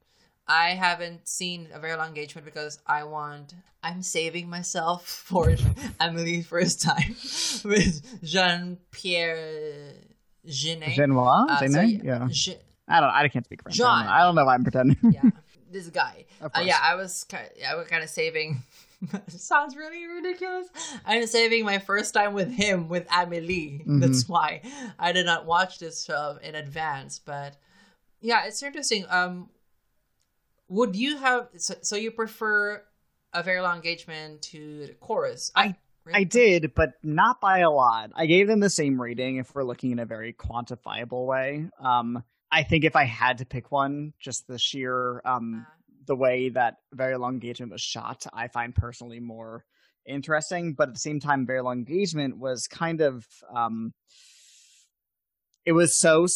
[0.52, 3.54] I haven't seen a very long engagement because I want.
[3.82, 5.56] I'm saving myself for
[6.00, 7.16] Amelie's first time
[7.64, 9.94] with Jean Pierre
[10.46, 10.94] Jeunet.
[10.94, 12.26] Genois, uh, so yeah.
[12.28, 12.54] yeah.
[12.86, 13.10] I don't.
[13.10, 13.76] I can't speak French.
[13.76, 13.88] John.
[13.88, 14.98] I don't know, I don't know why I'm pretending.
[15.10, 15.30] yeah,
[15.70, 16.26] this guy.
[16.42, 17.24] Uh, yeah, I was.
[17.24, 18.62] Kind of, I was kind of saving.
[19.28, 20.68] sounds really ridiculous.
[21.06, 23.80] I'm saving my first time with him with Amelie.
[23.80, 24.00] Mm-hmm.
[24.00, 24.60] That's why
[24.98, 27.18] I did not watch this film in advance.
[27.18, 27.56] But
[28.20, 29.06] yeah, it's interesting.
[29.08, 29.48] Um,
[30.72, 32.82] would you have so, so you prefer
[33.34, 35.52] a very long engagement to the chorus?
[35.54, 35.76] I
[36.12, 38.10] I did, but not by a lot.
[38.16, 41.68] I gave them the same rating if we're looking in a very quantifiable way.
[41.78, 45.72] Um, I think if I had to pick one, just the sheer um, uh,
[46.06, 49.64] the way that very long engagement was shot, I find personally more
[50.06, 50.72] interesting.
[50.72, 53.92] But at the same time, very long engagement was kind of um,
[55.66, 56.26] it was so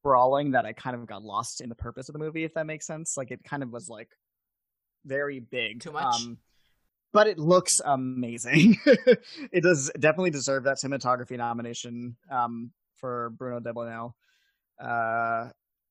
[0.00, 2.66] sprawling that I kind of got lost in the purpose of the movie, if that
[2.66, 3.16] makes sense.
[3.16, 4.08] Like it kind of was like
[5.04, 5.80] very big.
[5.80, 6.22] Too much.
[6.22, 6.38] Um,
[7.12, 8.76] but it looks amazing.
[8.86, 14.12] it does definitely deserve that cinematography nomination um, for Bruno Delbonnel.
[14.82, 15.50] Uh,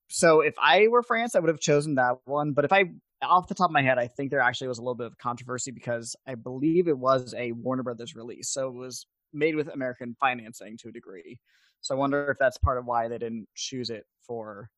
[0.09, 2.53] so if I were France, I would have chosen that one.
[2.53, 2.85] But if I,
[3.21, 5.17] off the top of my head, I think there actually was a little bit of
[5.17, 9.67] controversy because I believe it was a Warner Brothers release, so it was made with
[9.67, 11.39] American financing to a degree.
[11.81, 14.69] So I wonder if that's part of why they didn't choose it for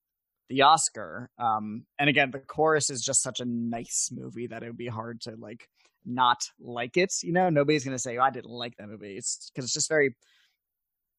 [0.49, 1.30] the Oscar.
[1.38, 4.88] Um, and again, the chorus is just such a nice movie that it would be
[4.88, 5.68] hard to like
[6.06, 7.14] not like it.
[7.23, 9.90] You know, nobody's gonna say, oh, "I didn't like that movie." It's because it's just
[9.90, 10.15] very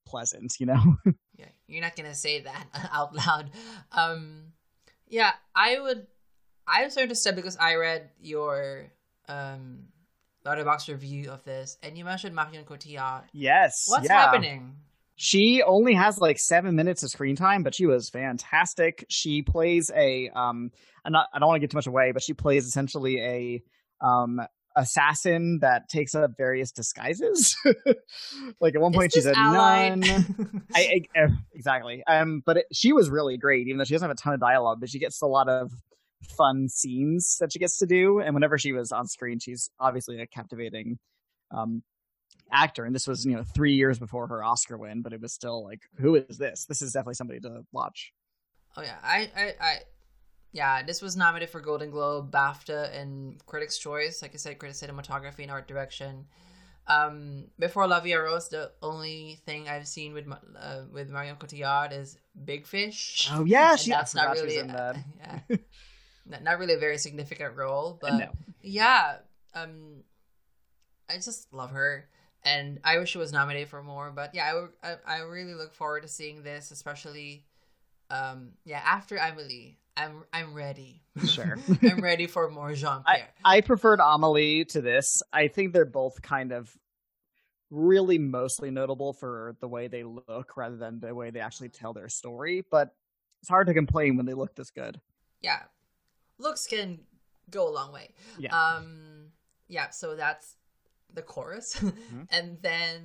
[0.06, 0.54] pleasant.
[0.58, 0.96] You know.
[1.36, 3.50] yeah, you're not gonna say that out loud.
[3.90, 4.52] Um,
[5.08, 6.06] yeah, I would.
[6.66, 8.86] I was interested because I read your
[9.28, 9.86] um
[10.44, 13.24] Letterboxd review of this, and you mentioned Marion Cotillard.
[13.32, 13.86] Yes.
[13.88, 14.20] What's yeah.
[14.20, 14.76] happening?
[15.24, 19.06] She only has like seven minutes of screen time, but she was fantastic.
[19.08, 20.72] She plays a um,
[21.08, 23.62] not, I don't want to get too much away, but she plays essentially a
[24.04, 24.40] um
[24.74, 27.56] assassin that takes up various disguises.
[28.60, 30.00] like at one point she's a allied?
[30.00, 30.66] nun.
[30.74, 32.02] I, I, exactly.
[32.08, 34.40] Um, but it, she was really great, even though she doesn't have a ton of
[34.40, 35.70] dialogue, but she gets a lot of
[36.36, 38.18] fun scenes that she gets to do.
[38.18, 40.98] And whenever she was on screen, she's obviously a captivating
[41.56, 41.84] um,
[42.50, 45.32] actor, and this was you know three years before her Oscar win, but it was
[45.32, 46.64] still like, who is this?
[46.64, 48.12] This is definitely somebody to watch.
[48.76, 49.78] Oh yeah, I, I, I
[50.52, 54.22] yeah, this was nominated for Golden Globe, BAFTA, and Critics' Choice.
[54.22, 56.26] Like I said, Critics Cinematography and Art Direction.
[56.88, 60.26] Um, before La Vie Rose, the only thing I've seen with
[60.58, 63.28] uh, with Marion Cotillard is Big Fish.
[63.32, 64.96] Oh yeah, she that's not forgot she was really in that.
[65.48, 65.56] yeah,
[66.26, 68.32] not, not really a very significant role, but No.
[68.62, 69.18] yeah,
[69.54, 70.02] um,
[71.08, 72.08] I just love her,
[72.44, 74.10] and I wish it was nominated for more.
[74.14, 77.44] But yeah, I, I, I really look forward to seeing this, especially,
[78.10, 81.02] um, yeah, after Amelie, I'm I'm ready.
[81.26, 81.56] Sure.
[81.82, 83.28] I'm ready for more Jean I, Pierre.
[83.44, 85.22] I preferred Amelie to this.
[85.32, 86.74] I think they're both kind of
[87.70, 91.92] really mostly notable for the way they look rather than the way they actually tell
[91.92, 92.64] their story.
[92.70, 92.94] But
[93.40, 95.00] it's hard to complain when they look this good.
[95.40, 95.60] yeah,
[96.38, 97.00] looks can
[97.50, 98.10] go a long way.
[98.38, 98.56] Yeah.
[98.56, 99.32] Um,
[99.68, 99.90] yeah.
[99.90, 100.56] So that's
[101.14, 102.22] the chorus, Mm-hmm.
[102.30, 103.02] and then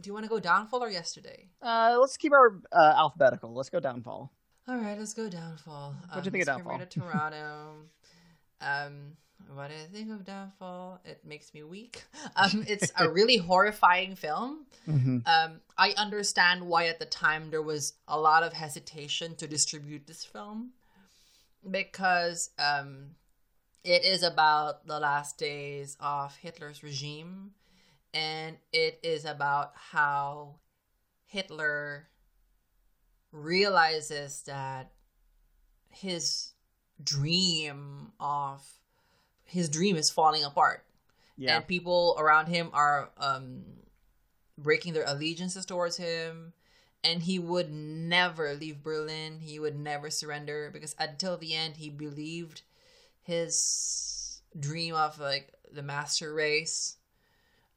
[0.00, 1.48] do you want to go downfall or yesterday?
[1.62, 3.54] Uh, let's keep our uh, alphabetical.
[3.54, 4.32] Let's go downfall.
[4.68, 5.94] All right, let's go downfall.
[6.08, 7.74] What'd you think of get rid Toronto.
[8.60, 9.16] um,
[9.54, 11.00] what do I think of downfall?
[11.04, 12.04] It makes me weak.
[12.36, 14.66] Um, it's a really horrifying film.
[14.88, 15.18] Mm-hmm.
[15.26, 20.06] Um, I understand why at the time there was a lot of hesitation to distribute
[20.06, 20.70] this film
[21.70, 23.10] because um,
[23.84, 27.52] it is about the last days of Hitler's regime,
[28.14, 30.56] and it is about how
[31.26, 32.08] Hitler
[33.32, 34.92] realizes that
[35.88, 36.52] his
[37.02, 38.62] dream of
[39.44, 40.84] his dream is falling apart
[41.36, 41.56] Yeah.
[41.56, 43.64] and people around him are um
[44.58, 46.52] breaking their allegiances towards him
[47.02, 51.90] and he would never leave berlin he would never surrender because until the end he
[51.90, 52.62] believed
[53.22, 56.96] his dream of like the master race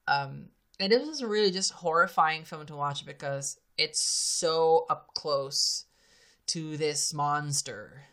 [0.08, 0.48] um
[0.80, 5.86] and it was really just horrifying film to watch because it's so up close
[6.48, 8.04] to this monster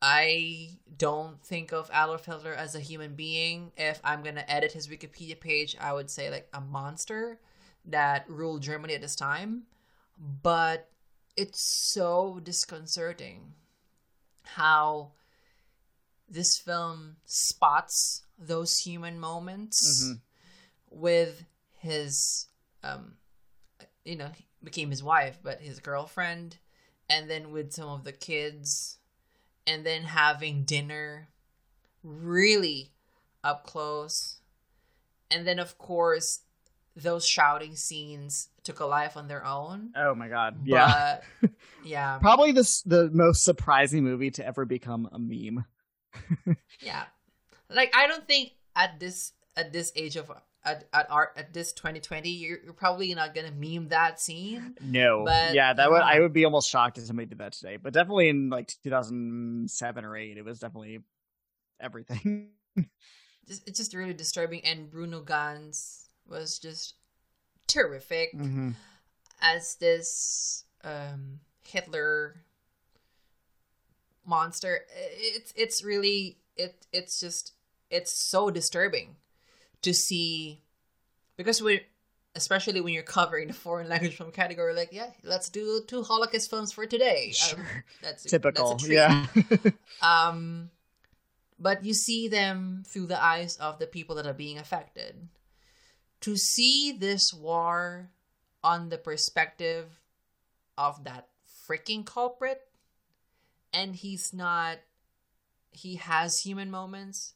[0.00, 3.72] I don't think of Adolf Hitler as a human being.
[3.76, 7.40] If I'm gonna edit his Wikipedia page, I would say like a monster
[7.86, 9.62] that ruled Germany at this time.
[10.42, 10.88] But
[11.36, 13.54] it's so disconcerting
[14.44, 15.12] how
[16.28, 20.20] this film spots those human moments Mhm.
[20.90, 21.44] with
[21.78, 22.46] his
[22.82, 23.16] um
[24.04, 24.30] you know,
[24.62, 26.58] became his wife, but his girlfriend,
[27.10, 28.98] and then with some of the kids
[29.66, 31.28] and then having dinner
[32.04, 32.92] really
[33.42, 34.36] up close.
[35.30, 36.40] And then, of course,
[36.94, 39.92] those shouting scenes took a life on their own.
[39.96, 40.60] Oh my god.
[40.64, 41.18] Yeah.
[41.42, 41.50] But,
[41.84, 42.18] yeah.
[42.20, 45.64] Probably this the most surprising movie to ever become a meme.
[46.80, 47.04] Yeah.
[47.70, 50.30] Like, I don't think at this at this age of
[50.64, 55.24] at, at art at this 2020 you're, you're probably not gonna meme that scene No.
[55.24, 56.02] But, yeah, that would.
[56.02, 57.76] I would be almost shocked if somebody did that today.
[57.76, 61.00] But definitely in like 2007 or 8, it was definitely
[61.80, 62.50] everything.
[63.48, 66.94] just, it's just really disturbing and Bruno Ganz was just
[67.66, 68.70] terrific mm-hmm.
[69.40, 72.36] as this um Hitler
[74.26, 74.80] monster.
[75.16, 77.52] It's it's really it it's just
[77.90, 79.16] it's so disturbing
[79.82, 80.62] to see
[81.36, 81.82] because we
[82.34, 86.50] especially when you're covering the foreign language film category like yeah let's do two holocaust
[86.50, 87.64] films for today Um,
[88.02, 88.70] that's Typical.
[88.70, 89.26] that's yeah.
[90.02, 90.70] um
[91.58, 95.28] but you see them through the eyes of the people that are being affected
[96.20, 98.10] to see this war
[98.62, 100.00] on the perspective
[100.76, 101.28] of that
[101.68, 102.65] freaking culprit
[103.76, 104.78] and he's not
[105.70, 107.34] he has human moments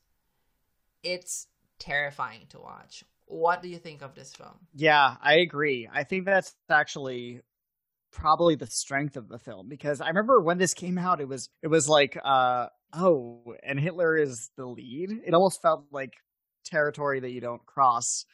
[1.02, 1.46] it's
[1.78, 5.88] terrifying to watch what do you think of this film Yeah, I agree.
[5.92, 7.40] I think that's actually
[8.12, 11.48] probably the strength of the film because I remember when this came out, it was
[11.62, 15.10] it was like, uh, oh, and Hitler is the lead.
[15.24, 16.14] It almost felt like
[16.64, 18.24] territory that you don't cross.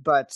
[0.00, 0.30] But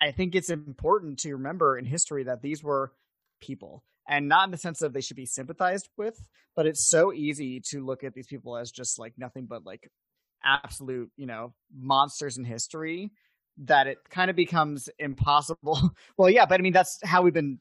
[0.00, 2.92] I think it's important to remember in history that these were
[3.40, 6.18] people, and not in the sense of they should be sympathized with,
[6.54, 9.88] but it's so easy to look at these people as just like nothing but like
[10.44, 13.10] absolute, you know, monsters in history
[13.64, 15.90] that it kind of becomes impossible.
[16.18, 17.58] well, yeah, but I mean that's how we've been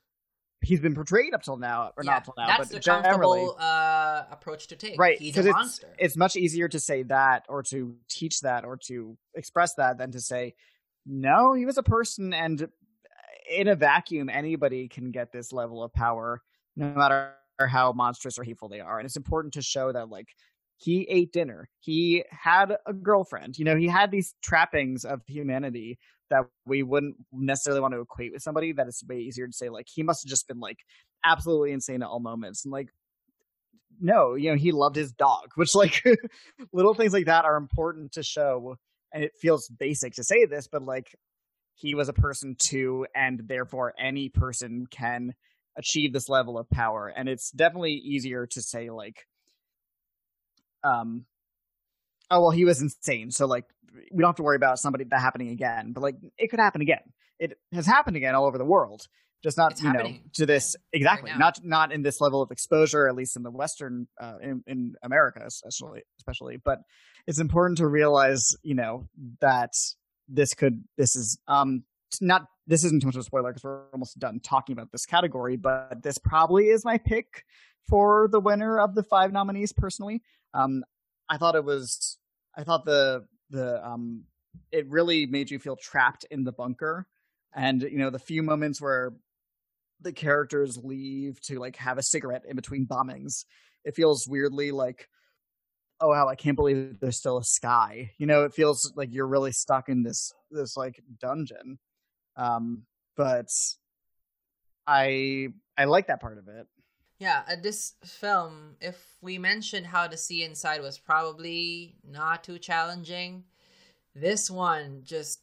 [0.61, 3.47] he's been portrayed up till now, or Yeah, not till now, that's but the generally,
[3.59, 5.17] uh, approach to take right?
[5.19, 8.77] he's a it's monster it's much easier to say that, or to teach that, or
[8.87, 10.53] to express that, than to say
[11.05, 12.67] no, he was a person, and
[13.49, 16.41] in a vacuum, anybody can get this level of power,
[16.75, 18.99] no matter how monstrous or hateful they are.
[18.99, 20.27] And it's important to show that, like,
[20.77, 25.97] he ate dinner, he had a girlfriend, you know, he had these trappings of humanity
[26.29, 28.73] that we wouldn't necessarily want to equate with somebody.
[28.73, 30.79] That it's way easier to say, like, he must have just been like
[31.23, 32.89] absolutely insane at all moments, and like.
[34.01, 36.03] No, you know, he loved his dog, which like
[36.73, 38.75] little things like that are important to show
[39.15, 41.15] and it feels basic to say this, but like
[41.75, 45.33] he was a person too, and therefore any person can
[45.77, 47.07] achieve this level of power.
[47.07, 49.27] And it's definitely easier to say like,
[50.83, 51.25] um,
[52.31, 53.65] oh well, he was insane, so like
[54.11, 55.91] we don't have to worry about somebody that happening again.
[55.93, 56.99] But like it could happen again.
[57.39, 59.07] It has happened again all over the world
[59.45, 61.37] just not It's you know to this exactly now.
[61.37, 64.95] not not in this level of exposure at least in the western uh, in, in
[65.03, 66.79] america especially especially but
[67.27, 69.07] it's important to realize you know
[69.41, 69.73] that
[70.27, 71.83] this could this is um
[72.21, 75.05] not this isn't too much of a spoiler because we're almost done talking about this
[75.05, 77.43] category but this probably is my pick
[77.87, 80.21] for the winner of the five nominees personally.
[80.53, 80.83] Um
[81.29, 82.17] i thought it was
[82.55, 84.23] i thought the the um
[84.71, 87.07] it really made you feel trapped in the bunker.
[87.53, 89.13] And you know the few moments where
[90.01, 93.45] the characters leave to like have a cigarette in between bombings
[93.85, 95.07] it feels weirdly like
[96.01, 99.27] oh wow i can't believe there's still a sky you know it feels like you're
[99.27, 101.77] really stuck in this this like dungeon
[102.37, 102.83] um
[103.15, 103.47] but
[104.87, 105.47] i
[105.77, 106.67] i like that part of it
[107.17, 112.59] Yeah, uh, this film, if we mentioned how to Sea Inside was probably not too
[112.59, 113.45] challenging,
[114.13, 115.39] this one just,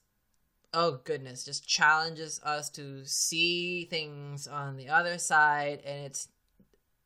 [0.74, 6.28] oh goodness, just challenges us to see things on the other side, and it's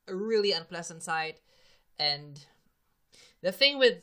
[0.08, 1.38] a really unpleasant side.
[1.98, 2.44] And
[3.46, 3.98] the thing with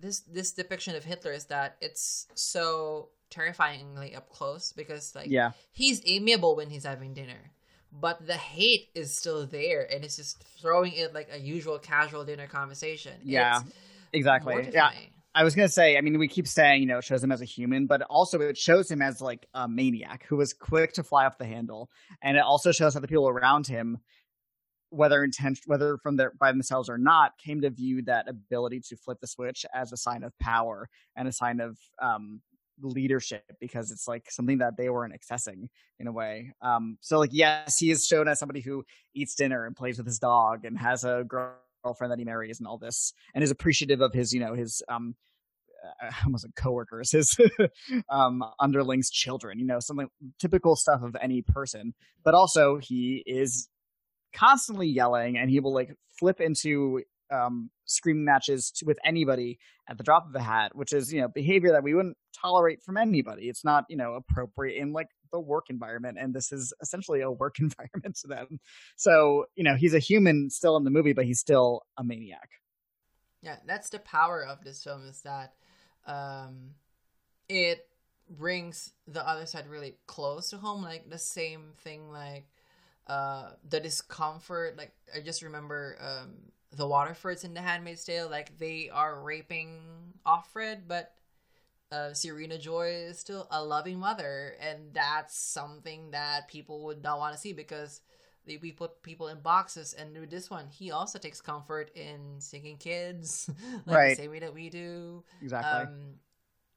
[0.00, 5.50] this this depiction of Hitler is that it's so terrifyingly up close because like yeah.
[5.72, 7.50] he's amiable when he's having dinner
[7.92, 12.24] but the hate is still there and it's just throwing it like a usual casual
[12.24, 13.14] dinner conversation.
[13.24, 13.74] Yeah, It's
[14.12, 14.92] exactly yeah.
[15.34, 17.40] I was gonna say, I mean, we keep saying, you know, it shows him as
[17.40, 21.02] a human, but also it shows him as like a maniac who was quick to
[21.02, 21.90] fly off the handle,
[22.22, 23.98] and it also shows how the people around him,
[24.90, 28.96] whether intent, whether from their by themselves or not, came to view that ability to
[28.96, 32.40] flip the switch as a sign of power and a sign of um,
[32.82, 35.68] leadership because it's like something that they weren't accessing
[35.98, 36.52] in a way.
[36.62, 38.84] Um, so, like, yes, he is shown as somebody who
[39.14, 42.66] eats dinner and plays with his dog and has a girlfriend that he marries and
[42.66, 45.14] all this and is appreciative of his you know his um
[46.02, 47.36] uh, almost like coworkers his
[48.10, 50.08] um underlings children you know something
[50.38, 53.68] typical stuff of any person but also he is
[54.32, 59.58] constantly yelling and he will like flip into um screaming matches with anybody
[59.88, 62.82] at the drop of a hat which is you know behavior that we wouldn't tolerate
[62.82, 63.48] from anybody.
[63.48, 67.30] It's not you know appropriate in like the work environment and this is essentially a
[67.30, 68.60] work environment to them.
[68.96, 72.50] So you know he's a human still in the movie but he's still a maniac.
[73.42, 75.54] Yeah that's the power of this film is that
[76.06, 76.70] um
[77.48, 77.86] it
[78.28, 82.46] brings the other side really close to home like the same thing like
[83.06, 86.34] uh the discomfort like i just remember um
[86.76, 89.80] the waterfords in the handmaid's tale like they are raping
[90.26, 91.14] offred but
[91.92, 97.18] uh, Serena Joy is still a loving mother, and that's something that people would not
[97.18, 98.00] want to see because
[98.46, 99.92] they, we put people in boxes.
[99.94, 103.50] And with this one, he also takes comfort in singing kids,
[103.86, 104.04] like Right.
[104.04, 105.24] the same way that we do.
[105.40, 106.14] exactly Um,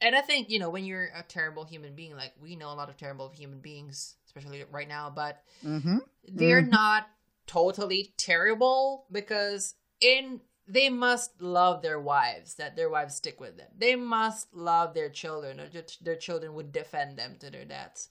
[0.02, 2.76] and I think you know when you're a terrible human being, like we know a
[2.76, 5.98] lot of terrible human beings, especially right now, but mm-hmm.
[6.28, 6.70] they're Mhm.
[6.70, 7.08] not
[7.46, 13.68] totally terrible because in they must love their wives that their wives stick with them
[13.78, 18.08] they must love their children or their, their children would defend them to their deaths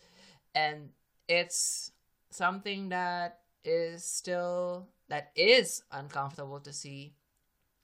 [0.55, 0.91] and
[1.29, 1.93] it's
[2.29, 7.15] something that is still that is uncomfortable to see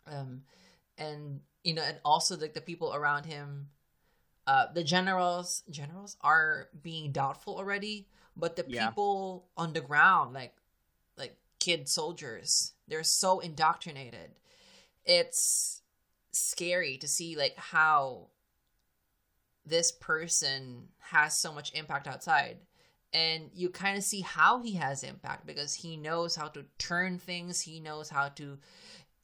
[0.07, 0.43] um
[0.99, 3.69] and you know and also like the people around him
[4.47, 8.07] uh the generals generals are being doubtful already
[8.39, 8.89] but the Yeah.
[8.89, 10.55] people on the ground like
[11.17, 14.31] like kid soldiers they're so indoctrinated.
[15.05, 15.83] It's
[16.33, 18.29] scary to see like how
[19.65, 22.59] this person has so much impact outside.
[23.13, 27.19] And you kind of see how he has impact because he knows how to turn
[27.19, 27.61] things.
[27.61, 28.59] He knows how to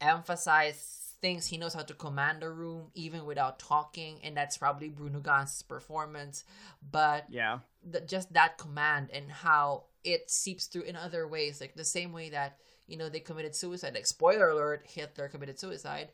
[0.01, 1.47] emphasize things.
[1.47, 4.21] He knows how to command a room even without talking.
[4.23, 6.45] And that's probably bruno Ganz's performance.
[6.91, 7.59] But yeah
[8.07, 12.31] just that command and how it seeps through in other ways like the same way
[12.31, 16.11] that you know they committed suicide like spoiler alert hitler committed suicide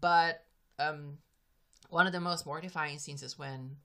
[0.00, 0.44] but
[0.78, 1.18] um
[1.90, 3.76] one of the most mortifying scenes is when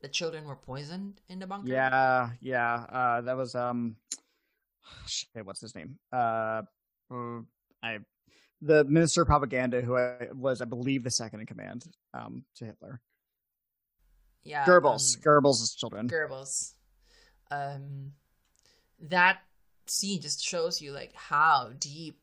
[0.00, 1.68] the children were poisoned in the bunker.
[1.68, 3.96] Yeah yeah uh that was um
[5.06, 5.98] shit what's his name?
[6.12, 6.62] Uh
[7.12, 7.40] uh,
[7.82, 7.98] i
[8.60, 11.84] the minister of propaganda who I, was i believe the second in command
[12.14, 13.00] um to hitler
[14.44, 16.72] yeah goebbels um, goebbels' children Goebbels.
[17.50, 18.12] Um,
[19.00, 19.38] that
[19.86, 22.18] scene just shows you like how deep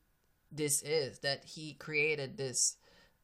[0.51, 1.19] this is.
[1.19, 2.75] That he created this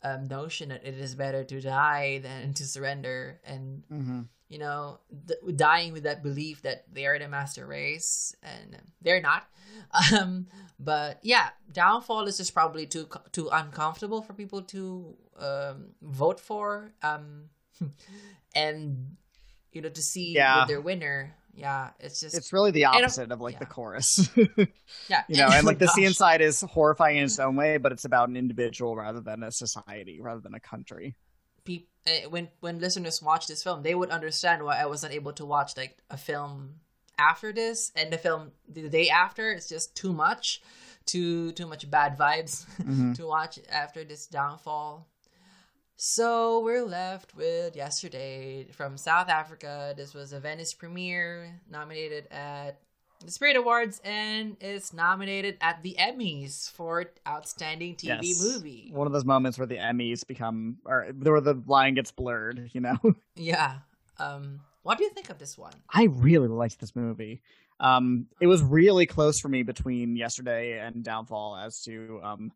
[0.04, 5.00] um, notion that it is better to die than to surrender, and hmm you know,
[5.28, 9.48] th- dying with that belief that they are the master race, and they're not.
[10.14, 10.48] Um,
[10.80, 16.94] but yeah, downfall is just probably too too uncomfortable for people to um, vote for,
[17.04, 17.50] um,
[18.56, 19.16] and
[19.72, 20.60] you know, to see Yeah.
[20.62, 21.34] with their winner.
[21.54, 24.30] Yeah, it's just It's really the opposite of like the chorus.
[25.10, 26.12] yeah, you know, and like the Oh scene gosh.
[26.12, 29.52] inside is horrifying in its own way, but it's about an individual rather than a
[29.52, 31.16] society, rather than a country.
[31.66, 35.34] peop- uh, when when listeners watch this film, they would understand why I wasn't able
[35.34, 36.76] to watch like a film
[37.18, 39.52] after this, and the film the day after.
[39.52, 40.62] It's just too much,
[41.08, 43.16] too too much bad vibes Mhm.
[43.16, 45.08] to watch after this downfall.
[46.00, 49.96] So we're left with yesterday from South Africa.
[49.98, 52.78] This was a Venice premiere, nominated at
[53.26, 58.44] the Spirit Awards, and is nominated at the Emmys for Outstanding TV Yes.
[58.44, 58.92] Movie.
[58.94, 62.70] One of those moments where the Emmys become, or where the line gets blurred.
[62.74, 62.98] You know,
[63.36, 63.80] Yeah.
[64.20, 65.74] Um, what do you think of this one?
[65.90, 67.42] I really liked this movie.
[67.80, 72.52] Um, it was really close for me between yesterday and Downfall as to um,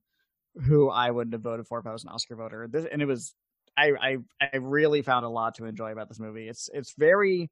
[0.56, 2.68] who I wouldn't have voted for if I was an Oscar voter.
[2.70, 3.34] This, and it was,
[3.78, 6.48] I, I, I really found a lot to enjoy about this movie.
[6.48, 7.50] It's, it's very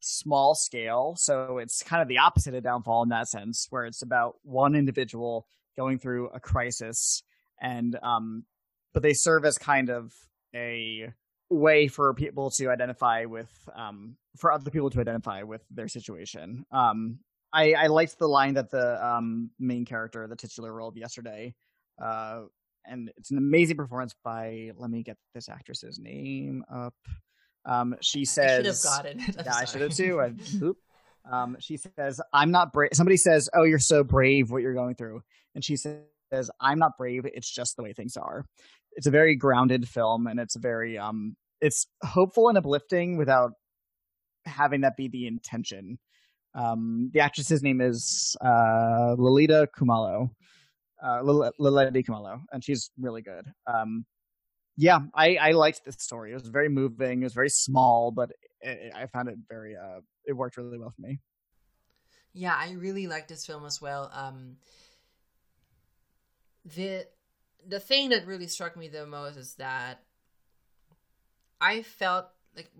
[0.00, 4.02] small scale, so it's kind of the opposite of Downfall in that sense, where it's
[4.02, 5.46] about one individual
[5.76, 7.22] going through a crisis,
[7.60, 8.44] and um,
[8.92, 10.12] but they serve as kind of
[10.54, 11.12] a
[11.50, 16.64] way for people to identify with um for other people to identify with their situation
[16.70, 17.18] um
[17.52, 21.52] i i liked the line that the um main character the titular role of yesterday
[22.02, 22.42] uh
[22.86, 26.94] and it's an amazing performance by let me get this actress's name up
[27.66, 29.36] um she says, I should have gotten it.
[29.46, 30.20] Yeah, I should have too.
[30.20, 30.32] I,
[30.62, 30.76] oop.
[31.30, 34.50] Um, she says, "I'm not brave." Somebody says, "Oh, you're so brave.
[34.50, 35.22] What you're going through,"
[35.54, 37.26] and she says, "I'm not brave.
[37.26, 38.44] It's just the way things are."
[38.92, 43.52] It's a very grounded film, and it's very um, it's hopeful and uplifting without
[44.46, 45.98] having that be the intention.
[46.54, 50.30] Um, the actress's name is uh, Lolita Khumalo,
[51.04, 53.46] uh, Lil- Leleti Khumalo, and she's really good.
[53.66, 54.04] Um,
[54.76, 56.30] yeah, I, I liked this story.
[56.30, 57.20] It was very moving.
[57.20, 59.76] It was very small, but it, I found it very.
[59.76, 61.20] Uh, it worked really well for me.
[62.32, 64.10] Yeah, I really liked this film as well.
[64.14, 64.56] Um,
[66.64, 67.06] the
[67.66, 70.02] the thing that really struck me the most is that
[71.60, 72.70] I felt like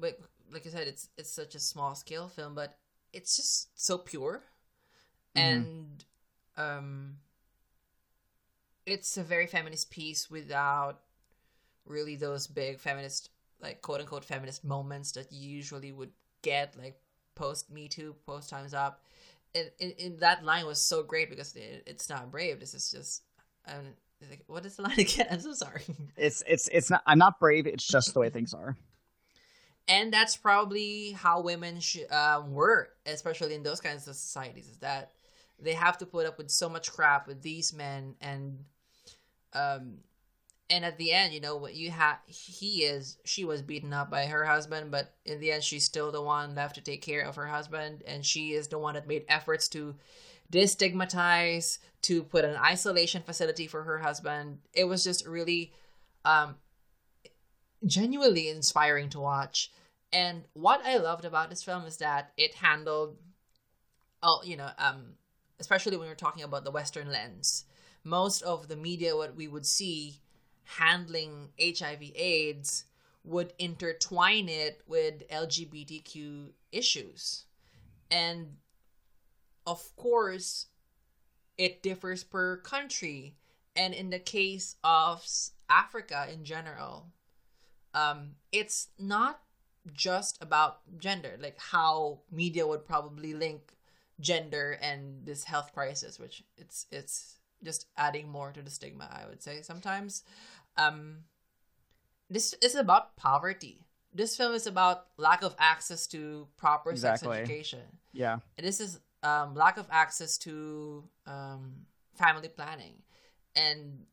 [0.53, 2.77] like I said, it's it's such a small scale film, but
[3.13, 4.43] it's just so pure,
[5.37, 5.41] Mhm.
[5.43, 6.05] and
[6.57, 7.17] um,
[8.91, 11.01] it's a very feminist piece without
[11.87, 13.31] really those big feminist
[13.61, 16.11] like quote unquote feminist moments that you usually would
[16.43, 16.97] get like
[17.35, 19.03] post Me Too, post Times Up.
[19.55, 22.61] And, and, and that line was so great because it, it's not brave.
[22.61, 23.23] This is just
[23.67, 23.95] um,
[24.29, 25.27] like, what is the line again?
[25.31, 25.83] I'm so sorry.
[26.17, 27.03] It's it's it's not.
[27.07, 27.67] I'm not brave.
[27.67, 28.77] It's just the way things are.
[29.89, 34.69] and that's probably how women sh- um, were, especially in those kinds of societies.
[34.69, 35.13] Is that
[35.59, 38.65] they have to put up with so much crap with these men, and
[39.53, 39.99] um,
[40.69, 44.11] and at the end, you know what you have, he is, she was beaten up
[44.11, 47.23] by her husband, but in the end, she's still the one left to take care
[47.23, 49.97] of her husband, and she is the one that made efforts to
[50.53, 54.59] destigmatize, to put an isolation facility for her husband.
[54.73, 55.73] It was just really,
[56.25, 56.55] um,
[57.85, 59.73] genuinely inspiring to watch.
[60.13, 63.17] And what I loved about this film is that it handled,
[64.23, 65.15] oh, you know, um,
[65.59, 67.65] especially when we're talking about the Western lens,
[68.11, 70.21] most of the media, what we would see
[70.65, 72.85] handling HIV/AIDS,
[73.25, 77.45] would intertwine it with LGBTQ issues,
[78.11, 78.57] and
[79.67, 80.67] of course,
[81.57, 83.37] it differs per country.
[83.77, 85.25] And in the case of
[85.69, 87.07] Africa in general,
[87.95, 89.41] um, it's not
[89.93, 93.75] just about gender, like how media would probably link
[94.19, 99.09] gender and this health crisis, which it's it's just adding more to the stigma.
[99.11, 100.23] I would say sometimes.
[100.77, 101.25] Um,
[102.29, 103.87] this is about poverty.
[104.13, 107.99] This film is about lack of access to proper sex education.
[108.13, 108.39] Yeah.
[108.57, 113.03] and This is um, lack of access to um, family planning,
[113.55, 114.07] and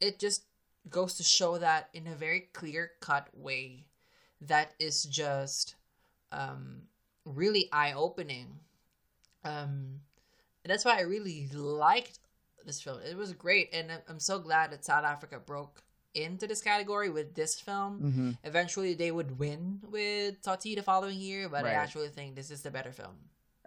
[0.00, 0.44] it just
[0.90, 3.86] goes to show that in a very clear cut way
[4.40, 5.76] that is just
[6.32, 6.82] um,
[7.24, 8.58] really eye opening.
[9.44, 10.00] Um,
[10.62, 12.18] and that's why I really liked
[12.66, 13.00] this film.
[13.02, 15.82] It was great, and I'm- I'm so glad that South Africa broke
[16.14, 17.98] into this category with this film.
[17.98, 22.50] hmm Eventually, they would win with Tsotsi the following year, but I actually think this
[22.50, 23.16] is the better film.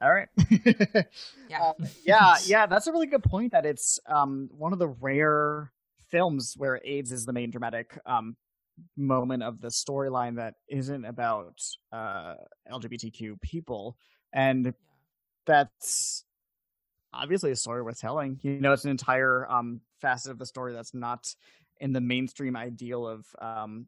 [0.02, 0.30] All right.
[1.49, 1.69] Yeah.
[1.69, 3.52] Um, yeah, yeah, that's a really good point.
[3.53, 5.72] That it's um one of the rare
[6.10, 8.36] films where AIDS is the main dramatic um,
[8.95, 11.60] moment of the storyline that isn't about
[11.91, 12.36] uh,
[12.72, 13.98] LGBTQ people,
[14.34, 14.74] and
[15.45, 16.24] that's
[17.18, 18.39] obviously a story worth telling.
[18.41, 21.34] You know, it's an entire um, facet of the story that's not
[21.80, 23.88] in the mainstream ideal of um,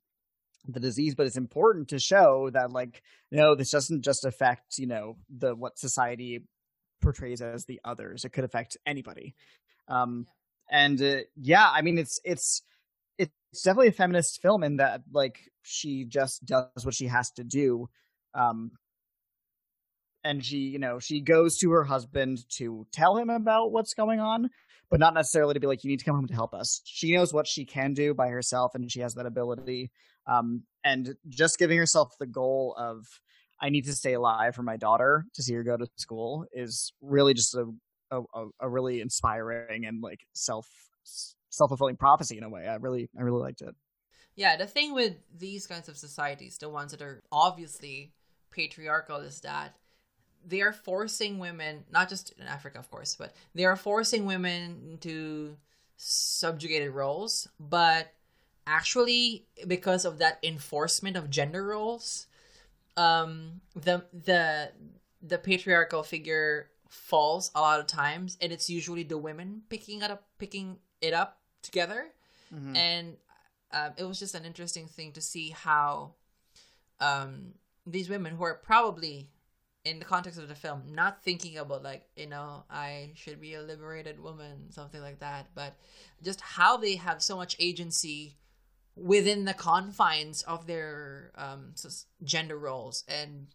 [0.67, 3.01] the disease, but it's important to show that, like,
[3.31, 6.43] no, this doesn't just affect you know the what society
[7.01, 8.25] portrays as the others.
[8.25, 9.35] It could affect anybody.
[9.87, 10.27] Um,
[10.69, 12.61] and uh, yeah, I mean, it's it's
[13.51, 17.43] it's definitely a feminist film in that like she just does what she has to
[17.43, 17.89] do
[18.35, 18.71] um
[20.23, 24.19] and she you know she goes to her husband to tell him about what's going
[24.19, 24.49] on
[24.89, 27.13] but not necessarily to be like you need to come home to help us she
[27.13, 29.91] knows what she can do by herself and she has that ability
[30.27, 33.05] um and just giving herself the goal of
[33.61, 36.93] i need to stay alive for my daughter to see her go to school is
[37.01, 37.65] really just a
[38.11, 40.67] a, a really inspiring and like self
[41.49, 42.67] self fulfilling prophecy in a way.
[42.67, 43.75] I really I really liked it.
[44.35, 48.13] Yeah, the thing with these kinds of societies, the ones that are obviously
[48.51, 49.75] patriarchal, is that
[50.49, 54.81] they are forcing women, not just in Africa, of course, but they are forcing women
[54.91, 55.55] into
[55.97, 57.47] subjugated roles.
[57.59, 58.13] But
[58.65, 62.27] actually, because of that enforcement of gender roles,
[62.97, 64.71] um, the the
[65.21, 70.09] the patriarchal figure falls a lot of times, and it's usually the women picking it
[70.09, 72.07] up, picking it up together,
[72.53, 72.75] mm-hmm.
[72.75, 73.17] and
[73.71, 76.13] um, it was just an interesting thing to see how
[76.99, 77.53] um,
[77.85, 79.29] these women who are probably
[79.89, 83.55] in the context of the film not thinking about like you know i should be
[83.55, 85.77] a liberated woman something like that but
[86.23, 88.35] just how they have so much agency
[88.99, 91.73] within the confines of their um,
[92.23, 93.03] gender roles.
[93.07, 93.47] And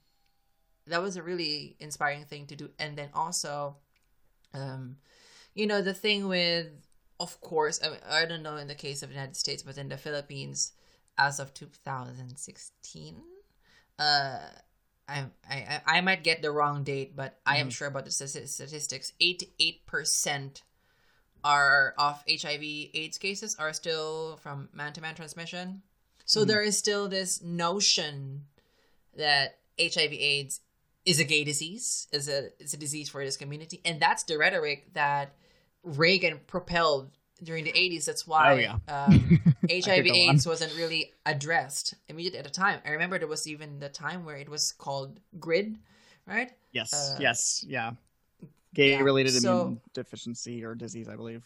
[0.86, 2.70] that was a really inspiring thing to do.
[2.78, 3.76] And then also
[4.52, 4.96] um,
[5.54, 6.68] you know the thing with
[7.20, 9.78] of course, I, mean, I don't know in the case of the United States, but
[9.78, 10.72] in the Philippines,
[11.16, 13.22] as of 2016,
[14.00, 14.38] uh,
[15.08, 17.38] I, I, I might get the wrong date, but.
[17.44, 17.70] I am mm-hmm.
[17.70, 19.12] sure about the statistics.
[19.20, 20.62] 88%
[21.44, 25.82] are of HIV/AIDS cases are still from man-to-man transmission.
[26.24, 26.48] So mm-hmm.
[26.48, 28.46] there is still this notion
[29.16, 30.60] that HIV/AIDS
[31.04, 34.38] is a gay disease, is a is a disease for this community, and that's the
[34.38, 35.34] rhetoric that
[35.82, 37.10] Reagan propelled
[37.42, 38.04] during the 80s.
[38.04, 38.78] That's why oh, yeah.
[38.88, 39.40] um,
[39.70, 42.80] HIV/AIDS wasn't really addressed immediately at the time.
[42.86, 45.78] I remember there was even the time where it was called GRID,
[46.26, 46.50] right?
[46.72, 47.92] Yes, uh, yes, yeah.
[48.74, 51.44] Gay related so, immune deficiency or disease, I believe.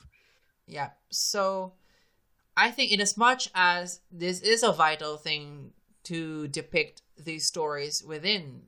[0.67, 0.91] Yeah.
[1.11, 1.73] So
[2.57, 5.73] I think, in as much as this is a vital thing
[6.05, 8.63] to depict these stories within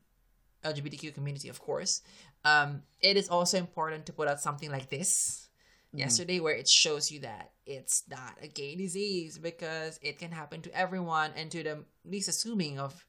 [0.64, 2.02] LGBTQ community, of course,
[2.44, 5.49] um, it is also important to put out something like this
[5.90, 5.98] mm-hmm.
[5.98, 10.62] yesterday where it shows you that it's not a gay disease because it can happen
[10.62, 13.04] to everyone and to the least assuming of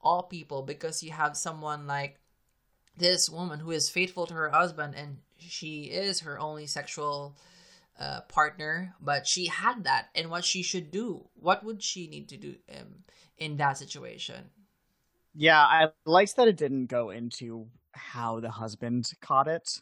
[0.00, 2.18] all people because you have someone like
[2.96, 7.36] this woman who is faithful to her husband and she is her only sexual
[7.98, 12.28] uh, partner but she had that and what she should do what would she need
[12.28, 13.04] to do um,
[13.38, 14.50] in that situation
[15.34, 19.80] yeah i liked that it didn't go into how the husband caught it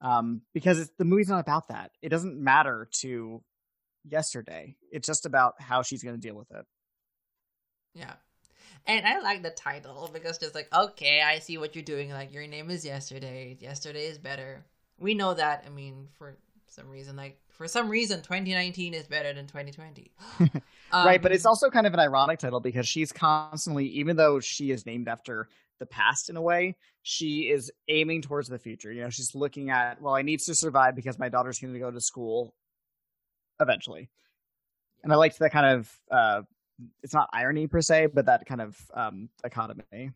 [0.00, 1.90] um, because the movie's not about that.
[2.02, 3.42] It doesn't matter to
[4.08, 4.76] yesterday.
[4.90, 6.64] It's just about how she's going to deal with it.
[7.94, 8.12] Yeah.
[8.86, 12.10] And I like the title because just like, okay, I see what you're doing.
[12.10, 13.56] Like, your name is yesterday.
[13.58, 14.64] Yesterday is better.
[14.98, 15.64] We know that.
[15.66, 16.36] I mean, for
[16.68, 20.12] some reason, like, for some reason, 2019 is better than 2020.
[20.40, 20.50] um,
[20.92, 21.20] right.
[21.20, 24.86] But it's also kind of an ironic title because she's constantly, even though she is
[24.86, 25.48] named after
[25.78, 26.76] the past in a way.
[27.02, 28.92] She is aiming towards the future.
[28.92, 31.80] You know, she's looking at, well, I need to survive because my daughter's going to
[31.80, 32.54] go to school
[33.60, 34.08] eventually.
[35.02, 36.42] And I liked that kind of, uh,
[37.02, 40.12] it's not irony per se, but that kind of um, dichotomy.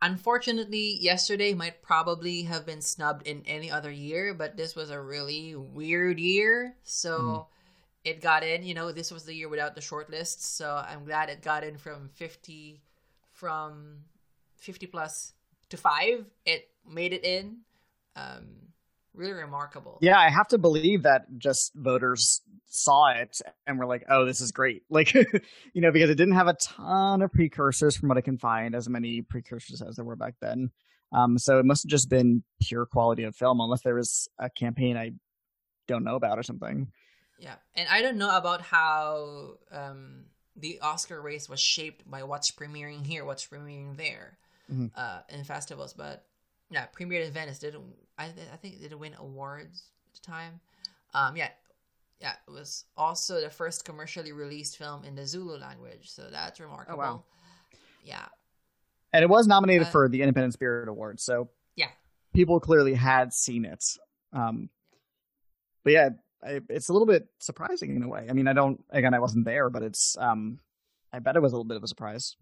[0.00, 5.00] Unfortunately, yesterday might probably have been snubbed in any other year, but this was a
[5.00, 6.76] really weird year.
[6.84, 7.46] So mm.
[8.04, 8.62] it got in.
[8.62, 10.42] You know, this was the year without the shortlists.
[10.42, 12.80] So I'm glad it got in from 50
[13.32, 14.04] from
[14.58, 15.32] 50 plus
[15.70, 16.24] to five.
[16.44, 17.58] It made it in.
[18.16, 18.68] Um,
[19.14, 19.98] really remarkable.
[20.00, 24.40] Yeah, I have to believe that just voters saw it and were like, "Oh, this
[24.40, 28.18] is great!" Like, you know, because it didn't have a ton of precursors from what
[28.18, 30.70] I can find, as many precursors as there were back then.
[31.12, 34.48] Um, so it must have just been pure quality of film, unless there was a
[34.50, 35.12] campaign I
[35.86, 36.92] don't know about or something.
[37.38, 40.24] Yeah, and I don't know about how um,
[40.56, 44.38] the Oscar race was shaped by what's premiering here, what's premiering there
[44.70, 44.86] mm-hmm.
[44.96, 45.92] uh, in festivals.
[45.92, 46.24] But
[46.70, 47.84] yeah, premiered in Venice didn't.
[48.18, 50.60] I I think it didn't win awards at the time.
[51.14, 51.48] Um, yeah,
[52.20, 56.60] yeah, it was also the first commercially released film in the Zulu language, so that's
[56.60, 56.98] remarkable.
[56.98, 57.24] wow.
[58.04, 58.26] Yeah,
[59.12, 61.90] And it was nominated Uh, for the Independent Spirit Award, so Yeah.
[62.32, 63.84] people clearly had seen it.
[64.32, 64.70] Um,
[65.84, 66.10] but yeah,
[66.42, 68.26] I, it's a little bit surprising in a way.
[68.28, 70.58] I mean, I don't again, I wasn't there, but it's um,
[71.12, 72.36] I bet it was a little bit of a surprise.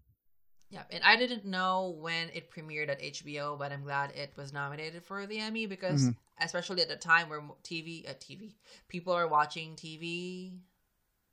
[0.69, 4.51] Yeah, and I didn't know when it premiered at HBO, but I'm glad it was
[4.51, 6.15] nominated for the Emmy because, Mhm.
[6.39, 8.55] especially at the time where TV, uh, TV,
[8.87, 10.59] people are watching TV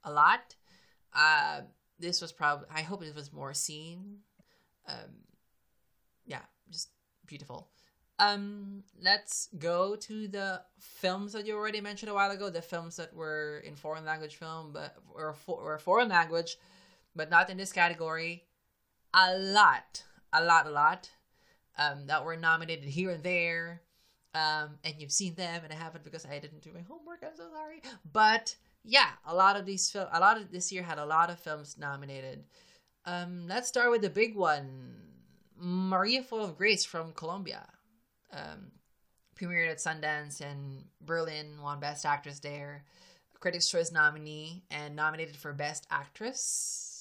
[0.03, 0.55] a lot.
[1.13, 1.61] Uh,
[1.99, 2.67] this was probably.
[2.69, 4.23] I hope it was more seen.
[4.87, 5.25] Um,
[6.25, 6.89] yeah, just
[7.25, 7.69] beautiful.
[8.17, 12.49] Um, let's go to the films that you already mentioned a while ago.
[12.49, 16.57] The films that were in foreign language film, but or, fo- or foreign language,
[17.15, 18.45] but not in this category.
[19.15, 21.09] A lot, a lot, a lot.
[21.77, 23.81] Um, that were nominated here and there.
[24.33, 27.23] Um, and you've seen them, and I haven't because I didn't do my homework.
[27.23, 27.81] I'm so sorry.
[28.11, 31.29] But yeah, a lot of these film, a lot of this year had a lot
[31.29, 32.43] of films nominated.
[33.05, 34.95] Um, let's start with the big one,
[35.57, 37.65] Maria Full of Grace from Colombia.
[38.33, 38.71] Um,
[39.39, 42.83] premiered at Sundance and Berlin, won Best Actress there.
[43.39, 46.94] Critics' Choice nominee and nominated for Best Actress.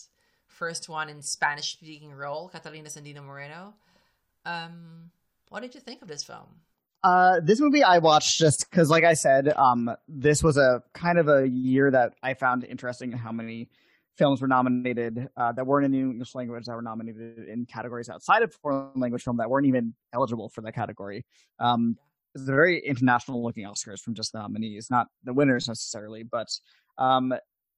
[0.54, 3.74] First one in Spanish speaking role, Catalina Sandino Moreno.
[4.44, 5.10] Um,
[5.48, 6.46] what did you think of this film?
[7.02, 11.18] Uh, this movie I watched just because, like I said, um, this was a kind
[11.18, 13.68] of a year that I found interesting in how many
[14.16, 18.08] films were nominated uh, that weren't in the English language that were nominated in categories
[18.08, 21.26] outside of foreign language film that weren't even eligible for that category.
[21.58, 21.98] Um,
[22.34, 26.48] it's a very international looking Oscars from just the nominees, not the winners necessarily, but
[26.96, 27.34] um,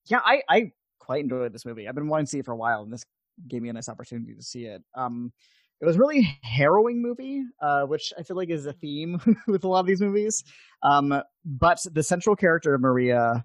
[0.06, 0.72] yeah, I, I
[1.06, 1.88] quite enjoyed this movie.
[1.88, 3.04] I've been wanting to see it for a while, and this
[3.48, 4.82] gave me a nice opportunity to see it.
[4.96, 5.32] Um,
[5.80, 9.64] it was a really harrowing movie, uh, which I feel like is a theme with
[9.64, 10.42] a lot of these movies.
[10.82, 13.44] Um, but the central character of Maria,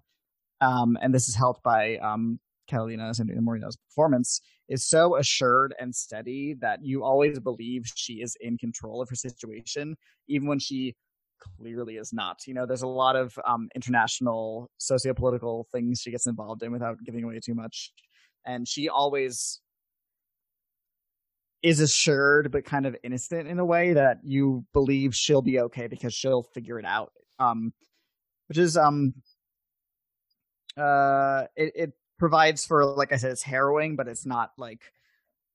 [0.60, 5.94] um, and this is helped by um, Catalina Sandino Moreno's performance, is so assured and
[5.94, 9.96] steady that you always believe she is in control of her situation,
[10.28, 10.96] even when she
[11.58, 12.40] clearly is not.
[12.48, 16.98] You know, there's a lot of um, international sociopolitical things she gets involved in without
[17.04, 17.92] giving away too much,
[18.46, 19.60] and she always
[21.64, 25.88] is assured but kind of innocent in a way that you believe she'll be okay
[25.88, 27.12] because she'll figure it out.
[27.40, 27.74] Um
[28.48, 29.14] which is um
[30.76, 34.82] uh it, it provides for like i said it's harrowing but it's not like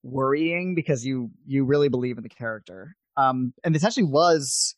[0.02, 2.96] worrying because you you really believe in the character.
[3.16, 4.75] Um and this actually was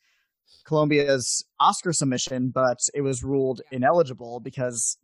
[0.66, 4.98] colombia's oscar submission but it was ruled ineligible because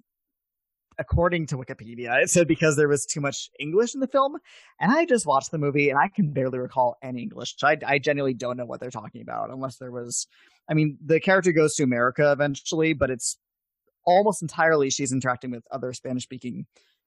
[0.99, 4.37] according to Wikipedia, it said because there was too much English in the film.
[4.81, 7.57] And I just watched the movie and I can barely recall any English.
[7.63, 10.27] I, I genuinely don't know what they're talking about unless there was.
[10.69, 13.39] I mean, the character goes to America eventually, but it's
[14.05, 16.67] almost entirely she's interacting with other Spanish speaking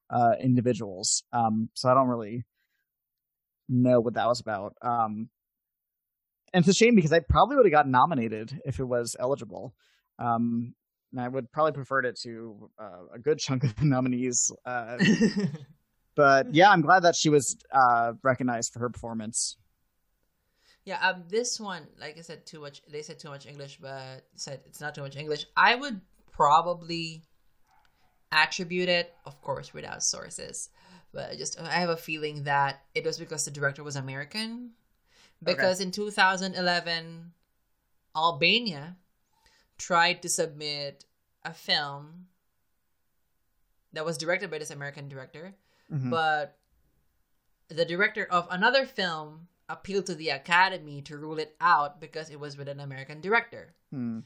[0.09, 1.23] uh, individuals.
[1.33, 2.45] Um, so I don't really
[3.69, 4.75] know what that was about.
[4.81, 5.29] Um,
[6.53, 9.73] and it's a shame because I probably would have gotten nominated if it was eligible.
[10.19, 10.73] Um,
[11.11, 14.51] and I would probably preferred it to uh, a good chunk of the nominees.
[14.65, 14.97] Uh,
[16.15, 19.57] but yeah, I'm glad that she was uh, recognized for her performance.
[20.85, 22.81] Yeah, um, this one, like I said, too much.
[22.89, 25.45] They said too much English, but said it's not too much English.
[25.57, 25.99] I would
[26.31, 27.23] probably
[28.31, 30.69] attribute it, of course, without sources,
[31.13, 34.71] but I just I have a feeling that it was because the director was American.
[35.41, 37.33] Because in 2011,
[38.15, 38.97] Albania
[39.77, 41.05] tried to submit
[41.45, 42.27] a film
[43.93, 45.55] that was directed by this American director,
[45.91, 46.09] Mhm.
[46.09, 46.57] but
[47.67, 52.39] the director of another film appealed to the Academy to rule it out because it
[52.39, 53.75] was with an American director.
[53.91, 54.21] Hmm.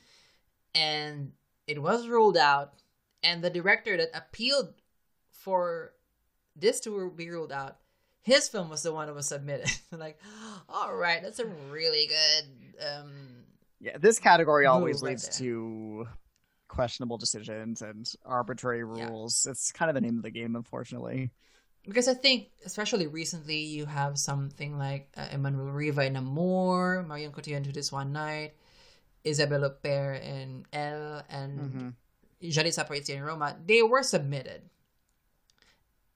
[0.74, 1.34] And
[1.68, 2.82] it was ruled out,
[3.24, 4.82] and the director that appealed
[5.30, 5.94] for
[6.56, 7.81] this to be ruled out,
[8.22, 9.70] his film was the one that was submitted.
[9.92, 10.20] like,
[10.70, 12.86] all right, that's a really good.
[12.86, 13.12] Um,
[13.80, 16.08] Yeah, this category always Move right leads to
[16.68, 19.10] questionable decisions and arbitrary Yeah.
[19.10, 19.46] rules.
[19.50, 21.32] It's kind of the name of the game, unfortunately.
[21.84, 27.32] because I think, especially recently, you have something like uh, Emmanuelle Riva in Amour, Marion
[27.32, 28.54] Cotillard in Two Days, One Night,
[29.24, 31.94] Isabelle Huppert in Elle, and Mhm.
[32.44, 33.58] Yalitza Aparicio in Roma.
[33.66, 34.62] They were submitted.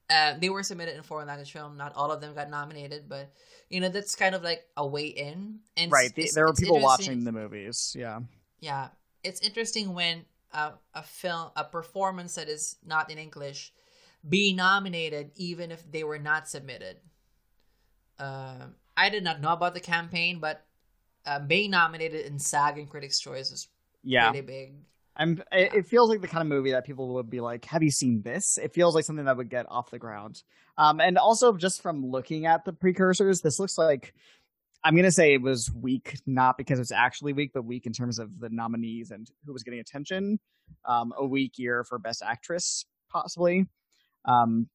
[0.10, 1.78] Uh, they were submitted in foreign language film.
[1.78, 3.32] Not all of them got nominated, but
[3.70, 5.60] you know that's kind of like a way in.
[5.78, 6.06] And Right.
[6.06, 7.96] it's- The, it's- there were people watching the movies.
[7.98, 8.20] Yeah.
[8.60, 8.90] yeah
[9.24, 10.24] it's interesting when
[10.54, 13.74] a, a film a performance that is not in english
[14.30, 16.98] be nominated even if they were not submitted
[18.20, 20.66] um, i did not know about the campaign but
[21.26, 23.68] uh, being nominated in sag and critics choice is
[24.04, 24.30] Yeah.
[24.30, 24.74] pretty big
[25.18, 25.42] I'm.
[25.52, 27.92] It, it feels like the kind of movie that people would be like, "Have you
[27.92, 30.44] seen this?" It feels like something that would get off the ground.
[30.78, 34.14] Um, and also just from looking at the precursors, this looks like
[34.84, 38.20] I'm gonna say it was weak, not because it's actually weak, but weak in terms
[38.20, 40.40] of the nominees and who was getting attention.
[40.88, 43.68] Um, a weak year for Best Actress, possibly.
[44.26, 44.70] Um,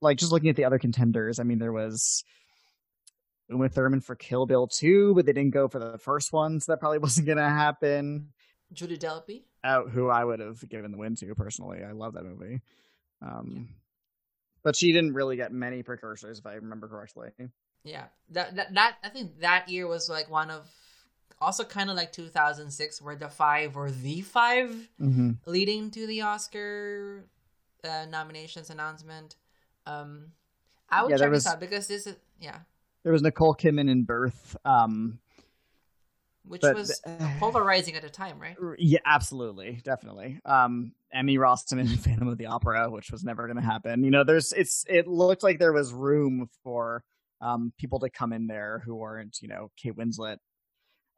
[0.00, 2.22] like just looking at the other contenders, I mean, there was
[3.48, 6.72] Uma Thurman for Kill Bill 2, but they didn't go for the first one, so
[6.72, 8.28] that probably wasn't going to happen.
[8.72, 11.82] Julie Delpy, uh, who I would have given the win to personally.
[11.84, 12.60] I love that movie.
[13.22, 13.62] Um, yeah.
[14.62, 17.30] But she didn't really get many precursors, if I remember correctly.
[17.84, 20.68] Yeah, that that, that I think that year was like one of
[21.40, 25.30] also kind of like 2006, where the five or the 5 mm-hmm.
[25.46, 27.24] leading to the Oscar
[27.84, 29.36] uh, nominations announcement.
[29.86, 30.32] Um,
[30.90, 32.58] I would yeah, check was, this out because this is yeah.
[33.04, 35.18] There was Nicole Kidman in Birth, um,
[36.48, 38.56] which but, was uh, polarizing at a time, right?
[38.78, 40.40] Yeah, absolutely, definitely.
[40.44, 44.04] Um, Emmy Rossum in Phantom of the Opera, which was never going to happen.
[44.04, 47.04] You know, there's it's it looked like there was room for
[47.40, 50.38] um, people to come in there who weren't, you know, Kate Winslet,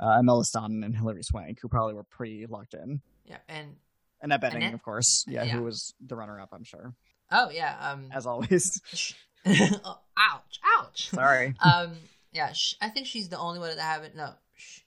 [0.01, 3.01] uh, Emma Stone, and Hilary Swank, who probably were pretty locked in.
[3.25, 3.77] Yeah, and
[4.23, 5.25] Annette Bening, of course.
[5.27, 6.95] Yeah, yeah, who was the runner-up, I'm sure.
[7.31, 8.81] Oh yeah, um, as always.
[9.47, 10.61] ouch!
[10.79, 11.11] Ouch!
[11.11, 11.55] Sorry.
[11.61, 11.93] um,
[12.33, 14.17] yeah, sh- I think she's the only one that haven't.
[14.17, 14.33] No,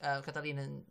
[0.02, 0.84] uh, Catalina and,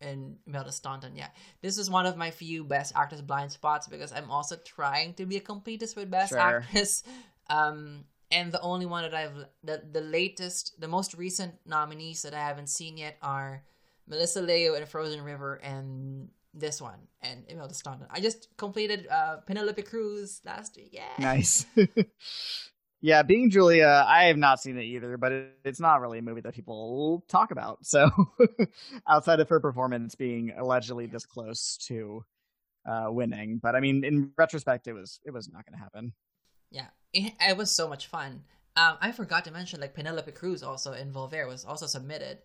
[0.00, 1.16] and Imelda Staunton.
[1.16, 1.28] Yeah,
[1.62, 5.26] this is one of my few best actress blind spots because I'm also trying to
[5.26, 6.38] be a completist with best sure.
[6.38, 7.02] actress.
[7.48, 12.34] Um, and the only one that I've the the latest, the most recent nominees that
[12.34, 13.62] I haven't seen yet are
[14.08, 18.06] Melissa Leo in Frozen River and this one and Imelda Staunton.
[18.10, 20.90] I just completed uh, Penelope Cruz last week.
[20.92, 21.12] Yeah.
[21.18, 21.66] Nice.
[23.06, 26.22] yeah, being Julia, I have not seen it either, but it, it's not really a
[26.22, 27.86] movie that people talk about.
[27.86, 28.10] So
[29.08, 32.24] outside of her performance being allegedly this close to
[32.84, 36.14] uh, winning, but I mean, in retrospect, it was it was not going to happen.
[36.72, 38.42] Yeah, it, it, was so much fun.
[38.74, 42.38] Um, I forgot to mention like Penelope Cruz also in Volver was also submitted.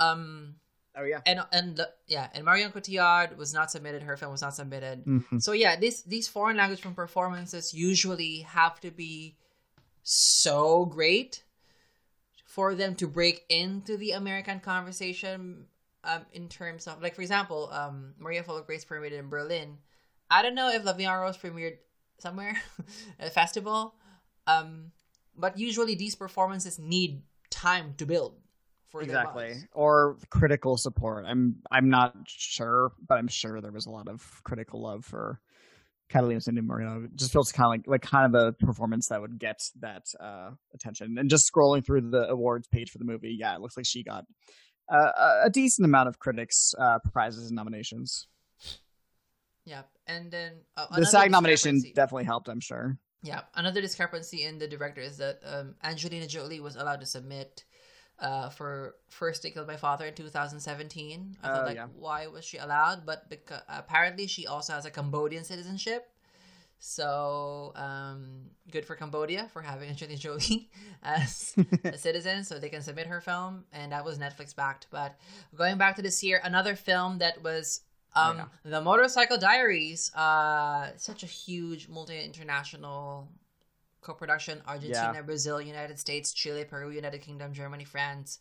[0.00, 0.54] Um,
[0.98, 1.20] Oh yeah.
[1.26, 4.02] And and yeah, and Marion Cotillard was not submitted.
[4.02, 5.04] Her film was not submitted.
[5.04, 5.40] Mm-hmm.
[5.40, 9.36] So yeah, these these foreign language film performances usually have to be
[10.08, 11.42] so great
[12.44, 15.66] for them to break into the American conversation.
[16.04, 19.78] Um, in terms of like, for example, um, Maria Full of Grace premiered in Berlin.
[20.30, 21.78] I don't know if La Vie Rose premiered
[22.18, 22.56] somewhere
[23.18, 23.96] at a festival.
[24.46, 24.92] Um,
[25.36, 28.36] but usually these performances need time to build
[28.88, 31.24] for exactly or critical support.
[31.26, 35.40] I'm I'm not sure, but I'm sure there was a lot of critical love for
[36.08, 37.04] Catalina Sandino Moreno.
[37.04, 40.04] It just feels kind of like like kind of a performance that would get that
[40.20, 41.16] uh, attention.
[41.18, 44.02] And just scrolling through the awards page for the movie, yeah, it looks like she
[44.02, 44.24] got
[44.88, 45.10] uh,
[45.42, 48.28] a decent amount of critics uh, prizes and nominations.
[49.64, 52.48] Yep, and then uh, the SAG nomination definitely helped.
[52.48, 52.96] I'm sure.
[53.22, 57.64] Yeah, another discrepancy in the director is that um, Angelina Jolie was allowed to submit
[58.18, 61.36] uh, for First They Killed My Father in 2017.
[61.42, 61.86] I thought, uh, like, yeah.
[61.98, 63.04] why was she allowed?
[63.04, 66.08] But because apparently she also has a Cambodian citizenship.
[66.78, 70.68] So, um, good for Cambodia for having Angelina Jolie
[71.02, 74.86] as a citizen, so they can submit her film, and that was Netflix backed.
[74.90, 75.18] But
[75.56, 77.80] going back to this year, another film that was
[78.14, 78.44] um, yeah.
[78.64, 83.28] The Motorcycle Diaries, uh, such a huge multi international
[84.06, 85.22] co-production Argentina, yeah.
[85.22, 88.38] Brazil, United States, Chile, Peru, United Kingdom, Germany, France.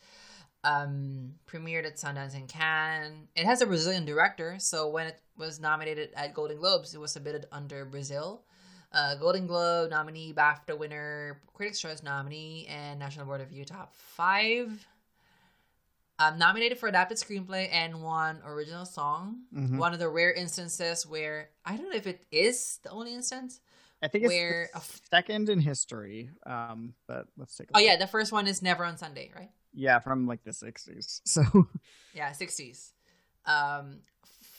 [0.64, 3.28] Um, premiered at Sundance and Cannes.
[3.36, 7.12] It has a Brazilian director, so when it was nominated at Golden Globes, it was
[7.12, 8.46] submitted under Brazil.
[8.92, 13.94] Uh, Golden Globe nominee, BAFTA winner, Critics' Choice nominee, and National Board of Review top
[13.94, 14.88] five.
[16.18, 19.42] Um, nominated for adapted screenplay and one original song.
[19.54, 19.78] Mm-hmm.
[19.78, 23.60] One of the rare instances where I don't know if it is the only instance
[24.02, 24.70] I think it's where
[25.10, 26.30] second in history.
[26.46, 27.70] Um, but let's take.
[27.74, 29.50] oh yeah, the first one is Never on Sunday, right?
[29.74, 31.22] Yeah, from like the sixties.
[31.26, 31.44] So
[32.14, 32.94] yeah, sixties.
[33.46, 34.00] Um,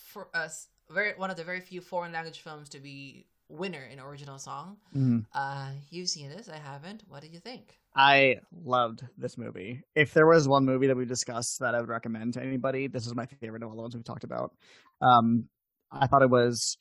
[0.07, 4.01] for us, very one of the very few foreign language films to be winner in
[4.01, 4.77] original song.
[4.95, 5.19] Mm-hmm.
[5.33, 7.05] Uh, you've seen this, I haven't.
[7.09, 7.79] What did you think?
[7.95, 9.83] I loved this movie.
[9.95, 13.07] If there was one movie that we discussed that I would recommend to anybody, this
[13.07, 14.53] is my favorite of all the ones we've talked about.
[15.01, 15.49] Um,
[15.93, 16.77] I thought it was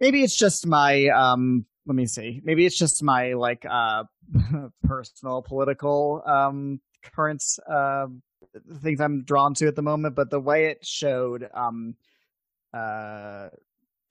[0.00, 2.40] maybe it's just my um let me see.
[2.44, 4.04] Maybe it's just my like uh
[4.84, 8.06] personal political um current uh
[8.82, 11.94] things i'm drawn to at the moment but the way it showed um
[12.74, 13.48] uh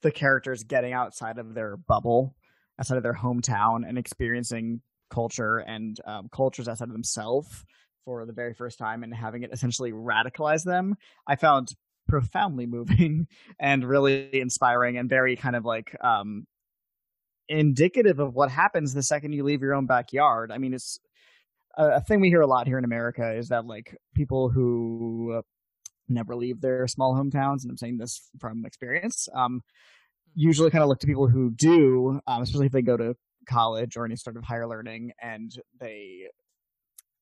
[0.02, 2.34] the characters getting outside of their bubble
[2.78, 4.80] outside of their hometown and experiencing
[5.10, 7.64] culture and um, cultures outside of themselves
[8.04, 10.94] for the very first time and having it essentially radicalize them
[11.26, 11.74] i found
[12.10, 13.26] profoundly moving
[13.58, 16.46] and really inspiring and very kind of like um
[17.48, 20.52] indicative of what happens the second you leave your own backyard.
[20.52, 21.00] I mean, it's
[21.76, 25.42] a, a thing we hear a lot here in America is that like people who
[26.08, 29.62] never leave their small hometowns, and I'm saying this from experience, um,
[30.34, 33.16] usually kind of look to people who do, um, especially if they go to
[33.48, 36.28] college or any sort of higher learning, and they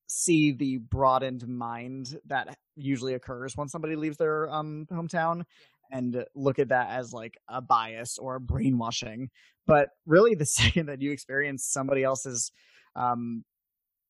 [0.08, 5.44] see the broadened mind that usually occurs when somebody leaves their um, hometown
[5.92, 9.30] and look at that as like a bias or a brainwashing.
[9.66, 12.50] But really, the second that you experience somebody else's
[12.96, 13.44] um,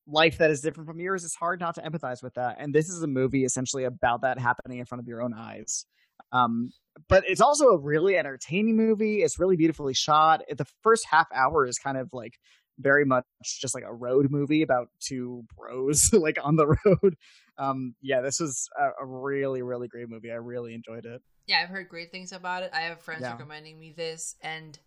[0.06, 2.56] life that is different from yours, it's hard not to empathize with that.
[2.58, 5.84] And this is a movie essentially about that happening in front of your own eyes.
[6.32, 6.70] Um,
[7.08, 9.22] but it's also a really entertaining movie.
[9.22, 10.42] It's really beautifully shot.
[10.48, 12.34] The first half hour is kind of like
[12.78, 17.16] very much just like a road movie about two bros like on the road.
[17.58, 20.30] Um, yeah, this was a, a, really, really great movie.
[20.30, 21.20] I really enjoyed it.
[21.46, 22.70] Yeah, I've heard great things about it.
[22.72, 23.32] I have friends yeah.
[23.32, 24.36] recommending me this.
[24.42, 24.78] And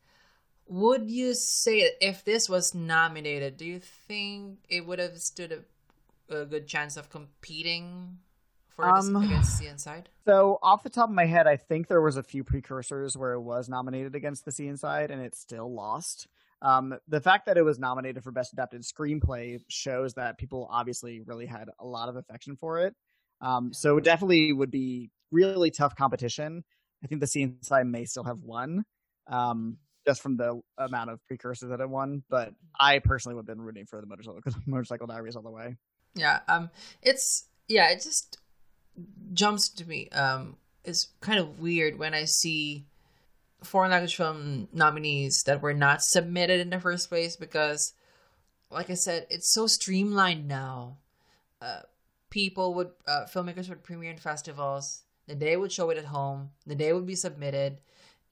[0.68, 5.64] would you say if this was nominated, do you think it would have stood
[6.30, 8.20] a, a good chance of competing
[8.70, 10.08] for um, against the inside?
[10.26, 13.34] So off the top of my head, I think there was a few precursors where
[13.34, 16.28] it was nominated against the sea inside and it still lost.
[16.62, 21.22] Um, the fact that it was nominated for Best Adapted Screenplay shows that people obviously
[21.22, 22.96] really had a lot of affection for it.
[23.42, 23.74] Um.
[23.74, 26.64] So it definitely would be really tough competition.
[27.04, 28.86] I think the Inside may still have won,
[29.28, 32.24] um, just from the amount of precursors that it won.
[32.30, 32.54] But.
[32.80, 35.78] I personally would have been rooting for the motorcycle because motorcycle diaries all the way.
[36.16, 36.70] Yeah, um,
[37.02, 38.38] it's yeah, it just
[39.34, 40.10] jumps to me.
[40.10, 42.86] Um, it's kind of weird when I see
[43.64, 47.94] foreign language film nominees that were not submitted in the first place because,
[48.70, 50.98] like I said, it's so streamlined now.
[51.62, 51.82] Uh,
[52.30, 56.50] people would, uh, filmmakers would premiere in festivals, the day would show it at home,
[56.66, 57.78] the day would be submitted.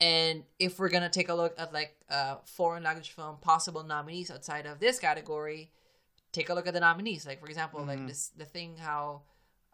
[0.02, 4.32] And if we're gonna take a look at like uh, foreign language film possible nominees
[4.32, 5.72] outside of this category,
[6.32, 7.26] take a look at the nominees.
[7.26, 7.90] Like for example, mm-hmm.
[7.90, 9.24] like this the thing how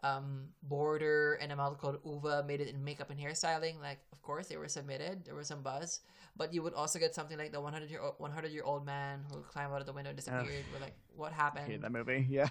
[0.02, 3.80] um, Border and A Man Called Ove made it in makeup and hairstyling.
[3.80, 5.24] Like, of course, they were submitted.
[5.24, 6.00] There was some buzz,
[6.36, 9.40] but you would also get something like the 100 year 100 year old man who
[9.40, 10.46] climbed out of the window and disappeared.
[10.46, 11.72] Uh, we're like, what happened?
[11.72, 12.48] In that movie, yeah.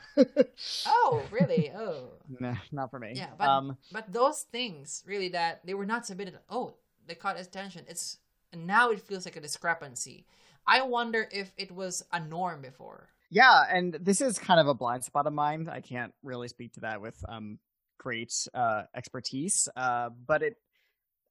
[0.88, 1.72] oh, really?
[1.76, 3.14] Oh, nah, not for me.
[3.16, 6.38] Yeah, but um, but those things really that they were not submitted.
[6.50, 6.76] Oh,
[7.08, 7.86] they caught attention.
[7.88, 8.18] It's
[8.56, 10.26] now it feels like a discrepancy.
[10.68, 13.10] I wonder if it was a norm before.
[13.36, 15.68] Yeah, and this is kind of a blind spot of mine.
[15.70, 17.60] I can't really speak to that with um
[17.98, 19.68] great uh expertise.
[19.76, 20.56] Uh but it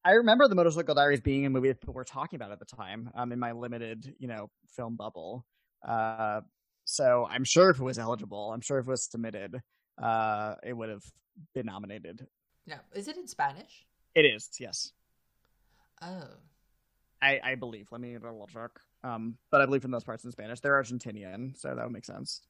[0.05, 2.67] I remember the Motorcycle Diaries being a movie that people were talking about at the
[2.67, 5.47] time, um, in my limited, you know, film bubble.
[5.83, 6.43] Uh
[6.85, 9.63] so I'm sure if it was eligible, I'm sure if it was submitted,
[9.97, 11.05] uh it would have
[11.55, 12.27] been nominated.
[12.67, 12.81] Yeah.
[12.95, 13.87] Is it in Spanish?
[14.15, 14.93] It is, yes.
[16.03, 16.29] Oh.
[17.23, 17.89] I, I believe.
[17.91, 18.73] Let me double check.
[19.05, 20.61] Um, but I believe for the most parts in Spanish.
[20.61, 22.41] They're Argentinian, so that would make sense.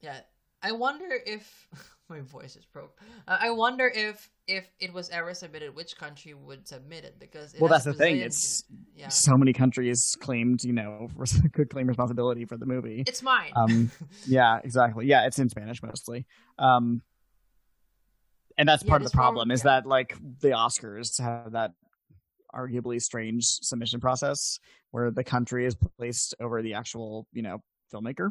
[0.00, 0.18] Yeah,
[0.60, 1.68] I wonder if
[2.08, 3.00] my voice is broke.
[3.28, 7.20] Uh, I wonder if if it was ever submitted, which country would submit it?
[7.20, 8.18] Because it well, that's the thing.
[8.18, 8.64] It's
[8.96, 9.08] yeah.
[9.08, 11.08] so many countries claimed, you know,
[11.52, 13.04] could claim responsibility for the movie.
[13.06, 13.52] It's mine.
[13.54, 13.90] um,
[14.26, 15.06] yeah, exactly.
[15.06, 16.26] Yeah, it's in Spanish mostly.
[16.58, 17.02] Um,
[18.58, 19.80] and that's part of the problem is yeah.
[19.80, 21.72] that like the Oscars have that
[22.54, 24.58] arguably strange submission process
[24.90, 27.62] where the country is placed over the actual, you know,
[27.92, 28.30] filmmaker.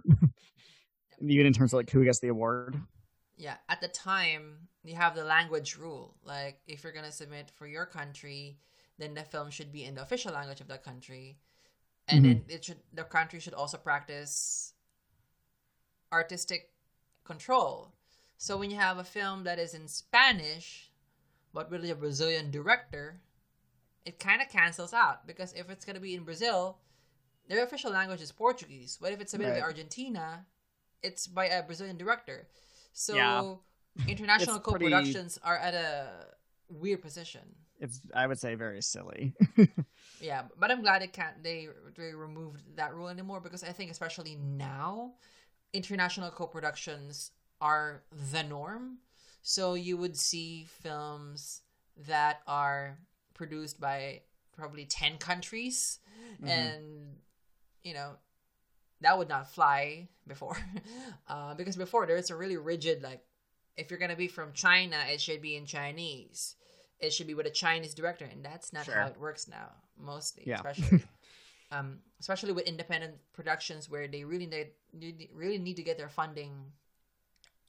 [1.22, 2.80] Even in terms of like who gets the award.
[3.38, 6.15] Yeah, at the time you have the language rule.
[6.23, 8.57] Like if you're gonna submit for your country,
[8.98, 11.38] then the film should be in the official language of that country,
[12.07, 12.34] and mm-hmm.
[12.34, 14.73] then it should the country should also practice
[16.11, 16.72] artistic
[17.23, 17.91] control.
[18.38, 20.89] So when you have a film that is in Spanish,
[21.53, 23.22] but really a Brazilian director,
[24.06, 26.78] it kind of cancels out because if it's going to be in Brazil,
[27.48, 28.98] their official language is Portuguese.
[28.99, 29.60] But if it's submitted right.
[29.60, 30.45] to Argentina,
[31.03, 32.48] it's by a Brazilian director.
[32.94, 34.07] So yeah.
[34.07, 35.56] international co-productions pretty...
[35.56, 36.07] are at a
[36.69, 37.41] weird position.
[37.80, 39.34] It's I would say very silly.
[40.22, 41.68] yeah, but I'm glad it can't they
[41.98, 45.14] they removed that rule anymore because I think especially now
[45.73, 48.98] international co-productions are the norm.
[49.41, 51.61] So you would see films
[52.07, 52.99] that are
[53.41, 54.22] produced by
[54.55, 55.97] probably 10 countries
[56.35, 56.47] mm-hmm.
[56.47, 57.15] and
[57.84, 58.11] you know
[59.01, 60.55] that would not fly before
[61.27, 63.23] uh, because before there's a really rigid like
[63.77, 66.55] if you're gonna be from china it should be in chinese
[66.99, 68.93] it should be with a chinese director and that's not sure.
[68.93, 69.69] how it works now
[69.99, 70.57] mostly yeah.
[70.57, 71.01] especially
[71.72, 74.68] um, especially with independent productions where they really need
[75.34, 76.51] really need to get their funding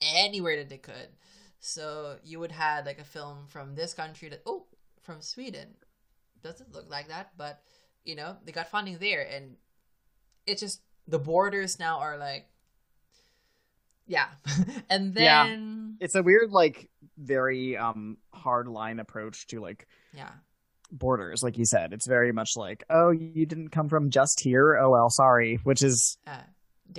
[0.02, 1.08] anywhere that they could
[1.60, 4.66] so you would have like a film from this country that oh
[5.02, 5.68] from Sweden.
[6.42, 7.62] Doesn't look like that, but
[8.04, 9.56] you know they got funding there, and
[10.46, 12.48] it's just the borders now are like,
[14.06, 14.26] yeah,
[14.90, 15.44] and Yeah.
[15.44, 16.88] then It's a weird, like,
[17.18, 20.30] very um hard line approach to like yeah,
[20.90, 21.92] borders, like you said.
[21.92, 24.76] It's very much like, oh, you didn't come from just here.
[24.76, 25.56] Oh well, sorry.
[25.62, 26.42] Which is uh,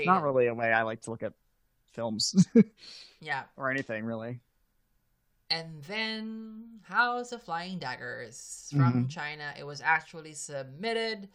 [0.06, 1.34] not really a way I like to look at
[1.92, 2.34] films
[3.20, 4.40] yeah, or anything really.
[5.54, 9.10] And then House of Flying Daggers from Mhm.
[9.10, 9.54] China.
[9.56, 11.30] It was actually submitted,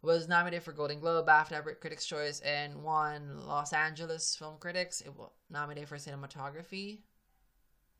[0.00, 5.02] was nominated for Golden Globe, BAFTA, Brit Critics' Choice, and won Los Angeles Film Critics.
[5.02, 7.00] It was nominated for cinematography.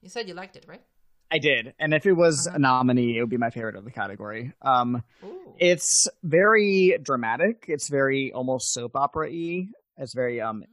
[0.00, 0.82] You said you liked it, right?
[1.30, 2.56] I did, and if it was Uh-huh.
[2.56, 4.54] a nominee, it would be my favorite of the category.
[4.62, 5.54] Um, Ooh.
[5.58, 7.66] it's very dramatic.
[7.68, 9.68] It's very almost soap opera y.
[9.98, 10.64] It's very um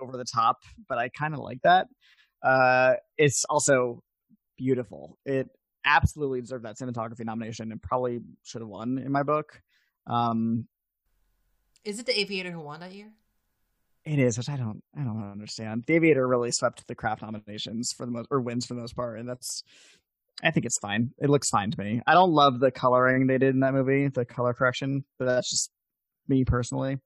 [0.00, 1.88] over the top, but I kind of like that.
[2.40, 4.04] Uh, it's also
[4.56, 5.18] beautiful.
[5.24, 5.48] It
[5.84, 9.60] absolutely deserved that cinematography nomination and probably should have won in my book.
[10.06, 10.66] Um,
[11.84, 13.12] Is it the Aviator who won that year?
[14.04, 15.84] it is, which I don't, I don't understand.
[15.86, 18.94] The Aviator really swept the craft nominations for the most, or wins for the most
[18.94, 19.62] part, and that's,
[20.42, 21.12] I think it's fine.
[21.18, 22.02] It looks fine to me.
[22.06, 25.48] I don't love the coloring they did in that movie, the color correction, but that's
[25.48, 25.70] just
[26.28, 26.98] me personally.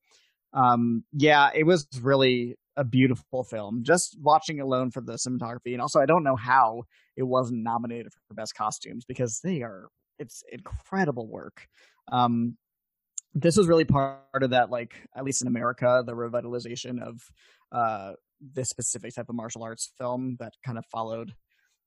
[0.52, 3.82] Um, yeah, it was really a beautiful film.
[3.82, 6.84] Just watching alone for the cinematography, and also I don't know how
[7.16, 9.88] it wasn't nominated for best costumes because they are,
[10.18, 11.66] it's incredible work.
[12.10, 12.56] Um,
[13.34, 17.20] this was really part of that like at least in america the revitalization of
[17.72, 21.32] uh this specific type of martial arts film that kind of followed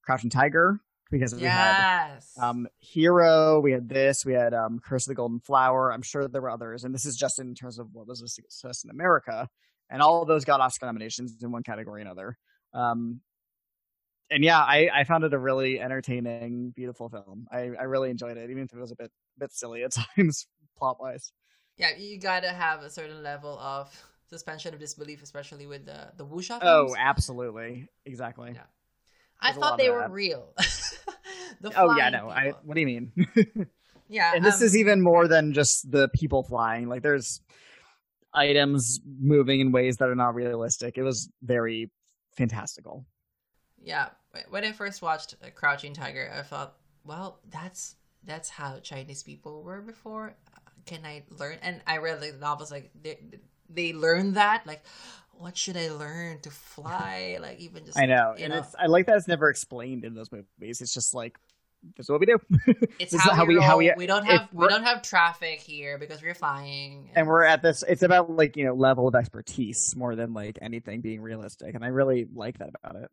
[0.04, 5.10] crouching tiger because we had um hero we had this we had um curse of
[5.10, 7.88] the golden flower i'm sure there were others and this is just in terms of
[7.94, 9.48] what was a success in america
[9.92, 12.38] and all of those got oscar nominations in one category or another
[12.74, 13.22] um
[14.32, 18.38] and yeah i i found it a really entertaining beautiful film i i really enjoyed
[18.38, 20.48] it even if it was a bit bit silly at times
[20.78, 21.32] plot wise
[21.82, 23.90] yeah, you gotta have a certain level of
[24.30, 26.92] suspension of disbelief, especially with the the wuxia films.
[26.92, 28.52] Oh, absolutely, exactly.
[28.54, 28.62] Yeah.
[29.40, 30.12] I there's a lot thought they were that.
[30.12, 30.54] real.
[31.62, 32.30] the Oh yeah, no.
[32.30, 32.54] I.
[32.64, 33.12] What do you mean?
[34.10, 36.88] yeah, and this um, is even more than just the people flying.
[36.88, 37.42] Like there's
[38.34, 40.98] items moving in ways that are not realistic.
[40.98, 41.90] It was very
[42.36, 43.06] fantastical.
[43.84, 44.10] Yeah,
[44.50, 49.82] when I first watched Crouching Tiger, I thought, well, that's that's how Chinese people were
[49.82, 50.36] before.
[50.86, 51.58] Can I learn?
[51.62, 53.18] And I read like the novels, like they
[53.70, 54.66] they learned that.
[54.68, 54.84] Like,
[55.34, 57.38] what should I learn to fly?
[57.42, 60.14] Like even just I know, and know, it's I like that it's never explained in
[60.14, 60.82] those movies.
[60.82, 61.38] It's just like
[61.98, 62.40] this is what we do.
[63.00, 66.22] it's how, how we, how we- we don't have we don't have traffic here because
[66.22, 67.10] we're flying.
[67.16, 67.84] and we're at this.
[67.88, 71.84] It's about like you know level of expertise more than like anything being realistic, and
[71.84, 73.10] I really like that about it.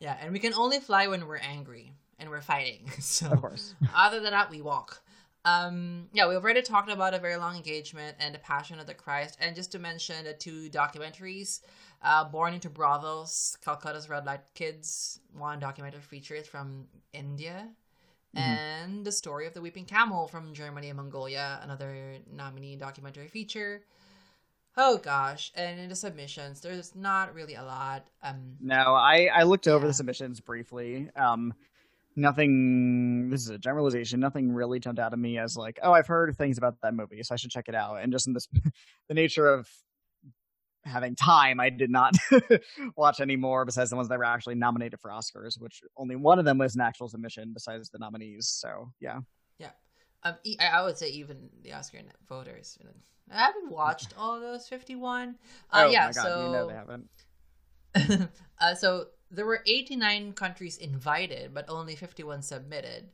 [0.00, 2.90] yeah, and we can only fly when we're angry and we're fighting.
[3.00, 3.74] So Of course.
[3.94, 5.02] Other than that, we walk.
[5.44, 8.92] Um, yeah, we've already talked about a very long engagement and the Passion of the
[8.94, 11.60] Christ, and just to mention the two documentaries,
[12.02, 17.68] uh, Born into Brothels, Calcutta's Red Light Kids, one documentary feature from India,
[18.36, 18.40] Mhm.
[18.40, 23.82] and the story of the Weeping Camel from Germany and Mongolia, another nominee documentary feature.
[24.76, 28.06] Oh gosh, and in the submissions, there's not really a lot.
[28.22, 29.88] Um, No, I I looked over Yeah.
[29.88, 31.10] the submissions briefly.
[31.16, 31.54] Um,
[32.16, 33.30] nothing.
[33.30, 34.20] This is a generalization.
[34.20, 37.22] Nothing really jumped out at me as like, oh, I've heard things about that movie,
[37.22, 37.96] so I should check it out.
[37.96, 38.46] And just in this,
[39.08, 39.68] the nature of
[40.88, 42.16] having time, I did not
[42.96, 46.38] watch any more besides the ones that were actually nominated for Oscars, which only one
[46.38, 48.48] of them was an actual submission besides the nominees.
[48.48, 49.20] So yeah,
[49.58, 49.70] yeah.
[50.22, 51.98] Um, e- I I would say even the Oscar
[52.28, 52.78] voters.
[53.30, 55.36] I haven't watched all those fifty-one.
[55.70, 58.30] Uh, oh yeah, my god, so you know they haven't.
[58.60, 63.10] uh, so there were eighty-nine countries invited, but only fifty-one submitted.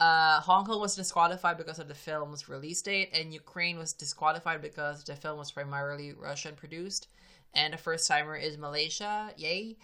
[0.00, 4.62] Uh, Hong Kong was disqualified because of the film's release date, and Ukraine was disqualified
[4.62, 7.08] because the film was primarily Russian produced.
[7.54, 9.32] And the first timer is Malaysia.
[9.36, 9.76] Yay!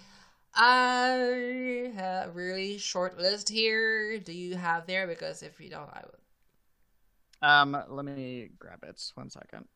[0.54, 4.18] I have a really short list here.
[4.18, 5.06] Do you have there?
[5.06, 7.48] Because if you don't, I would.
[7.48, 9.02] Um, let me grab it.
[9.14, 9.66] One second.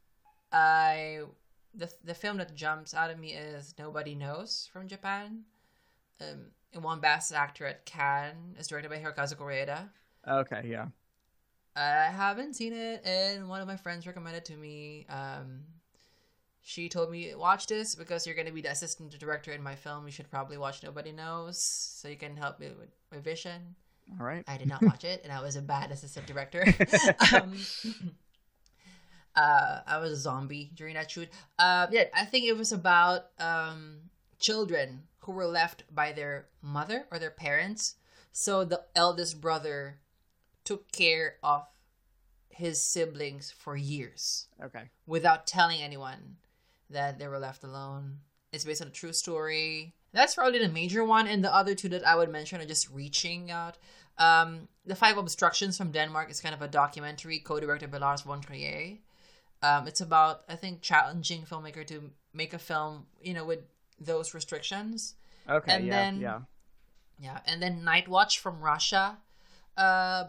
[0.52, 1.23] I
[1.74, 5.43] the the film that jumps out of me is Nobody Knows from Japan.
[6.20, 8.56] Um, it won Best Actor at Cannes.
[8.59, 9.89] is directed by Hirokazu Koreeda.
[10.28, 10.86] Okay, yeah.
[11.76, 15.06] I haven't seen it, and one of my friends recommended to me.
[15.09, 15.60] Um,
[16.60, 19.74] she told me watch this because you're going to be the assistant director in my
[19.74, 20.05] film.
[20.05, 23.74] You should probably watch Nobody Knows so you can help me with my vision.
[24.18, 24.44] All right.
[24.48, 26.64] I did not watch it, and I was a bad assistant director.
[27.34, 27.55] um,
[29.36, 31.28] uh, I was a zombie during that shoot.
[31.59, 33.98] Uh, yeah, I think it was about um,
[34.38, 37.94] children who were left by their mother or their parents.
[38.32, 40.00] So the eldest brother
[40.69, 41.61] took care of
[42.62, 44.85] his siblings for years Okay.
[45.07, 46.36] without telling anyone
[46.90, 48.05] that they were left alone.
[48.53, 49.95] It's based on a true story.
[50.12, 52.90] That's probably the major one, and the other two that I would mention are just
[52.90, 53.77] reaching out.
[54.16, 58.40] Um, the Five Obstructions from Denmark is kind of a documentary co-directed by Lars von
[58.40, 58.99] Trier.
[59.62, 63.61] Um, it's about I think challenging filmmaker to make a film, you know, with
[64.01, 65.15] those restrictions.
[65.49, 65.73] Okay.
[65.74, 65.97] And yeah.
[65.97, 66.40] then- yeah.
[67.20, 69.19] Yeah, and then Night Watch from Russia.
[69.77, 70.24] Uh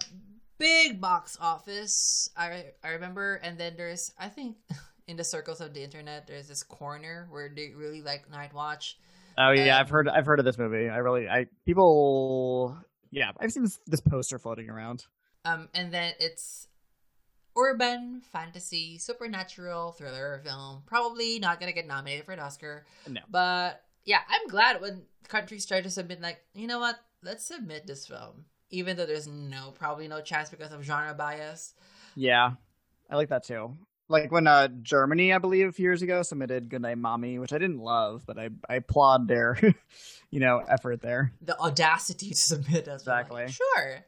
[0.60, 2.30] big box office.
[2.38, 4.57] I I remember and then there's I think
[5.07, 8.99] in the circles of the internet there's this corner where they really like Night Watch.
[9.38, 10.90] Oh yeah, I've Um, heard I've heard of this movie.
[10.90, 12.77] I really I people
[13.10, 15.06] yeah, I've seen this, this poster floating around.
[15.45, 16.68] Um and then it's
[17.57, 20.84] urban fantasy supernatural thriller film.
[20.86, 22.86] Probably not going to get nominated for an Oscar.
[23.07, 23.22] No.
[23.30, 26.95] But yeah, I'm glad when countries try to submit like, you know what?
[27.22, 28.45] Let's submit this film.
[28.72, 31.74] Even though there's no probably no chance because of genre bias.
[32.16, 32.52] Yeah.
[33.10, 33.78] I like that too.
[34.08, 37.58] Like when uh Germany, I believe, a few years ago submitted Goodnight Mommy, which I
[37.60, 39.58] didn't love, but I I applaud their
[40.32, 41.32] you know, effort there.
[41.41, 43.16] the audacity to submit as well.
[43.16, 43.48] Like, Exactly.
[43.52, 44.06] sure.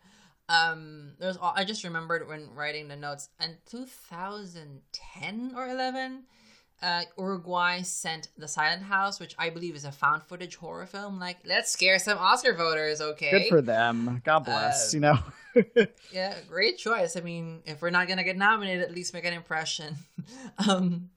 [0.50, 6.24] Um, there's all, I just remembered when writing the notes in 2010 or 11,
[6.82, 11.20] uh, Uruguay sent The Silent House, which I believe is a found footage horror film.
[11.20, 13.32] Like, let's scare some Oscar voters, okay?
[13.32, 14.22] Good for them.
[14.26, 15.20] God bless, Uh, you know.
[16.14, 17.18] Yeah, great choice.
[17.18, 19.98] I mean, if we're not gonna get nominated, at least make an impression.
[20.70, 21.10] um,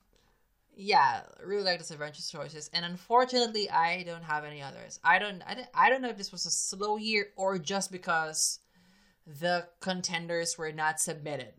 [0.76, 4.98] yeah, really like this adventurous choices, and unfortunately, I don't have any others.
[5.04, 7.92] I don't, I don't, I don't know if this was a slow year or just
[7.92, 8.58] because
[9.40, 11.52] the contenders were not submitted.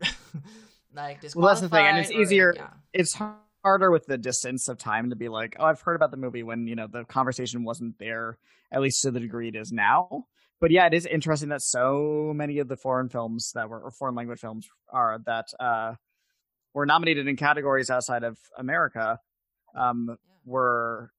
[0.93, 1.33] like this.
[1.33, 3.17] Well, that's the thing, and it's easier- yeah it's
[3.65, 6.43] harder with the distance of time to be like, oh, I've heard about the movie
[6.43, 8.37] when you know the conversation wasn't there,
[8.71, 10.27] at least to the degree it is now.
[10.61, 13.89] But yeah, it is interesting that so many of the foreign films that were or
[13.89, 15.95] foreign language films are that uh,
[16.75, 19.19] were nominated in categories outside of America
[19.75, 20.15] um,
[20.45, 21.09] were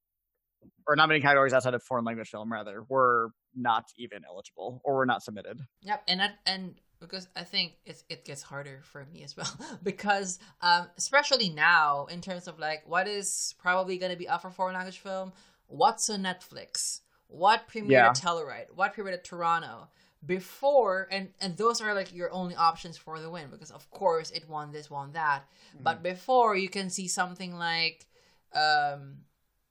[0.87, 4.95] or nominated in categories outside of foreign language film rather were not even eligible or
[4.95, 5.59] were not submitted.
[5.83, 9.53] Yep, and that, and because I think it it gets harder for me as well.
[9.83, 14.43] Because um especially now in terms of like what is probably going to be up
[14.43, 15.33] for foreign language film,
[15.67, 18.09] what's on Netflix, what premiered Yeah.
[18.11, 19.89] at Telluride, what premiered at Toronto?
[20.25, 24.31] Before, and and those are like your only options for the win because of course
[24.33, 25.45] it won this, won that,
[25.81, 28.07] but before you can see something like
[28.55, 29.19] um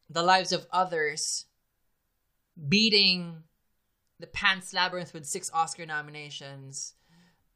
[0.09, 1.45] the lives of others
[2.69, 3.43] beating
[4.19, 6.93] the Pan's Labyrinth with six Oscar nominations,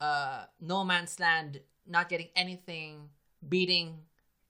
[0.02, 3.10] uh, No Man's Land not getting anything,
[3.48, 3.98] beating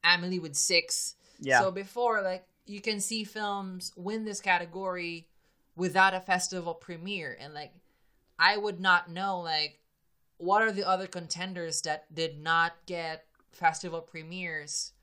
[0.04, 1.16] Amelie with six.
[1.40, 1.62] Yeah.
[1.62, 5.28] So before, like, you can see films win this category
[5.76, 7.72] without a festival premiere, and like,
[8.38, 9.80] I would not know like
[10.38, 14.94] what are the other contenders that did not get festival premieres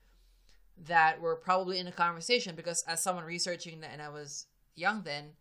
[0.85, 5.03] that were probably in a conversation because as someone researching that and I was young
[5.03, 5.33] then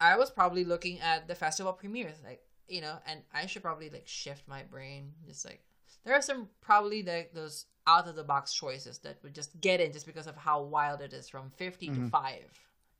[0.00, 3.90] I was probably looking at the festival premieres like you know and I should probably
[3.90, 5.62] like shift my brain just like
[6.04, 9.80] there are some probably like those out of the box choices that would just get
[9.80, 12.10] in just because of how wild it is from 50 to Mhm.
[12.10, 12.58] 5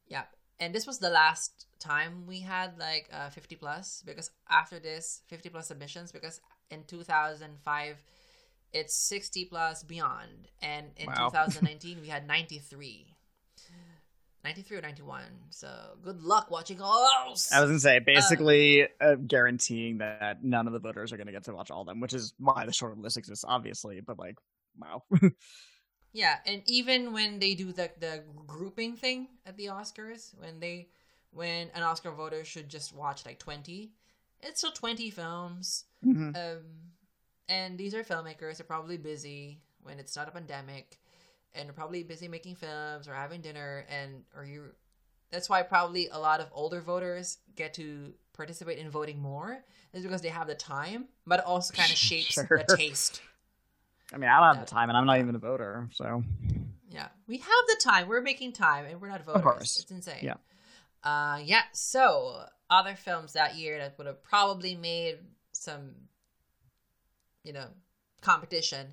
[0.09, 0.24] yeah
[0.59, 5.22] and this was the last time we had like uh, 50 plus because after this
[5.28, 6.40] 50 plus submissions because
[6.70, 8.02] in 2005
[8.72, 11.28] it's 60 plus beyond and in Wow.
[11.30, 13.10] 2019 we had 93
[14.44, 15.68] 93 or 91 so
[16.02, 20.72] good luck watching all those I was gonna say basically uh, guaranteeing that none of
[20.72, 22.96] the voters are gonna get to watch all of them, which is why the short
[22.98, 24.00] list exists, obviously.
[24.00, 24.38] But like,
[24.78, 25.02] wow,
[26.12, 30.88] Yeah, and even when they do the the grouping thing at the Oscars, when they
[31.30, 33.92] when an Oscar voter should just watch like twenty,
[34.42, 35.84] it's still twenty films.
[36.04, 36.36] Mhm.
[36.36, 36.62] Um,
[37.48, 38.56] and these are filmmakers.
[38.56, 40.98] They're probably busy when it's not a pandemic,
[41.55, 43.85] and they're probably busy making films or having dinner.
[43.90, 44.66] And or you,
[45.31, 49.62] that's why probably a lot of older voters get to participate in voting more,
[49.93, 52.47] is because they have the time, but it also kind of shapes Sure.
[52.66, 53.20] the taste.
[54.12, 56.24] I mean, I don't have the time, and I'm not even a voter, so
[56.90, 58.09] Yeah, we have the time.
[58.09, 59.43] We're making time, and we're not voters.
[59.43, 59.78] course.
[59.81, 60.18] It's insane.
[60.22, 60.35] Yeah.
[61.05, 61.62] Uh, yeah.
[61.72, 65.18] So other films that year that would have probably made
[65.52, 65.93] some,
[67.44, 67.66] you know,
[68.20, 68.89] competition.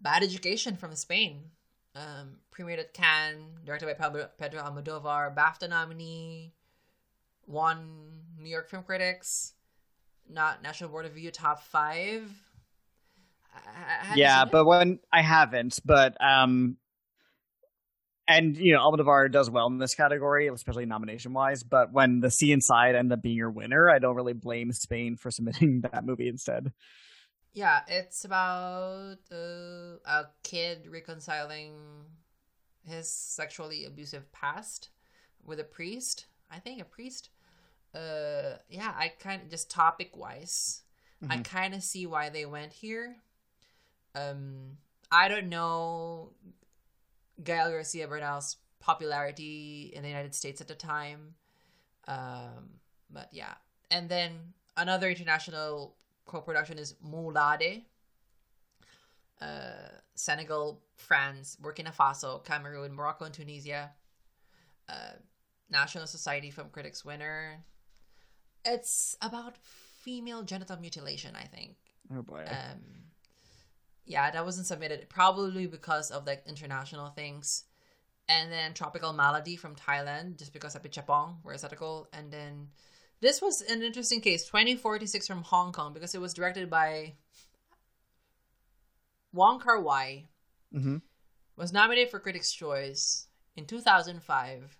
[0.00, 1.42] Bad Education from Spain,
[1.94, 6.52] um, premiered at Cannes, directed by Pedro, Pedro Almodovar, BAFTA nominee,
[7.46, 9.54] won New York Film Critics,
[10.28, 12.30] not National Board of Review top five.
[14.14, 14.44] Yeah.
[14.44, 16.76] But when I haven't, but um,
[18.30, 21.62] and you know Almodovar does well in this category, especially nomination wise.
[21.62, 25.16] But when The Sea Inside ended up being your winner, I don't really blame Spain
[25.16, 26.72] for submitting that movie instead.
[27.52, 31.74] Yeah, it's about uh, a kid reconciling
[32.84, 34.90] his sexually abusive past
[35.44, 36.26] with a priest.
[36.50, 37.30] I think a priest.
[37.94, 40.82] Uh, yeah, I kind of just topic wise,
[41.28, 41.44] I Mhm.
[41.44, 43.16] kind of see why they went here.
[44.14, 44.78] Um,
[45.10, 46.34] I don't know
[47.42, 51.34] Gael Garcia Bernal's popularity in the United States at the time.
[52.06, 53.54] Um, but yeah.
[53.90, 55.96] And then another international
[56.30, 57.82] co-production is Moolaadé.
[59.40, 63.90] Uh, Senegal, France, Burkina Faso, Cameroon, Morocco, and Tunisia.
[64.88, 65.14] Uh,
[65.70, 67.64] National Society Film Critics winner.
[68.64, 71.76] It's about female genital mutilation, I think.
[72.14, 72.44] Oh boy.
[72.48, 72.80] Um,
[74.04, 77.64] yeah, that wasn't submitted probably because of like international things.
[78.28, 82.08] And then Tropical Malady from Thailand, just because of Apichatpong, where it's article.
[82.12, 82.68] And then
[83.20, 87.14] this was an interesting case, 2046 from Hong Kong, because it was directed by
[89.32, 90.26] Wong Kar Wai,
[90.72, 90.98] hmm
[91.56, 94.78] was nominated for Critics' Choice in 2005.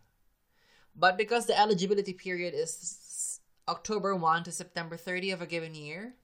[0.97, 6.15] But because the eligibility period is October 1 to September 30 of a given year,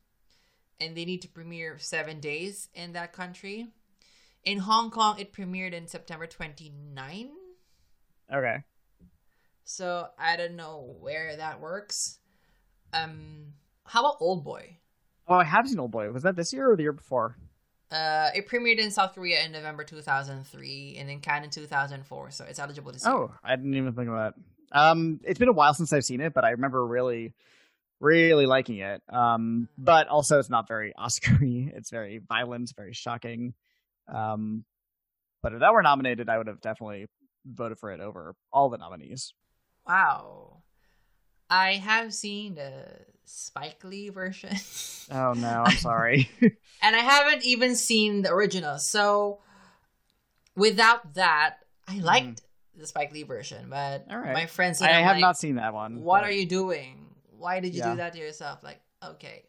[0.80, 3.68] and they need to premiere seven days in that country,
[4.44, 7.30] in Hong Kong it premiered in September 29.
[8.32, 8.64] Okay.
[9.66, 12.20] So I don't know where that works.
[12.92, 14.78] Um, how about Old Boy?
[15.26, 16.10] Oh, I have seen Old Boy.
[16.12, 17.36] Was that this year or the year before?
[17.90, 22.44] Uh, it premiered in South Korea in November 2003 and in Cannes in 2004, so
[22.44, 23.08] it's eligible to see.
[23.08, 24.34] Oh, I didn't even think of that.
[24.70, 27.34] Um, it's been a while since I've seen it, but I remember really,
[27.98, 29.02] really liking it.
[29.08, 31.72] Um, but also it's not very Oscar-y.
[31.74, 33.54] It's very violent, very shocking.
[34.06, 34.64] Um,
[35.42, 37.06] but if that were nominated, I would have definitely
[37.44, 39.34] voted for it over all the nominees.
[39.86, 40.62] Wow.
[41.48, 42.72] I have seen the
[43.24, 44.54] Spike Lee version.
[45.08, 46.28] Oh no, I'm sorry.
[46.82, 48.76] and I haven't even seen the original.
[48.78, 49.38] So
[50.56, 52.42] without that, I liked
[52.76, 54.16] the Spike Lee version, but Mm-hmm.
[54.20, 54.32] Right.
[54.34, 56.02] my friends I I'm have like, not seen that one.
[56.02, 57.06] What but- are you doing?
[57.38, 57.90] Why did you Yeah.
[57.90, 58.64] do that to yourself?
[58.64, 59.44] Like, okay.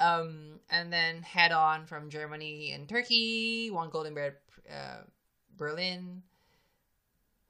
[0.00, 4.38] Um, and then head on from Germany and Turkey, won Golden Bear
[4.68, 5.02] uh,
[5.56, 6.22] Berlin.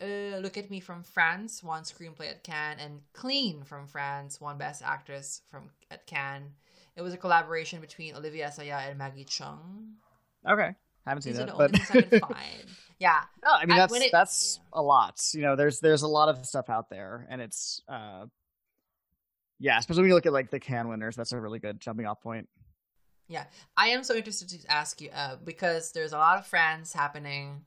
[0.01, 4.59] Uh, Look at Me from France, won screenplay at Cannes, and Clean from France, won
[4.59, 6.53] Best Actress from at Cannes.
[6.97, 9.95] It was a collaboration between Olivier Assayas and Maggie Cheung.
[10.49, 10.75] Okay,
[11.07, 12.65] haven't seen These that, but I find.
[12.99, 15.21] Yeah, No, I mean that's it- that's a lot.
[15.33, 18.27] You know, there's there's a lot of stuff out there, and it's uh,
[19.59, 21.17] yeah, especially when you look at like the Cannes winners.
[21.17, 22.49] That's a really good jumping off point.
[23.29, 23.45] Yeah,
[23.77, 27.65] I am so interested to ask you uh, because there's a lot of France happening,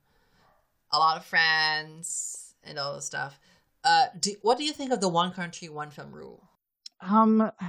[0.91, 3.39] a lot of friends, and all this stuff.
[3.83, 6.43] Uh, do, what do you think of the one country, one film rule?
[7.01, 7.41] Um,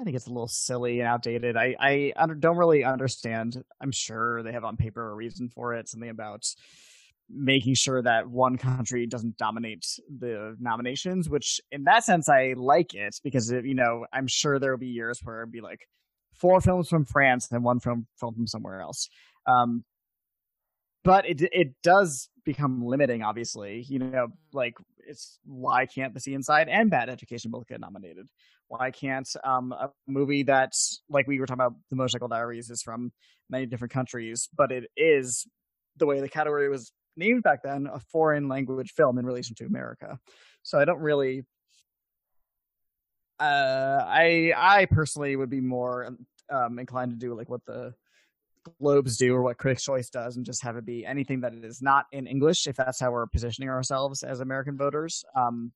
[0.00, 1.56] I think it's a little silly and outdated.
[1.58, 3.62] I I don't really understand.
[3.82, 6.46] I'm sure they have on paper a reason for it, something about
[7.28, 11.28] making sure that one country doesn't dominate the nominations.
[11.28, 14.78] Which, in that sense, I like it because it, you know I'm sure there will
[14.78, 15.86] be years where it'd be like
[16.32, 19.06] four films from France and one film film from somewhere else.
[19.46, 19.84] Um,
[21.04, 23.22] but it it does become limiting.
[23.22, 27.80] Obviously, you know, like it's why can't The Sea Inside and Bad Education both get
[27.80, 28.28] nominated?
[28.68, 32.82] Why can't um, a movie that's like we were talking about, The Motorcycle Diaries, is
[32.82, 33.12] from
[33.48, 35.46] many different countries, but it is
[35.96, 39.66] the way the category was named back then, a foreign language film in relation to
[39.66, 40.18] America.
[40.62, 41.44] So I don't really.
[43.38, 46.14] Uh, I I personally would be more
[46.50, 47.94] um, inclined to do like what the
[48.78, 51.82] Globes do or what Critics' Choice does, and just have it be anything that is
[51.82, 55.24] not in English, if that's how we're positioning ourselves as American voters.
[55.34, 55.72] Um,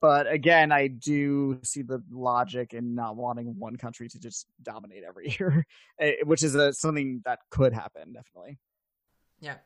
[0.00, 5.02] but again, I do see the logic in not wanting one country to just dominate
[5.02, 5.66] every year,
[5.98, 8.58] eh, which is a, something that could happen, definitely.
[9.40, 9.56] Yeah,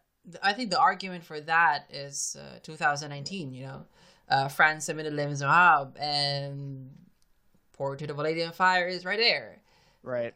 [0.42, 3.52] I think the argument for that is uh, 2019.
[3.52, 3.86] You know,
[4.28, 6.90] uh, France submitted Les Miserables, and
[7.72, 9.60] Portrait of a Lady on Fire is right there.
[10.02, 10.34] Right.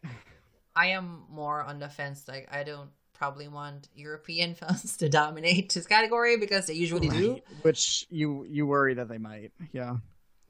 [0.74, 2.26] I am more on the fence.
[2.26, 7.40] Like, I don't probably want European films to dominate this category because they usually do.
[7.62, 9.52] Which you you worry that they might.
[9.72, 9.96] Yeah.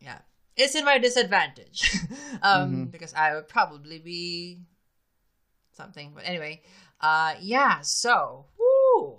[0.00, 0.18] Yeah,
[0.56, 1.94] it's in my disadvantage
[2.42, 2.90] um, Mhm.
[2.90, 4.58] because I would probably be
[5.72, 6.12] something.
[6.14, 6.62] But anyway,
[7.00, 7.80] uh, yeah.
[7.82, 9.18] So, woo,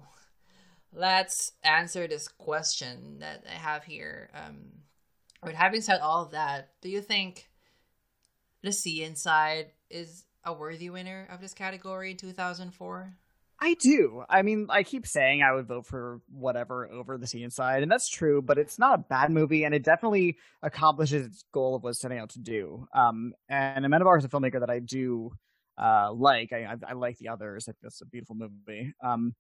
[0.91, 4.29] let's answer this question that I have here.
[4.33, 4.83] Um,
[5.41, 7.49] but having said all of that, do you think
[8.61, 13.13] the Sea Inside is a worthy winner of this category in 2004?
[13.59, 14.23] I do.
[14.29, 17.91] I mean, I keep saying I would vote for whatever over the sea inside, and
[17.91, 18.41] that's true.
[18.41, 22.01] But it's not a bad movie, and it definitely accomplishes its goal of what it's
[22.01, 22.87] setting out to do.
[22.93, 25.31] Um, and Amenábar is a filmmaker that I do
[25.77, 26.51] uh, like.
[26.51, 27.69] I, I, I like the others.
[27.69, 28.93] I think it's a beautiful movie.
[29.01, 29.33] Um,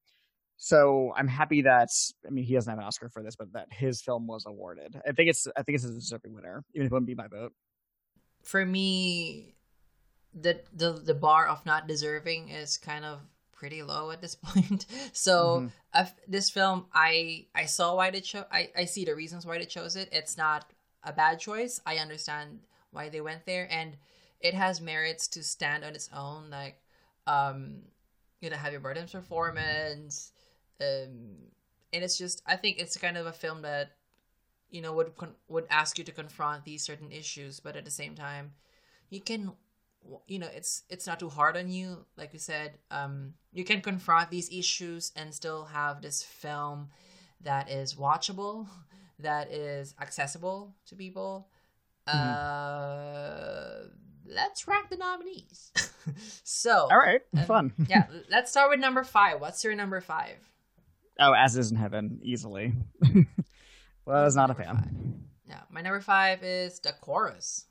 [0.55, 1.89] so I'm happy that
[2.25, 5.01] I mean he doesn't have an Oscar for this, but that his film was awarded.
[5.05, 7.27] I think it's I think it's a deserving winner, even if it wouldn't be my
[7.27, 7.51] vote.
[8.43, 9.55] For me,
[10.33, 13.19] the the the bar of not deserving is kind of
[13.51, 14.85] pretty low at this point.
[15.13, 16.09] So mm-hmm.
[16.27, 18.45] this film, I I saw why they chose.
[18.51, 20.09] I I see the reasons why they chose it.
[20.11, 20.69] It's not
[21.03, 21.79] a bad choice.
[21.85, 22.59] I understand
[22.91, 23.95] why they went there, and
[24.41, 26.49] it has merits to stand on its own.
[26.49, 26.81] Like,
[27.25, 27.83] um,
[28.41, 30.31] you know, Javier Bardem's performance,
[30.81, 31.47] um,
[31.93, 33.91] and it's just I think it's kind of a film that
[34.71, 35.13] you know would
[35.47, 38.51] would ask you to confront these certain issues, but at the same time,
[39.09, 39.53] you can
[40.27, 43.81] you know it's it's not too hard on you like you said um you can
[43.81, 46.89] confront these issues and still have this film
[47.41, 48.67] that is watchable
[49.19, 51.47] that is accessible to people.
[52.07, 52.19] Mm-hmm.
[52.19, 53.87] uh
[54.25, 55.71] let's rank the nominees.
[56.43, 57.73] So all right um, fun.
[57.87, 59.39] yeah let's start with number five.
[59.39, 60.35] What's your number five?
[61.17, 62.73] Oh as is in heaven easily.
[64.05, 64.75] Well i was not a fan.
[64.75, 64.91] five.
[65.47, 67.67] yeah my number five is the chorus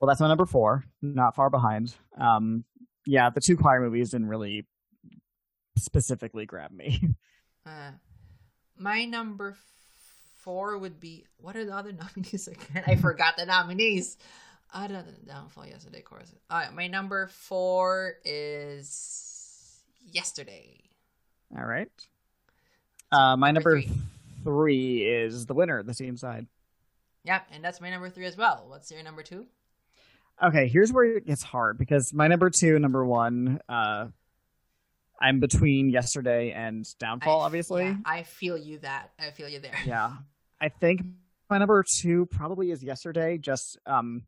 [0.00, 1.94] well, that's my number four, not far behind.
[2.18, 2.64] Um,
[3.06, 4.66] yeah, the two choir movies didn't really
[5.76, 7.00] specifically grab me.
[7.66, 7.90] Uh,
[8.78, 9.54] my number
[10.38, 12.82] four would be what are the other nominees again?
[12.86, 14.16] I forgot the nominees.
[14.72, 16.32] Other than Downfall, Yesterday, course.
[16.48, 20.80] All right, my number four is Yesterday.
[21.54, 21.90] All right.
[23.12, 24.02] Uh, my number, number three.
[24.44, 26.46] three is the winner, The Sea side.
[27.24, 28.64] Yep, and that's my number three as well.
[28.68, 29.46] What's your number two?
[30.42, 34.06] Okay, here's where it gets hard because my number two, number one, uh,
[35.20, 37.40] I'm between yesterday and downfall.
[37.40, 39.74] obviously, yeah, I feel you that I feel you there.
[39.84, 40.12] Yeah,
[40.60, 41.02] I think
[41.50, 43.36] my number two probably is yesterday.
[43.36, 44.22] Just um,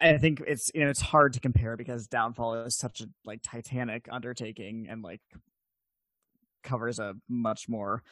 [0.00, 3.42] I think it's you know it's hard to compare because downfall is such a like
[3.42, 5.20] titanic undertaking and like
[6.64, 8.02] covers a much more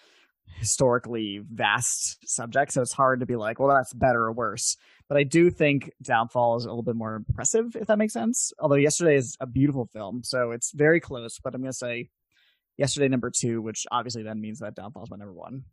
[0.59, 4.77] historically vast subject, so it's hard to be like, well, that's better or worse.
[5.09, 8.53] But I do think Downfall is a little bit more impressive, if that makes sense.
[8.59, 11.39] Although yesterday is a beautiful film, so it's very close.
[11.43, 12.11] But I'm gonna say
[12.77, 15.65] yesterday number two, which obviously then means that Downfall is my number one.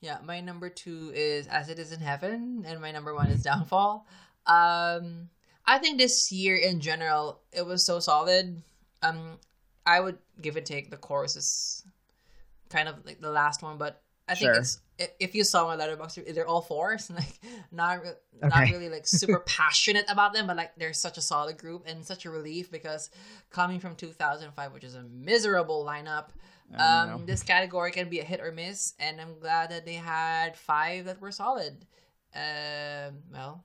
[0.00, 3.42] Yeah, my number two is As It Is in Heaven, and my number one is
[3.42, 4.06] Downfall.
[4.46, 5.30] Um,
[5.64, 8.62] I think this year in general, it was so solid.
[9.02, 9.38] Um,
[9.84, 11.84] I would give and take the choruses
[12.70, 14.60] kind of like the last one, but I think sure.
[14.60, 14.80] it's
[15.20, 17.10] if you saw my Letterboxd, they're all fours.
[17.14, 18.14] Like not okay.
[18.42, 22.04] not really like super passionate about them, but like they're such a solid group and
[22.04, 23.10] such a relief because
[23.50, 26.28] coming from 2005, which is a miserable lineup,
[26.76, 30.56] um, this category can be a hit or miss, and I'm glad that they had
[30.56, 31.84] five that were solid.
[32.34, 33.64] Um, well,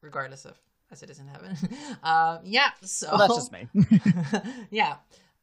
[0.00, 0.58] regardless of
[0.90, 1.56] as it is in heaven.
[2.02, 3.68] um, yeah, so well, that's just me.
[4.70, 4.96] yeah.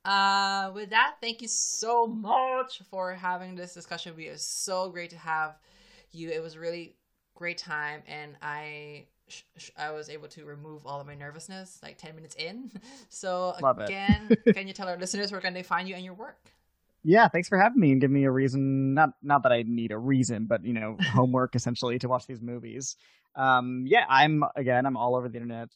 [0.07, 4.13] Uh, with that, thank you so much for having this discussion.
[4.17, 5.57] It was so great to have
[6.13, 6.29] you.
[6.29, 6.95] It was a really
[7.35, 9.07] great time, and I
[9.77, 12.71] I was able to remove all of my nervousness like 10 minutes in.
[13.09, 16.13] So Love again, can you tell our listeners where can they find you and your
[16.13, 16.53] work?
[17.03, 18.93] Yeah, thanks for having me and giving me a reason.
[18.93, 22.41] Not not that I need a reason, but you know, homework essentially to watch these
[22.41, 22.95] movies
[23.37, 25.69] um, yeah, I'm again, I'm all over the internet,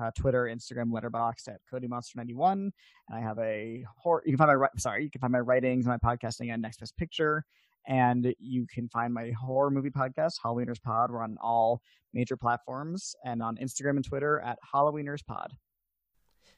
[0.00, 2.72] uh, Twitter, Instagram, Letterboxd at Cody Monster 91, and
[3.12, 4.22] I have a horror.
[4.24, 6.96] You can find my sorry, you can find my writings, my podcasting at Next Best
[6.96, 7.44] Picture,
[7.88, 11.10] and you can find my horror movie podcast, Halloweeners Pod.
[11.10, 11.82] We're on all
[12.14, 15.52] major platforms and on Instagram and Twitter at Halloweeners Pod.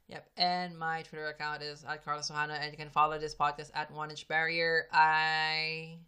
[0.08, 3.70] Yep, and my Twitter account is at Carlos Ojano, and you can follow this podcast
[3.72, 4.86] at One Inch Barrier.
[4.92, 6.00] I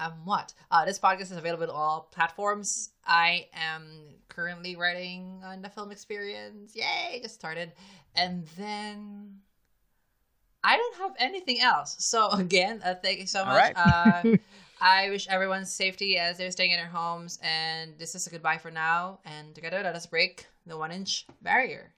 [0.00, 0.52] um what?
[0.70, 2.90] Uh, this podcast is available on all platforms.
[3.06, 6.74] I am currently writing on the film experience.
[6.74, 7.72] Yay, just started.
[8.14, 9.40] And then
[10.62, 11.96] I don't have anything else.
[11.98, 13.74] So again, uh, thank you so much.
[13.76, 13.76] Right.
[13.76, 14.36] uh,
[14.80, 17.38] I wish everyone safety as they're staying in their homes.
[17.42, 19.20] And this is a goodbye for now.
[19.24, 21.94] And together, let us break the one inch barrier.